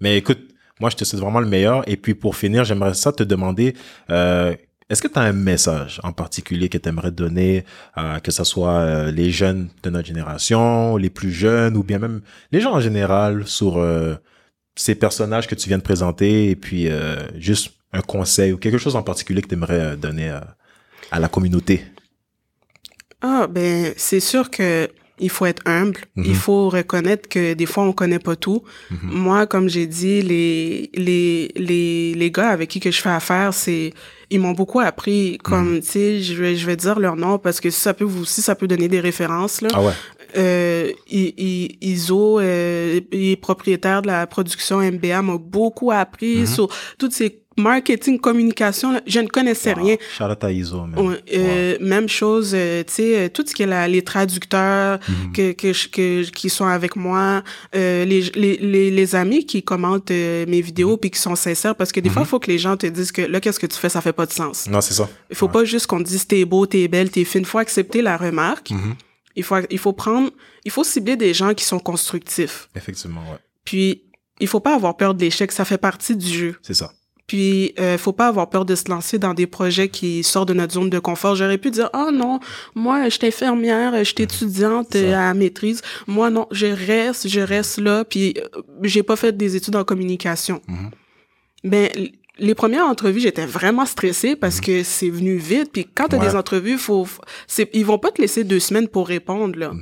Mais 0.00 0.16
écoute, 0.16 0.38
moi, 0.80 0.88
je 0.90 0.94
te 0.94 1.02
souhaite 1.04 1.20
vraiment 1.20 1.40
le 1.40 1.48
meilleur. 1.48 1.82
Et 1.88 1.96
puis, 1.96 2.14
pour 2.14 2.36
finir, 2.36 2.62
j'aimerais 2.62 2.94
ça 2.94 3.10
te 3.10 3.24
demander, 3.24 3.74
euh, 4.10 4.54
est-ce 4.88 5.02
que 5.02 5.08
tu 5.08 5.18
as 5.18 5.22
un 5.22 5.32
message 5.32 6.00
en 6.04 6.12
particulier 6.12 6.68
que 6.68 6.78
tu 6.78 6.88
aimerais 6.88 7.10
donner, 7.10 7.64
à 7.94 8.20
que 8.20 8.30
ce 8.30 8.44
soit 8.44 8.76
euh, 8.78 9.10
les 9.10 9.32
jeunes 9.32 9.68
de 9.82 9.90
notre 9.90 10.06
génération, 10.06 10.96
les 10.96 11.10
plus 11.10 11.32
jeunes, 11.32 11.76
ou 11.76 11.82
bien 11.82 11.98
même 11.98 12.20
les 12.52 12.60
gens 12.60 12.72
en 12.74 12.80
général, 12.80 13.48
sur 13.48 13.78
euh, 13.78 14.14
ces 14.76 14.94
personnages 14.94 15.48
que 15.48 15.56
tu 15.56 15.68
viens 15.68 15.78
de 15.78 15.82
présenter, 15.82 16.50
et 16.50 16.54
puis 16.54 16.88
euh, 16.88 17.16
juste 17.36 17.72
un 17.92 18.00
conseil 18.02 18.52
ou 18.52 18.58
quelque 18.58 18.78
chose 18.78 18.94
en 18.94 19.02
particulier 19.02 19.42
que 19.42 19.48
tu 19.48 19.54
aimerais 19.54 19.96
donner 19.96 20.28
à, 20.28 20.56
à 21.10 21.18
la 21.18 21.28
communauté? 21.28 21.84
Ah, 23.20 23.46
ben, 23.48 23.92
c'est 23.96 24.20
sûr 24.20 24.50
que 24.50 24.88
il 25.20 25.30
faut 25.30 25.46
être 25.46 25.62
humble. 25.66 25.98
Mhm. 26.14 26.24
Il 26.28 26.34
faut 26.36 26.68
reconnaître 26.68 27.28
que 27.28 27.54
des 27.54 27.66
fois, 27.66 27.82
on 27.82 27.92
connaît 27.92 28.20
pas 28.20 28.36
tout. 28.36 28.62
Mhm. 28.92 28.98
Moi, 29.02 29.46
comme 29.48 29.68
j'ai 29.68 29.88
dit, 29.88 30.22
les, 30.22 30.90
les, 30.94 31.50
les, 31.56 32.14
les 32.14 32.30
gars 32.30 32.50
avec 32.50 32.68
qui 32.70 32.78
que 32.78 32.92
je 32.92 33.00
fais 33.00 33.08
affaire, 33.10 33.52
c'est, 33.52 33.92
ils 34.30 34.38
m'ont 34.38 34.52
beaucoup 34.52 34.78
appris. 34.78 35.38
Comme, 35.42 35.74
Mhm. 35.74 35.80
tu 35.80 35.86
sais, 35.88 36.20
je 36.22 36.34
vais, 36.34 36.54
je 36.54 36.64
vais 36.64 36.76
dire 36.76 37.00
leur 37.00 37.16
nom 37.16 37.38
parce 37.38 37.58
que 37.60 37.68
ça 37.70 37.94
peut 37.94 38.04
vous 38.04 38.22
aussi, 38.22 38.42
ça 38.42 38.54
peut 38.54 38.68
donner 38.68 38.86
des 38.86 39.00
références, 39.00 39.60
là. 39.60 39.68
Ah 39.74 39.82
ouais. 39.82 39.92
Euh, 40.36 40.92
Iso, 41.10 42.38
euh, 42.38 43.00
il 43.12 43.30
est 43.30 43.36
propriétaire 43.36 44.02
de 44.02 44.06
la 44.08 44.26
production 44.28 44.78
MBA, 44.80 45.22
m'a 45.22 45.38
beaucoup 45.38 45.90
appris 45.90 46.46
sur 46.46 46.68
toutes 46.98 47.12
ces 47.12 47.42
marketing, 47.58 48.18
communication, 48.18 48.92
là. 48.92 49.00
Je 49.06 49.20
ne 49.20 49.26
connaissais 49.28 49.74
Wow. 49.74 49.84
rien. 49.84 49.96
Shout 50.16 50.24
out 50.24 50.44
à 50.44 50.52
Iso. 50.52 50.80
Ouais, 50.96 51.22
euh, 51.34 51.76
Même 51.80 52.08
chose, 52.08 52.52
euh, 52.54 52.82
tu 52.84 52.92
sais, 52.94 53.18
euh, 53.18 53.28
tout 53.28 53.44
ce 53.46 53.54
qui 53.54 53.62
est 53.64 53.66
la- 53.66 53.88
les 53.88 54.02
traducteurs 54.02 54.98
Mhm. 55.08 55.32
que, 55.32 55.52
que, 55.52 55.88
que, 55.88 56.22
qui 56.30 56.48
sont 56.50 56.66
avec 56.66 56.96
moi, 56.96 57.42
euh, 57.74 58.04
les, 58.04 58.22
les, 58.34 58.56
les, 58.58 58.90
les 58.90 59.14
amis 59.14 59.44
qui 59.46 59.62
commentent 59.62 60.10
mes 60.10 60.60
vidéos 60.60 60.92
Mhm. 60.92 60.98
puis 60.98 61.10
qui 61.10 61.18
sont 61.20 61.36
sincères, 61.36 61.74
parce 61.74 61.92
que 61.92 62.00
des 62.00 62.08
fois, 62.10 62.22
il 62.22 62.28
faut 62.28 62.38
que 62.38 62.50
les 62.50 62.58
gens 62.58 62.76
te 62.76 62.86
disent 62.86 63.12
que 63.12 63.22
là, 63.22 63.40
qu'est-ce 63.40 63.58
que 63.60 63.66
tu 63.66 63.76
fais, 63.76 63.88
ça 63.88 64.00
fait 64.00 64.12
pas 64.12 64.26
de 64.26 64.32
sens. 64.32 64.66
Non, 64.68 64.80
c'est 64.80 64.94
ça. 64.94 65.08
Il 65.30 65.36
faut 65.36 65.48
pas 65.48 65.64
juste 65.64 65.86
qu'on 65.86 65.98
te 65.98 66.08
dise 66.08 66.26
t'es 66.26 66.44
beau, 66.44 66.66
t'es 66.66 66.88
belle, 66.88 67.10
t'es 67.10 67.24
fine. 67.24 67.40
Il 67.42 67.46
faut 67.46 67.58
accepter 67.58 68.02
la 68.02 68.16
remarque. 68.16 68.70
Mhm. 68.70 68.94
Il 69.36 69.42
faut, 69.44 69.56
il 69.70 69.78
faut 69.78 69.92
prendre, 69.92 70.30
il 70.64 70.70
faut 70.70 70.84
cibler 70.84 71.16
des 71.16 71.32
gens 71.32 71.54
qui 71.54 71.64
sont 71.64 71.78
constructifs. 71.78 72.68
Effectivement, 72.74 73.20
ouais. 73.30 73.38
Puis, 73.64 74.02
il 74.40 74.48
faut 74.48 74.60
pas 74.60 74.74
avoir 74.74 74.96
peur 74.96 75.14
de 75.14 75.20
l'échec, 75.20 75.52
ça 75.52 75.64
fait 75.64 75.78
partie 75.78 76.16
du 76.16 76.26
jeu. 76.26 76.56
C'est 76.62 76.74
ça. 76.74 76.90
Puis, 77.28 77.74
euh, 77.78 77.98
faut 77.98 78.12
pas 78.14 78.26
avoir 78.26 78.48
peur 78.48 78.64
de 78.64 78.74
se 78.74 78.88
lancer 78.90 79.18
dans 79.18 79.34
des 79.34 79.46
projets 79.46 79.88
qui 79.90 80.24
sortent 80.24 80.48
de 80.48 80.54
notre 80.54 80.72
zone 80.72 80.88
de 80.90 80.98
confort. 80.98 81.36
J'aurais 81.36 81.58
pu 81.58 81.70
dire, 81.70 81.90
oh 81.94 82.08
non, 82.12 82.40
moi, 82.74 83.04
je 83.04 83.10
suis 83.10 83.26
infirmière, 83.26 83.92
je 83.98 84.04
suis 84.04 84.22
étudiante 84.22 84.88
Ça. 84.94 84.98
euh, 84.98 85.12
à 85.14 85.26
la 85.26 85.34
maîtrise. 85.34 85.82
Moi, 86.06 86.30
non, 86.30 86.46
je 86.50 86.66
reste, 86.66 87.28
je 87.28 87.40
reste 87.40 87.78
là. 87.78 88.04
Puis, 88.04 88.34
euh, 88.38 88.62
j'ai 88.82 89.02
pas 89.02 89.14
fait 89.14 89.36
des 89.36 89.56
études 89.56 89.76
en 89.76 89.84
communication. 89.84 90.62
Mhm. 90.66 90.90
Ben, 91.64 91.88
les 92.38 92.54
premières 92.54 92.86
entrevues, 92.86 93.20
j'étais 93.20 93.44
vraiment 93.46 93.84
stressée 93.84 94.34
parce 94.34 94.60
que 94.62 94.82
c'est 94.82 95.10
venu 95.10 95.36
vite. 95.36 95.70
Puis, 95.70 95.86
quand 95.94 96.08
t'as. 96.08 96.18
Ouais. 96.18 96.28
des 96.28 96.34
entrevues, 96.34 96.78
faut, 96.78 97.06
c'est, 97.46 97.68
ils 97.74 97.84
vont 97.84 97.98
pas 97.98 98.10
te 98.10 98.22
laisser 98.22 98.42
deux 98.42 98.60
semaines 98.60 98.88
pour 98.88 99.06
répondre, 99.06 99.58
là. 99.58 99.72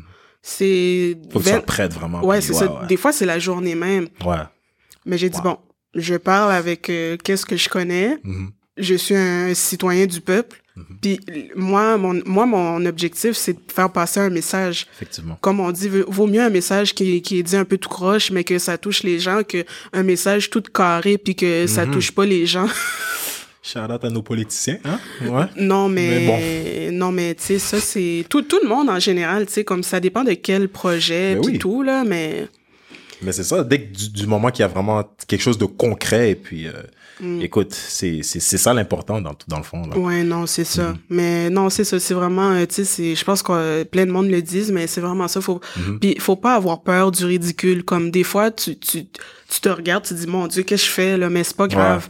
C'est... 0.42 1.16
Mhm. 1.16 1.30
Faut 1.32 1.38
que 1.38 1.44
tu 1.44 1.50
sois 1.50 1.60
prête 1.60 1.92
vraiment. 1.92 2.24
Ouais, 2.24 2.40
c'est 2.40 2.54
ça. 2.54 2.82
Des 2.88 2.96
fois, 2.96 3.12
c'est 3.12 3.26
la 3.26 3.38
journée 3.38 3.76
même. 3.76 4.08
Ouais. 4.24 4.36
Mais 5.04 5.16
j'ai 5.16 5.28
dit, 5.30 5.40
bon, 5.42 5.58
je 5.96 6.14
parle 6.14 6.52
avec 6.52 6.88
euh, 6.90 7.16
qu'est-ce 7.22 7.44
que 7.46 7.56
je 7.56 7.68
connais 7.68 8.18
Mhm. 8.24 8.50
je 8.76 8.94
suis 8.94 9.14
un 9.16 9.52
citoyen 9.54 10.06
du 10.06 10.20
peuple. 10.20 10.62
Mhm. 10.76 10.84
Puis 11.00 11.20
moi, 11.56 11.96
mon, 11.96 12.20
moi, 12.26 12.44
mon 12.44 12.84
objectif, 12.84 13.32
c'est 13.32 13.54
de 13.54 13.72
faire 13.74 13.90
passer 13.90 14.20
un 14.20 14.28
message. 14.28 14.86
Effectivement. 14.94 15.38
Comme 15.40 15.58
on 15.60 15.72
dit, 15.72 15.88
vaut 15.88 16.26
mieux 16.26 16.42
un 16.42 16.50
message 16.50 16.94
qui, 16.94 17.22
qui 17.22 17.38
est 17.38 17.42
dit 17.42 17.56
un 17.56 17.64
peu 17.64 17.78
tout 17.78 17.88
croche, 17.88 18.30
mais 18.30 18.44
que 18.44 18.58
ça 18.58 18.76
touche 18.76 19.02
les 19.02 19.18
gens, 19.18 19.42
que 19.42 19.64
un 19.94 20.02
message 20.02 20.50
tout 20.50 20.60
carré, 20.62 21.16
puis 21.16 21.34
que 21.34 21.66
ça 21.66 21.86
Mhm. 21.86 21.92
touche 21.92 22.12
pas 22.12 22.26
les 22.26 22.44
gens. 22.44 22.68
Shout 23.62 23.80
out 23.90 24.04
à 24.04 24.10
nos 24.10 24.22
politiciens, 24.22 24.78
hein? 24.84 25.00
Ouais. 25.24 25.46
non, 25.56 25.88
mais, 25.88 26.26
Mais 26.26 26.90
non, 26.92 27.10
mais 27.10 27.34
tu 27.34 27.42
sais, 27.42 27.58
ça 27.58 27.80
c'est 27.80 28.24
tout, 28.28 28.42
tout 28.42 28.60
le 28.62 28.68
monde 28.68 28.88
en 28.88 29.00
général, 29.00 29.46
tu 29.46 29.54
sais, 29.54 29.64
comme 29.64 29.82
ça 29.82 29.98
dépend 29.98 30.22
de 30.22 30.34
quel 30.34 30.68
projet, 30.68 31.34
Ben 31.34 31.40
puis 31.42 31.52
oui. 31.54 31.58
tout 31.58 31.82
là, 31.82 32.04
mais 32.04 32.46
Mais 33.22 33.32
c'est 33.32 33.44
ça, 33.44 33.64
dès 33.64 33.82
que 33.82 33.96
du, 33.96 34.10
du 34.10 34.26
moment 34.26 34.50
qu'il 34.50 34.60
y 34.60 34.64
a 34.64 34.68
vraiment 34.68 35.04
quelque 35.26 35.40
chose 35.40 35.58
de 35.58 35.64
concret, 35.64 36.30
et 36.30 36.34
puis, 36.36 36.66
euh, 36.66 36.72
Mm. 37.18 37.40
écoute, 37.40 37.72
c'est, 37.72 38.22
ça 38.22 38.74
l'important 38.74 39.22
dans, 39.22 39.34
dans 39.48 39.56
le 39.56 39.62
fond. 39.62 39.86
Là. 39.86 39.96
Ouais, 39.96 40.22
non, 40.22 40.44
c'est 40.44 40.64
ça. 40.66 40.90
Mhm. 40.90 40.98
Mais 41.08 41.48
non, 41.48 41.70
c'est 41.70 41.84
ça. 41.84 41.98
C'est 41.98 42.12
vraiment, 42.12 42.50
euh, 42.50 42.66
tu 42.66 42.84
sais, 42.84 43.14
je 43.14 43.24
pense 43.24 43.42
que 43.42 43.52
euh, 43.52 43.84
plein 43.86 44.04
de 44.04 44.10
monde 44.10 44.28
le 44.28 44.42
disent, 44.42 44.70
mais 44.70 44.86
c'est 44.86 45.00
vraiment 45.00 45.26
ça. 45.26 45.40
Faut, 45.40 45.62
Mhm. 45.78 45.98
puis 45.98 46.16
faut 46.18 46.36
pas 46.36 46.54
avoir 46.56 46.82
peur 46.82 47.10
du 47.12 47.24
ridicule. 47.24 47.84
Comme 47.84 48.10
des 48.10 48.22
fois, 48.22 48.50
tu, 48.50 48.78
tu, 48.78 49.06
tu 49.06 49.60
te 49.62 49.68
regardes, 49.70 50.04
tu 50.04 50.12
te 50.14 50.20
dis, 50.20 50.26
mon 50.26 50.46
Dieu, 50.46 50.62
qu'est-ce 50.62 50.82
que 50.82 50.88
je 50.88 50.92
fais 50.92 51.16
là, 51.16 51.30
mais 51.30 51.42
c'est 51.42 51.56
pas 51.56 51.68
grave. 51.68 52.06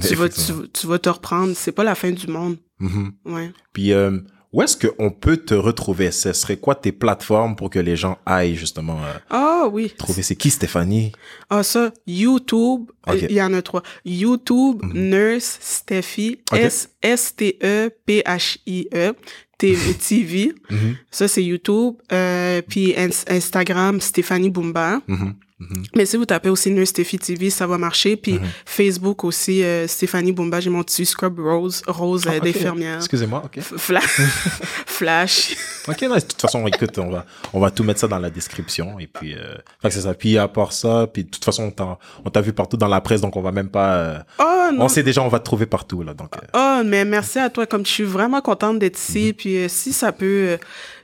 Tu 0.00 0.14
vas, 0.14 0.30
tu, 0.30 0.86
vas 0.86 0.98
te 0.98 1.10
reprendre. 1.10 1.52
C'est 1.54 1.72
pas 1.72 1.84
la 1.84 1.94
fin 1.94 2.10
du 2.10 2.26
monde. 2.28 2.56
Mhm. 2.80 3.12
Ouais. 3.26 3.52
Puis, 3.74 3.92
euh, 3.92 4.18
où 4.52 4.62
est-ce 4.62 4.76
qu'on 4.76 5.10
peut 5.10 5.36
te 5.36 5.54
retrouver? 5.54 6.10
Ce 6.10 6.32
serait 6.32 6.56
quoi 6.56 6.74
tes 6.74 6.92
plateformes 6.92 7.54
pour 7.56 7.68
que 7.70 7.78
les 7.78 7.96
gens 7.96 8.16
aillent 8.24 8.54
justement 8.56 8.98
euh, 9.04 9.12
Ah 9.30 9.68
oui. 9.70 9.92
trouver? 9.98 10.22
C'est 10.22 10.36
qui 10.36 10.50
Stéphanie? 10.50 11.12
Ah 11.50 11.62
ça, 11.62 11.92
YouTube, 12.06 12.90
euh, 13.08 13.16
il 13.28 13.32
y 13.36 13.42
en 13.42 13.52
a 13.54 13.62
trois. 13.62 13.82
YouTube, 14.04 14.82
Mhm. 14.82 15.10
Nurse 15.10 15.58
Steffi, 15.60 16.38
Ok. 16.52 16.58
S 16.58 16.88
S 17.02 17.34
T 17.36 17.58
E 17.62 17.90
P 18.06 18.22
H 18.26 18.58
I 18.66 18.88
E 18.94 19.12
TV 19.58 19.94
TV. 20.08 20.52
Mhm. 20.70 20.96
Ça 21.10 21.28
c'est 21.28 21.42
YouTube. 21.44 21.96
Euh, 22.12 22.62
puis 22.66 22.94
Ins- 22.96 23.24
Instagram, 23.30 24.00
Stéphanie 24.00 24.50
Bumba. 24.50 25.00
Mhm. 25.08 25.34
Mhm. 25.60 25.82
Mais 25.96 26.06
si 26.06 26.16
vous 26.16 26.24
tapez 26.24 26.50
aussi 26.50 26.70
Nurse 26.70 26.90
Steffi 26.90 27.18
TV, 27.18 27.50
ça 27.50 27.66
va 27.66 27.78
marcher. 27.78 28.16
Puis 28.16 28.34
Mhm. 28.34 28.46
Facebook 28.64 29.24
aussi, 29.24 29.62
euh, 29.64 29.86
Stéphanie 29.88 30.32
Bumba, 30.32 30.60
j'ai 30.60 30.70
mon 30.70 30.82
petit 30.84 31.04
scrub 31.04 31.38
rose, 31.40 31.82
rose 31.86 32.24
Ah, 32.28 32.36
ok. 32.36 32.44
d'infirmière. 32.44 32.96
Excusez-moi, 32.98 33.42
ok. 33.44 33.56
F- 33.58 33.76
Flash. 33.78 34.04
Flash. 34.86 35.56
Ok, 35.88 36.02
nice. 36.02 36.10
de 36.24 36.28
toute 36.28 36.40
façon, 36.40 36.66
écoute, 36.66 36.96
on 36.98 37.10
va, 37.10 37.24
on 37.52 37.60
va 37.60 37.70
tout 37.70 37.82
mettre 37.82 38.00
ça 38.00 38.08
dans 38.08 38.18
la 38.18 38.30
description. 38.30 38.98
Et 38.98 39.06
puis, 39.06 39.34
euh, 39.34 39.54
c'est 39.84 40.02
ça. 40.02 40.14
Puis, 40.14 40.36
à 40.38 40.46
part 40.48 40.72
ça, 40.72 41.06
puis 41.12 41.24
de 41.24 41.30
toute 41.30 41.44
façon, 41.44 41.64
on 41.64 41.70
t'a, 41.70 41.98
on 42.24 42.30
t'a 42.30 42.40
vu 42.40 42.52
partout 42.52 42.76
dans 42.76 42.88
la 42.88 43.00
presse, 43.00 43.20
donc 43.20 43.34
on 43.36 43.42
va 43.42 43.52
même 43.52 43.68
pas, 43.70 43.94
euh, 43.96 44.18
Oh 44.38 44.70
non. 44.72 44.84
on 44.84 44.88
sait 44.88 45.02
déjà, 45.02 45.22
on 45.22 45.28
va 45.28 45.38
te 45.38 45.44
trouver 45.44 45.66
partout, 45.66 46.02
là. 46.02 46.14
Donc, 46.14 46.36
euh, 46.36 46.46
Oh, 46.54 46.82
mais 46.84 47.04
merci 47.04 47.38
à 47.38 47.48
toi. 47.50 47.66
Comme 47.66 47.84
je 47.86 47.90
suis 47.90 48.04
vraiment 48.04 48.40
contente 48.40 48.78
d'être 48.78 48.98
ici. 48.98 49.32
Puis 49.32 49.56
euh, 49.56 49.68
si 49.68 49.92
ça 49.92 50.12
peut, 50.12 50.26
euh, 50.26 50.56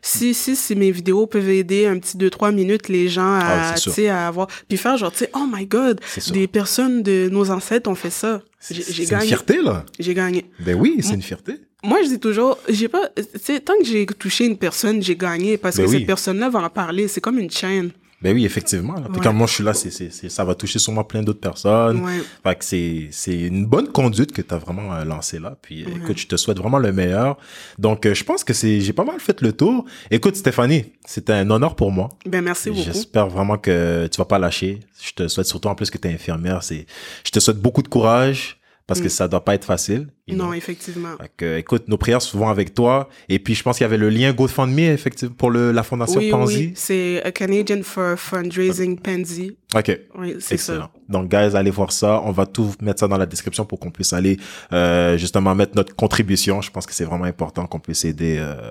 si, 0.06 0.34
si, 0.34 0.54
si 0.54 0.74
mes 0.76 0.90
vidéos 0.90 1.26
peuvent 1.26 1.48
aider 1.48 1.86
un 1.86 1.98
petit 1.98 2.16
deux, 2.18 2.28
trois 2.28 2.52
minutes 2.52 2.88
les 2.88 3.08
gens 3.08 3.38
Ah 3.40 3.74
oui, 3.96 4.06
à, 4.08 4.24
à 4.24 4.28
avoir. 4.28 4.48
Puis 4.68 4.76
faire 4.76 4.96
genre, 4.98 5.10
tu 5.10 5.18
sais, 5.20 5.30
oh 5.34 5.46
my 5.50 5.64
God, 5.66 6.00
des 6.32 6.46
personnes 6.46 7.02
de 7.02 7.28
nos 7.32 7.50
ancêtres 7.50 7.88
ont 7.90 7.94
fait 7.94 8.10
ça. 8.10 8.42
c'est, 8.60 8.74
J'ai 8.74 8.82
c'est 8.82 9.02
une 9.04 9.08
gagné. 9.08 9.26
fierté, 9.28 9.62
là. 9.62 9.84
J'ai 9.98 10.12
gagné. 10.14 10.44
Ben 10.60 10.74
oui, 10.78 10.98
c'est 11.00 11.14
une 11.14 11.22
fierté. 11.22 11.54
Moi, 11.82 12.02
je 12.02 12.08
dis 12.08 12.18
toujours, 12.20 12.58
j'ai 12.68 12.88
pas, 12.88 13.08
tu 13.16 13.22
sais, 13.42 13.60
tant 13.60 13.74
que 13.78 13.84
j'ai 13.84 14.04
touché 14.06 14.44
une 14.46 14.56
personne, 14.58 15.02
j'ai 15.02 15.16
gagné 15.16 15.56
parce 15.58 15.76
Ben 15.76 15.84
que 15.84 15.90
oui. 15.90 15.96
cette 15.98 16.06
personne-là 16.06 16.48
va 16.50 16.62
en 16.62 16.70
parler. 16.70 17.08
C'est 17.08 17.20
comme 17.20 17.38
une 17.38 17.50
chaîne. 17.50 17.90
Ben 18.24 18.34
oui, 18.34 18.44
effectivement. 18.46 18.94
Là. 18.94 19.02
Ouais. 19.10 19.18
quand 19.22 19.32
moi 19.34 19.46
je 19.46 19.52
suis 19.52 19.62
là, 19.64 19.74
c'est, 19.74 19.90
c'est, 19.90 20.10
c'est- 20.10 20.30
ça 20.30 20.44
va 20.44 20.54
toucher 20.54 20.78
sûrement 20.78 21.04
plein 21.04 21.22
d'autres 21.22 21.40
personnes. 21.40 22.02
Ouais. 22.02 22.20
Fait 22.42 22.56
que 22.56 22.64
c'est, 22.64 23.08
c'est 23.10 23.38
une 23.38 23.66
bonne 23.66 23.88
conduite 23.92 24.32
que 24.32 24.40
tu 24.42 24.52
as 24.54 24.56
vraiment 24.58 24.94
euh, 24.94 25.04
lancée 25.04 25.38
là. 25.38 25.56
Puis 25.60 25.84
Ouais. 25.84 25.92
écoute, 26.02 26.18
je 26.18 26.26
te 26.26 26.36
souhaite 26.36 26.58
vraiment 26.58 26.78
le 26.78 26.90
meilleur. 26.92 27.36
Donc, 27.78 28.06
euh, 28.06 28.14
je 28.14 28.24
pense 28.24 28.42
que 28.42 28.54
c'est, 28.54 28.80
j'ai 28.80 28.92
pas 28.94 29.04
mal 29.04 29.20
fait 29.20 29.40
le 29.42 29.52
tour. 29.52 29.84
Écoute, 30.10 30.36
Stéphanie, 30.36 30.86
c'était 31.04 31.34
un 31.34 31.50
honneur 31.50 31.76
pour 31.76 31.92
moi. 31.92 32.08
Ben, 32.26 32.42
merci 32.42 32.70
beaucoup. 32.70 32.82
J'espère 32.82 33.28
vraiment 33.28 33.58
que 33.58 34.08
tu 34.10 34.16
vas 34.16 34.24
pas 34.24 34.38
lâcher. 34.38 34.80
Je 35.02 35.12
te 35.12 35.28
souhaite 35.28 35.46
surtout 35.46 35.68
en 35.68 35.74
plus 35.74 35.90
que 35.90 35.98
tu 35.98 36.08
es 36.08 36.12
infirmière. 36.14 36.62
C'est, 36.62 36.86
je 37.24 37.30
te 37.30 37.38
souhaite 37.40 37.58
beaucoup 37.58 37.82
de 37.82 37.88
courage 37.88 38.56
parce 38.86 39.00
que 39.00 39.08
ça 39.08 39.28
doit 39.28 39.44
pas 39.44 39.54
être 39.54 39.64
facile. 39.64 40.08
Non, 40.28 40.46
know. 40.46 40.54
effectivement. 40.54 41.16
Fait 41.20 41.30
que, 41.36 41.58
écoute, 41.58 41.88
nos 41.88 41.96
prières 41.96 42.20
souvent 42.20 42.50
avec 42.50 42.74
toi. 42.74 43.08
Et 43.28 43.38
puis, 43.38 43.54
je 43.54 43.62
pense 43.62 43.78
qu'il 43.78 43.84
y 43.84 43.86
avait 43.86 43.98
le 43.98 44.10
lien 44.10 44.32
GoFundMe, 44.32 44.78
effectivement, 44.78 45.34
pour 45.36 45.50
le, 45.50 45.72
la 45.72 45.82
fondation 45.82 46.20
Oui, 46.20 46.30
Pansy. 46.30 46.56
oui, 46.56 46.72
c'est 46.74 47.22
a 47.22 47.32
Canadian 47.32 47.82
for 47.82 48.18
Fundraising 48.18 48.98
Pansy. 48.98 49.56
OK. 49.74 50.00
Oui, 50.18 50.34
c'est 50.38 50.56
ça. 50.58 50.72
Excellent. 50.74 50.90
Donc, 51.08 51.30
guys, 51.30 51.56
allez 51.56 51.70
voir 51.70 51.92
ça. 51.92 52.20
On 52.24 52.30
va 52.30 52.46
tout 52.46 52.72
mettre 52.82 53.00
ça 53.00 53.08
dans 53.08 53.18
la 53.18 53.26
description 53.26 53.64
pour 53.64 53.78
qu'on 53.80 53.90
puisse 53.90 54.12
aller 54.12 54.38
euh, 54.72 55.16
justement 55.16 55.54
mettre 55.54 55.76
notre 55.76 55.94
contribution. 55.94 56.60
Je 56.60 56.70
pense 56.70 56.86
que 56.86 56.92
c'est 56.94 57.04
vraiment 57.04 57.24
important 57.24 57.66
qu'on 57.66 57.80
puisse 57.80 58.04
aider 58.04 58.36
euh, 58.38 58.70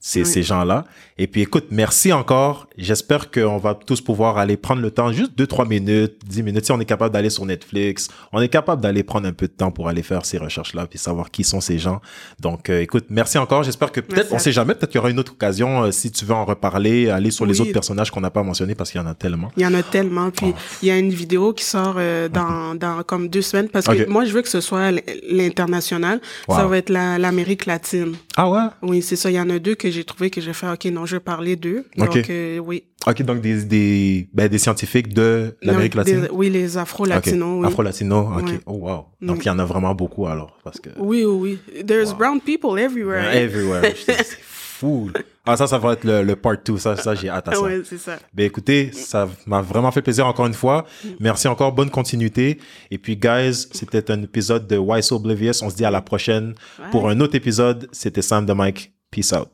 ces, 0.00 0.20
Oui. 0.20 0.26
ces 0.26 0.42
gens-là. 0.44 0.84
Et 1.18 1.26
puis, 1.26 1.40
écoute, 1.42 1.66
merci 1.72 2.12
encore. 2.12 2.68
J'espère 2.78 3.30
qu'on 3.32 3.58
va 3.58 3.74
tous 3.74 4.00
pouvoir 4.00 4.38
aller 4.38 4.56
prendre 4.56 4.80
le 4.80 4.90
temps, 4.92 5.12
juste 5.12 5.32
2-3 5.36 5.66
minutes, 5.66 6.14
10 6.24 6.42
minutes. 6.44 6.64
Si 6.66 6.72
on 6.72 6.78
est 6.78 6.84
capable 6.84 7.12
d'aller 7.12 7.30
sur 7.30 7.44
Netflix, 7.44 8.08
on 8.32 8.40
est 8.40 8.48
capable 8.48 8.80
d'aller 8.80 9.02
prendre 9.02 9.26
un 9.26 9.32
peu 9.32 9.48
de 9.48 9.52
temps 9.52 9.72
pour 9.72 9.88
aller 9.88 10.02
faire 10.04 10.24
ces 10.24 10.38
recherches-là 10.38 10.86
puis 10.86 10.98
savoir 11.00 11.30
qui 11.32 11.42
sont 11.42 11.60
ces 11.60 11.78
gens. 11.78 12.00
Donc, 12.38 12.70
euh, 12.70 12.80
écoute, 12.80 13.06
merci 13.10 13.38
encore. 13.38 13.64
J'espère 13.64 13.90
que 13.90 14.00
peut-être, 14.00 14.32
on 14.32 14.38
sait 14.38 14.52
jamais, 14.52 14.74
peut-être 14.74 14.90
qu'il 14.90 14.98
y 14.98 15.00
aura 15.00 15.10
une 15.10 15.18
autre 15.18 15.32
occasion. 15.32 15.82
euh, 15.82 15.90
si 15.90 16.12
tu 16.12 16.24
veux 16.24 16.34
en 16.34 16.44
reparler, 16.44 17.10
aller 17.10 17.32
sur 17.32 17.44
les 17.46 17.60
autres 17.60 17.72
personnages 17.72 18.10
qu'on 18.12 18.20
n'a 18.20 18.30
pas 18.30 18.44
mentionnés 18.44 18.76
parce 18.76 18.92
qu'il 18.92 19.00
y 19.00 19.04
en 19.04 19.06
a 19.08 19.14
tellement. 19.14 19.50
Il 19.56 19.62
y 19.64 19.66
en 19.66 19.74
a 19.74 19.82
tellement. 19.82 20.30
Puis 20.30 20.46
Oh. 20.50 20.54
il 20.82 20.88
y 20.88 20.90
a 20.92 20.98
une 20.98 21.10
vidéo 21.10 21.52
qui 21.52 21.64
sort 21.64 21.96
euh, 21.98 22.28
dans, 22.28 22.74
dans 22.76 23.02
comme 23.02 23.28
deux 23.28 23.42
semaines 23.42 23.68
parce 23.68 23.86
que 23.86 24.08
moi, 24.08 24.24
je 24.24 24.32
veux 24.32 24.42
que 24.42 24.48
ce 24.48 24.60
soit 24.60 24.92
l'international. 25.28 26.20
Ça 26.48 26.66
va 26.66 26.78
être 26.78 26.90
la- 26.90 27.18
l'Amérique 27.18 27.66
latine. 27.66 28.14
Ah 28.36 28.48
ouais? 28.48 28.60
Oui, 28.82 29.02
c'est 29.02 29.16
ça. 29.16 29.30
Il 29.30 29.34
y 29.34 29.40
en 29.40 29.50
a 29.50 29.58
deux 29.58 29.74
que 29.74 29.87
j'ai 29.90 30.04
trouvé 30.04 30.30
que 30.30 30.40
j'ai 30.40 30.52
fait, 30.52 30.68
OK, 30.70 30.84
non, 30.86 31.06
je 31.06 31.16
vais 31.16 31.20
parler 31.20 31.56
d'eux. 31.56 31.84
Donc, 31.96 32.10
Ok. 32.16 32.26
euh, 32.30 32.58
oui. 32.58 32.84
Ok, 33.06 33.22
donc 33.22 33.40
des, 33.40 33.64
des, 33.64 34.28
ben, 34.32 34.48
des 34.48 34.58
scientifiques 34.58 35.14
de 35.14 35.56
l'Amérique 35.62 35.92
des- 35.92 35.98
latine? 35.98 36.28
oui, 36.32 36.50
les 36.50 36.76
afro-latinos, 36.76 37.58
Ok. 37.58 37.60
oui. 37.62 37.66
Afro-latino, 37.68 38.20
ok. 38.38 38.46
Ouais. 38.48 38.60
Oh 38.66 38.72
wow. 38.74 39.04
Donc 39.20 39.38
Mm. 39.38 39.42
il 39.42 39.46
y 39.46 39.50
en 39.50 39.58
a 39.58 39.64
vraiment 39.64 39.94
beaucoup 39.94 40.26
alors 40.26 40.58
parce 40.64 40.80
que 40.80 40.90
Oui, 40.98 41.24
oui, 41.24 41.58
oui. 41.74 41.84
There's 41.86 42.12
brown 42.14 42.40
people 42.40 42.78
everywhere. 42.78 43.34
everywhere. 43.34 43.82
C'est 44.06 44.38
fou. 44.40 45.10
Ah 45.46 45.56
ça, 45.56 45.66
ça 45.66 45.78
va 45.78 45.94
être 45.94 46.04
le, 46.04 46.22
le 46.22 46.36
part 46.36 46.56
2. 46.62 46.76
Ça, 46.76 46.96
ça 46.96 47.14
j'ai 47.14 47.28
hâte 47.30 47.48
à 47.48 47.52
ça. 47.54 47.60
Ouais, 47.62 47.80
c'est 47.84 47.96
ça. 47.98 48.18
Ben 48.34 48.44
écoutez, 48.44 48.90
ça 48.92 49.26
m'a 49.46 49.62
vraiment 49.62 49.90
fait 49.90 50.02
plaisir 50.02 50.26
encore 50.26 50.46
une 50.46 50.52
fois. 50.54 50.84
Merci 51.20 51.48
encore, 51.48 51.72
bonne 51.72 51.88
continuité. 51.90 52.58
Et 52.90 52.98
puis 52.98 53.16
guys, 53.16 53.66
c'était 53.72 54.10
un 54.10 54.22
épisode 54.22 54.66
de 54.66 54.76
Why 54.76 55.02
So 55.02 55.16
Oblivious. 55.16 55.62
On 55.62 55.70
se 55.70 55.74
dit 55.76 55.84
à 55.86 55.90
la 55.90 56.02
prochaine 56.02 56.54
pour 56.90 57.08
un 57.08 57.18
autre 57.20 57.34
épisode. 57.34 57.88
C'était 57.92 58.22
Sam 58.22 58.44
de 58.44 58.52
Mike. 58.52 58.92
Peace 59.10 59.32
out. 59.32 59.48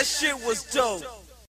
That 0.00 0.06
shit 0.06 0.46
was 0.46 0.62
dope. 0.62 1.19